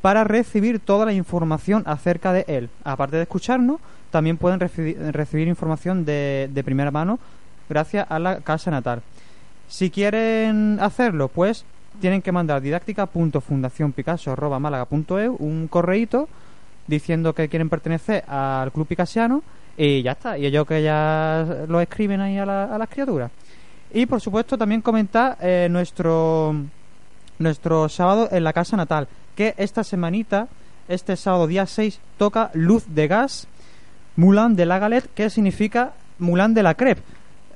para 0.00 0.24
recibir 0.24 0.80
toda 0.80 1.04
la 1.06 1.12
información 1.12 1.82
acerca 1.86 2.32
de 2.32 2.44
él. 2.48 2.70
Aparte 2.82 3.16
de 3.16 3.22
escucharnos, 3.22 3.80
también 4.10 4.36
pueden 4.36 4.60
recibi- 4.60 4.96
recibir 5.12 5.48
información 5.48 6.04
de, 6.04 6.48
de 6.52 6.64
primera 6.64 6.90
mano 6.90 7.18
gracias 7.68 8.06
a 8.10 8.18
la 8.18 8.40
casa 8.40 8.70
natal. 8.70 9.02
Si 9.68 9.90
quieren 9.90 10.78
hacerlo, 10.80 11.28
pues 11.28 11.64
tienen 12.00 12.22
que 12.22 12.32
mandar 12.32 12.60
didáctica.fundacionpicasso.málaga.eu 12.60 15.36
un 15.38 15.68
correíto 15.68 16.28
diciendo 16.86 17.34
que 17.34 17.48
quieren 17.48 17.68
pertenecer 17.70 18.24
al 18.28 18.70
club 18.72 18.86
picasiano 18.86 19.42
y 19.76 20.02
ya 20.02 20.12
está. 20.12 20.36
Y 20.38 20.46
ellos 20.46 20.66
que 20.66 20.82
ya 20.82 21.64
lo 21.68 21.80
escriben 21.80 22.20
ahí 22.20 22.38
a, 22.38 22.46
la- 22.46 22.64
a 22.74 22.78
las 22.78 22.88
criaturas. 22.88 23.30
Y 23.92 24.06
por 24.06 24.20
supuesto 24.20 24.58
también 24.58 24.80
comentar 24.82 25.36
eh, 25.40 25.68
nuestro 25.70 26.54
nuestro 27.38 27.88
sábado 27.88 28.28
en 28.30 28.44
la 28.44 28.52
casa 28.52 28.76
natal, 28.76 29.08
que 29.34 29.54
esta 29.56 29.82
semanita, 29.82 30.46
este 30.88 31.16
sábado 31.16 31.48
día 31.48 31.66
6, 31.66 31.98
toca 32.16 32.50
Luz 32.54 32.84
de 32.94 33.08
Gas, 33.08 33.48
Moulin 34.16 34.54
de 34.54 34.66
la 34.66 34.78
Galette, 34.78 35.10
que 35.14 35.28
significa 35.30 35.94
Moulin 36.20 36.54
de 36.54 36.62
la 36.62 36.74
Crepe. 36.74 37.02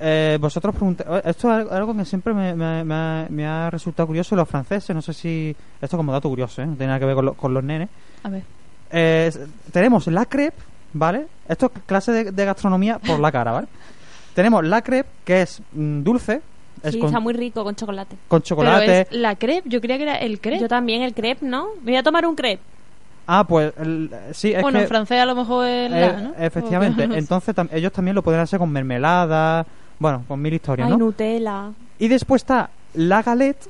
Eh, 0.01 0.37
vosotros 0.39 0.73
preguntáis, 0.73 1.09
esto 1.25 1.59
es 1.59 1.69
algo 1.71 1.93
que 1.95 2.05
siempre 2.05 2.33
me, 2.33 2.53
me- 2.55 2.83
me 2.85 2.93
ha, 2.95 3.27
me 3.29 3.45
ha 3.45 3.69
resultado 3.69 4.07
curioso 4.07 4.35
los 4.35 4.47
franceses, 4.47 4.95
no 4.95 5.01
sé 5.01 5.13
si, 5.13 5.53
esto 5.81 5.97
como 5.97 6.13
dato 6.13 6.29
curioso, 6.29 6.61
¿eh? 6.61 6.65
no 6.65 6.73
tiene 6.75 6.87
nada 6.87 6.99
que 6.99 7.05
ver 7.05 7.15
con, 7.15 7.25
lo- 7.25 7.33
con 7.33 7.53
los 7.53 7.63
nenes. 7.63 7.89
A 8.23 8.29
ver. 8.29 8.43
Eh, 8.91 9.29
tenemos 9.73 10.07
la 10.07 10.25
crepe, 10.25 10.61
¿vale? 10.93 11.27
Esto 11.49 11.71
es 11.75 11.81
clase 11.85 12.11
de, 12.13 12.31
de 12.31 12.45
gastronomía 12.45 12.97
por 12.99 13.19
la 13.19 13.29
cara, 13.31 13.51
¿vale? 13.51 13.67
tenemos 14.33 14.63
la 14.65 14.81
crepe, 14.81 15.09
que 15.25 15.41
es 15.41 15.61
mm, 15.73 16.01
dulce, 16.01 16.41
es 16.81 16.93
Sí, 16.93 16.99
con, 16.99 17.07
está 17.09 17.19
muy 17.19 17.33
rico 17.33 17.65
con 17.65 17.75
chocolate. 17.75 18.15
con 18.29 18.41
chocolate. 18.41 18.85
Pero 18.85 18.93
es 19.01 19.11
la 19.11 19.35
crepe, 19.35 19.67
yo 19.69 19.81
creía 19.81 19.97
que 19.97 20.03
era 20.03 20.15
el 20.15 20.39
crepe. 20.39 20.59
Yo 20.61 20.69
también, 20.69 21.01
el 21.01 21.13
crepe, 21.13 21.45
¿no? 21.45 21.67
Me 21.83 21.91
voy 21.91 21.97
a 21.97 22.03
tomar 22.03 22.25
un 22.25 22.35
crepe. 22.35 22.63
Ah, 23.27 23.43
pues 23.45 23.73
el- 23.77 24.09
sí, 24.31 24.53
es 24.53 24.61
bueno, 24.61 24.79
que... 24.79 24.83
en 24.83 24.87
francés 24.87 25.19
a 25.21 25.25
lo 25.25 25.35
mejor 25.35 25.67
es 25.67 25.91
la, 25.91 26.07
eh, 26.07 26.21
¿no? 26.23 26.33
Efectivamente, 26.39 27.03
entonces 27.15 27.53
tam- 27.53 27.67
ellos 27.73 27.91
también 27.91 28.15
lo 28.15 28.23
pueden 28.23 28.39
hacer 28.39 28.57
con 28.59 28.71
mermelada, 28.71 29.65
bueno, 29.99 30.23
con 30.27 30.41
mil 30.41 30.53
historias, 30.53 30.87
Ay, 30.87 30.93
¿no? 30.93 30.97
Nutella. 30.97 31.71
Y 31.99 32.07
después 32.07 32.41
está 32.41 32.69
la 32.93 33.21
galette, 33.21 33.67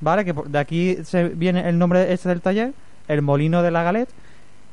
¿vale? 0.00 0.24
Que 0.24 0.32
de 0.46 0.58
aquí 0.58 0.96
se 1.04 1.28
viene 1.30 1.68
el 1.68 1.78
nombre 1.78 2.12
este 2.12 2.28
del 2.28 2.40
taller, 2.40 2.72
el 3.08 3.22
molino 3.22 3.62
de 3.62 3.70
la 3.70 3.82
galette, 3.82 4.10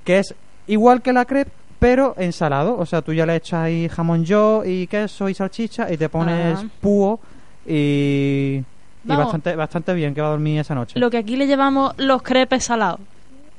que 0.04 0.20
es 0.20 0.36
igual 0.68 1.02
que 1.02 1.14
la 1.14 1.26
crepe, 1.26 1.52
pero 1.80 2.14
ensalado. 2.18 2.78
O 2.78 2.86
sea, 2.86 3.02
tú 3.02 3.14
ya 3.14 3.26
le 3.26 3.36
echas 3.38 3.62
ahí 3.62 3.88
jamón 3.90 4.26
yo 4.26 4.64
y 4.66 4.88
queso 4.88 5.30
y 5.30 5.34
salchicha 5.34 5.92
y 5.92 5.98
te 5.98 6.10
pones 6.10 6.60
Ajá. 6.60 6.68
púo 6.82 7.20
y, 7.66 8.62
bastante, 9.04 9.56
bastante 9.56 9.94
bien 9.94 10.14
que 10.14 10.22
va 10.22 10.28
a 10.28 10.32
dormir 10.32 10.60
esa 10.60 10.76
noche. 10.76 11.00
Lo 11.00 11.10
que 11.10 11.18
aquí 11.18 11.36
le 11.38 11.48
llamamos 11.48 11.94
los 11.98 12.22
crepes 12.22 12.66
salados. 12.66 13.00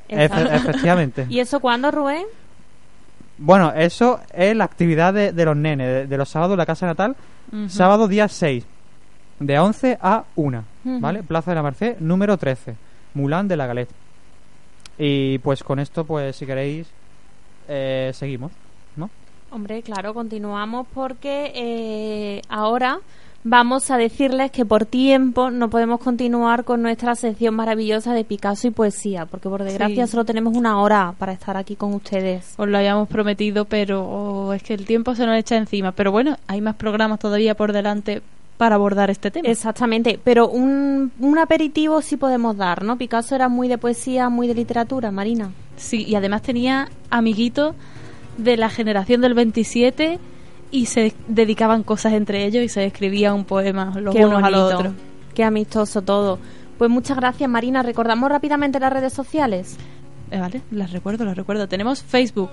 Efe- 0.09 0.55
efectivamente. 0.55 1.27
¿Y 1.31 1.39
eso 1.41 1.61
cuándo, 1.61 1.91
Rubén? 1.91 2.25
Bueno, 3.43 3.73
eso 3.75 4.21
es 4.35 4.55
la 4.55 4.65
actividad 4.65 5.15
de, 5.15 5.33
de 5.33 5.45
los 5.47 5.57
nenes, 5.57 5.87
de, 5.87 6.07
de 6.07 6.17
los 6.19 6.29
sábados 6.29 6.53
en 6.53 6.59
la 6.59 6.67
casa 6.67 6.87
natal. 6.87 7.17
Sábado 7.69 8.07
día 8.07 8.29
6, 8.29 8.65
de 9.41 9.59
11 9.59 9.99
a 10.01 10.25
1, 10.37 10.65
Ujú. 10.85 11.01
¿vale? 11.01 11.23
Plaza 11.23 11.51
de 11.51 11.55
la 11.57 11.63
Merced, 11.63 11.97
número 11.99 12.37
13, 12.37 12.77
Mulán 13.15 13.49
de 13.49 13.57
la 13.57 13.67
Galette. 13.67 13.91
Y 14.99 15.39
pues 15.39 15.65
con 15.65 15.79
esto, 15.81 16.05
pues 16.05 16.37
si 16.37 16.45
queréis, 16.47 16.87
eh, 17.67 18.11
seguimos, 18.15 18.53
¿no? 18.97 19.09
Hombre, 19.51 19.83
claro, 19.83 20.13
continuamos 20.15 20.87
porque 20.95 21.51
eh, 21.55 22.43
ahora 22.51 23.01
vamos 23.43 23.91
a 23.91 23.97
decirles 23.97 24.51
que 24.51 24.67
por 24.67 24.85
tiempo 24.85 25.51
no 25.51 25.71
podemos 25.71 26.01
continuar 26.01 26.65
con 26.65 26.83
nuestra 26.83 27.15
sección 27.15 27.55
maravillosa 27.55 28.13
de 28.13 28.25
Picasso 28.25 28.69
y 28.69 28.71
poesía, 28.71 29.27
porque 29.27 29.49
por 29.49 29.65
desgracia 29.65 30.07
Sí. 30.07 30.11
solo 30.13 30.25
tenemos 30.25 30.55
una 30.57 30.81
hora 30.81 31.15
para 31.19 31.33
estar 31.33 31.57
aquí 31.57 31.77
con 31.77 31.95
ustedes. 31.95 32.55
Os 32.59 32.69
lo 32.69 32.77
habíamos 32.79 33.09
prometido, 33.09 33.65
pero 33.65 34.05
oh, 34.05 34.53
es 34.53 34.63
que 34.63 34.75
el 34.75 34.85
tiempo 34.85 35.15
se 35.15 35.25
nos 35.27 35.37
echa 35.39 35.57
encima. 35.57 35.93
Pero 35.93 36.13
bueno, 36.13 36.37
hay 36.49 36.61
más 36.61 36.77
programas 36.77 37.19
todavía 37.19 37.55
por 37.55 37.73
delante 37.73 38.23
para 38.59 38.75
abordar 38.75 39.09
este 39.09 39.31
tema. 39.31 39.49
Exactamente, 39.49 40.21
pero 40.23 40.47
un, 40.49 41.11
un 41.19 41.39
aperitivo 41.39 42.03
sí 42.03 42.19
podemos 42.19 42.59
dar, 42.59 42.85
¿no? 42.85 42.99
Picasso 42.99 43.35
era 43.35 43.49
muy 43.49 43.69
de 43.69 43.79
poesía, 43.79 44.29
muy 44.29 44.49
de 44.49 44.55
literatura, 44.55 45.11
Marina. 45.11 45.51
Sí, 45.77 46.05
y 46.07 46.15
además 46.15 46.43
tenía 46.43 46.91
amiguitos 47.09 47.75
de 48.37 48.59
la 48.59 48.69
generación 48.69 49.23
del 49.23 49.33
27 49.33 50.19
y 50.71 50.87
se 50.87 51.15
dedicaban 51.27 51.83
cosas 51.83 52.13
entre 52.13 52.45
ellos 52.45 52.65
y 52.65 52.69
se 52.69 52.85
escribían 52.85 53.35
un 53.35 53.45
poema 53.45 53.93
los 54.01 54.15
Qué 54.15 54.25
unos 54.25 54.43
a 54.43 54.51
los 54.51 54.63
bonito, 54.63 54.79
otros. 54.79 54.95
Qué 55.35 55.45
amistoso 55.45 56.03
todo. 56.03 56.39
Pues 56.79 56.91
muchas 56.91 57.17
gracias, 57.17 57.49
Marina. 57.49 57.83
Recordamos 57.83 58.31
rápidamente 58.31 58.81
las 58.81 58.93
redes 58.93 59.13
sociales. 59.13 59.77
Eh, 60.31 60.39
vale, 60.39 60.63
las 60.71 60.93
recuerdo, 60.93 61.25
las 61.25 61.37
recuerdo. 61.37 61.69
Tenemos 61.69 62.03
Facebook, 62.03 62.51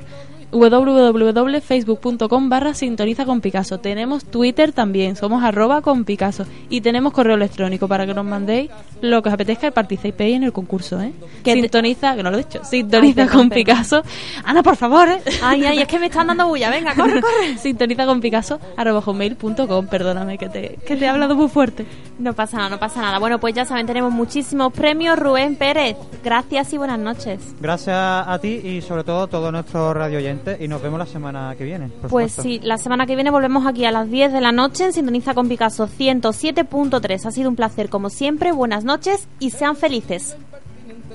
www.facebook.com 0.51 2.49
barra 2.49 2.73
sintoniza 2.73 3.25
con 3.25 3.41
Picasso. 3.41 3.79
Tenemos 3.79 4.25
Twitter 4.25 4.71
también, 4.71 5.15
somos 5.15 5.43
arroba 5.43 5.81
con 5.81 6.05
Picasso. 6.05 6.45
Y 6.69 6.81
tenemos 6.81 7.13
correo 7.13 7.35
electrónico 7.35 7.87
para 7.87 8.05
que 8.05 8.13
nos 8.13 8.25
mandéis 8.25 8.69
lo 9.01 9.21
que 9.21 9.29
os 9.29 9.33
apetezca 9.33 9.67
y 9.67 9.71
participéis 9.71 10.35
en 10.37 10.43
el 10.43 10.51
concurso, 10.53 11.01
¿eh? 11.01 11.11
Que 11.43 11.53
te- 11.53 11.61
sintoniza, 11.61 12.15
que 12.15 12.23
no 12.23 12.31
lo 12.31 12.37
he 12.39 12.43
dicho, 12.43 12.63
sintoniza 12.63 13.23
Ay, 13.23 13.27
con 13.29 13.49
Picasso. 13.49 14.01
Ana, 14.45 14.63
por 14.63 14.75
favor, 14.75 15.07
¿eh? 15.09 15.19
Ay, 15.43 15.65
ay, 15.65 15.79
es 15.79 15.87
que 15.87 15.99
me 15.99 16.07
están 16.07 16.27
dando 16.27 16.47
bulla. 16.47 16.69
Venga, 16.69 16.95
corre, 16.95 17.21
corre. 17.21 17.57
sintoniza 17.57 18.05
con 18.05 18.21
Picasso 18.21 18.59
arroba 18.77 19.01
hotmail.com. 19.01 19.87
Perdóname 19.87 20.37
que 20.37 20.49
te, 20.49 20.79
que 20.85 20.95
te 20.95 21.05
he 21.05 21.07
hablado 21.07 21.35
muy 21.35 21.47
fuerte. 21.49 21.85
No 22.19 22.33
pasa 22.33 22.57
nada, 22.57 22.69
no 22.69 22.79
pasa 22.79 23.01
nada. 23.01 23.19
Bueno, 23.19 23.39
pues 23.39 23.53
ya 23.53 23.65
saben, 23.65 23.85
tenemos 23.85 24.11
muchísimos 24.11 24.73
premios. 24.73 25.17
Rubén 25.19 25.55
Pérez, 25.55 25.95
gracias 26.23 26.73
y 26.73 26.77
buenas 26.77 26.99
noches. 26.99 27.39
Gracias 27.59 27.95
a 27.97 28.37
ti 28.41 28.47
y 28.63 28.81
sobre 28.81 29.03
todo 29.03 29.23
a 29.23 29.27
todos 29.27 29.51
nuestros 29.51 29.95
radio 29.95 30.19
oyentes 30.37 30.61
y 30.61 30.67
nos 30.67 30.81
vemos 30.81 30.99
la 30.99 31.05
semana 31.05 31.55
que 31.57 31.63
viene. 31.63 31.87
por 31.89 32.09
Pues 32.09 32.31
supuesto. 32.33 32.41
sí, 32.43 32.59
la 32.63 32.77
semana 32.77 33.05
que 33.05 33.15
viene 33.15 33.29
volvemos 33.31 33.65
aquí 33.65 33.85
a 33.85 33.91
las 33.91 34.09
10 34.09 34.33
de 34.33 34.41
la 34.41 34.51
noche 34.51 34.85
en 34.85 34.93
Sintoniza 34.93 35.33
con 35.33 35.47
Picasso 35.49 35.87
107.3. 35.87 37.25
Ha 37.25 37.31
sido 37.31 37.49
un 37.49 37.55
placer 37.55 37.89
como 37.89 38.09
siempre. 38.09 38.51
Buenas 38.51 38.83
noches 38.83 39.27
y 39.39 39.49
sean 39.51 39.75
felices. 39.75 40.35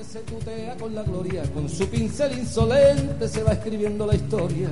se 0.03 0.19
tutea 0.19 0.75
con 0.77 0.93
la 0.93 1.01
gloria, 1.03 1.41
con 1.53 1.67
su 1.69 1.87
pincel 1.87 2.37
insolente 2.37 3.27
se 3.27 3.41
va 3.41 3.53
escribiendo 3.53 4.05
la 4.05 4.15
historia. 4.15 4.69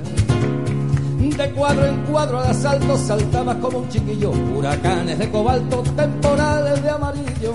De 1.36 1.50
cuadro 1.52 1.86
en 1.86 2.02
cuadro 2.02 2.40
al 2.40 2.50
asalto 2.50 2.96
saltaba 2.98 3.58
como 3.58 3.78
un 3.78 3.88
chiquillo, 3.88 4.30
huracanes 4.32 5.18
de 5.18 5.30
cobalto, 5.30 5.82
temporales 5.96 6.82
de 6.82 6.90
amarillo. 6.90 7.52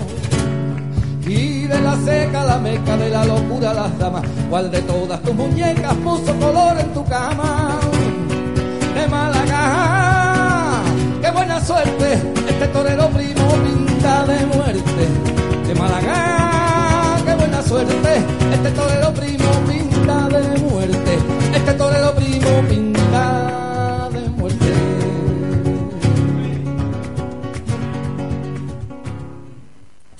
Y 1.28 1.66
de 1.66 1.80
la 1.82 1.94
seca 1.96 2.42
la 2.42 2.58
meca, 2.58 2.96
de 2.96 3.10
la 3.10 3.22
locura 3.26 3.74
las 3.74 3.98
damas, 3.98 4.22
cual 4.48 4.70
de 4.70 4.80
todas 4.80 5.20
tus 5.20 5.34
muñecas 5.34 5.94
puso 5.96 6.34
color 6.38 6.78
en 6.80 6.94
tu 6.94 7.04
cama. 7.04 7.78
De 8.94 9.06
Málaga, 9.08 10.82
qué 11.20 11.30
buena 11.30 11.60
suerte, 11.62 12.14
este 12.48 12.68
torero 12.68 13.08
primo 13.08 13.46
pinta 13.62 14.24
de 14.24 14.46
muerte. 14.46 15.08
De 15.66 15.74
Málaga, 15.74 17.16
qué 17.26 17.34
buena 17.34 17.62
suerte, 17.62 18.24
este 18.54 18.70
torero 18.70 19.12
primo 19.12 19.50
pinta 19.68 20.28
de 20.30 20.58
muerte. 20.60 21.18
Este 21.54 21.74
torero 21.74 22.14
primo 22.14 22.62
pinta 22.70 22.87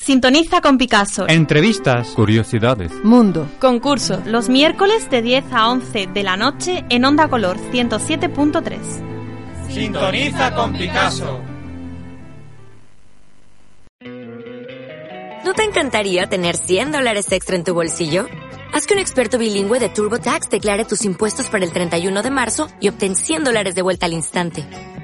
Sintoniza 0.09 0.63
con 0.63 0.79
Picasso. 0.79 1.29
Entrevistas. 1.29 2.13
Curiosidades. 2.13 2.91
Mundo. 3.05 3.47
Concurso. 3.61 4.23
Los 4.25 4.49
miércoles 4.49 5.11
de 5.11 5.21
10 5.21 5.53
a 5.53 5.69
11 5.69 6.07
de 6.07 6.23
la 6.23 6.39
noche 6.39 6.87
en 6.89 7.05
Onda 7.05 7.29
Color 7.29 7.59
107.3. 7.59 8.79
Sintoniza 9.69 10.55
con 10.55 10.73
Picasso. 10.73 11.43
¿No 15.45 15.53
te 15.53 15.65
encantaría 15.65 16.27
tener 16.27 16.57
100 16.57 16.91
dólares 16.91 17.31
extra 17.31 17.57
en 17.57 17.65
tu 17.65 17.75
bolsillo? 17.75 18.29
Haz 18.73 18.87
que 18.87 18.95
un 18.95 19.01
experto 19.01 19.37
bilingüe 19.37 19.79
de 19.79 19.91
TurboTax 19.91 20.49
declare 20.49 20.87
tus 20.87 21.05
impuestos 21.05 21.49
para 21.49 21.67
el 21.67 21.73
31 21.75 22.23
de 22.23 22.31
marzo 22.31 22.69
y 22.81 22.89
obtén 22.89 23.15
100 23.15 23.45
dólares 23.45 23.75
de 23.75 23.83
vuelta 23.83 24.07
al 24.07 24.15
instante. 24.15 24.65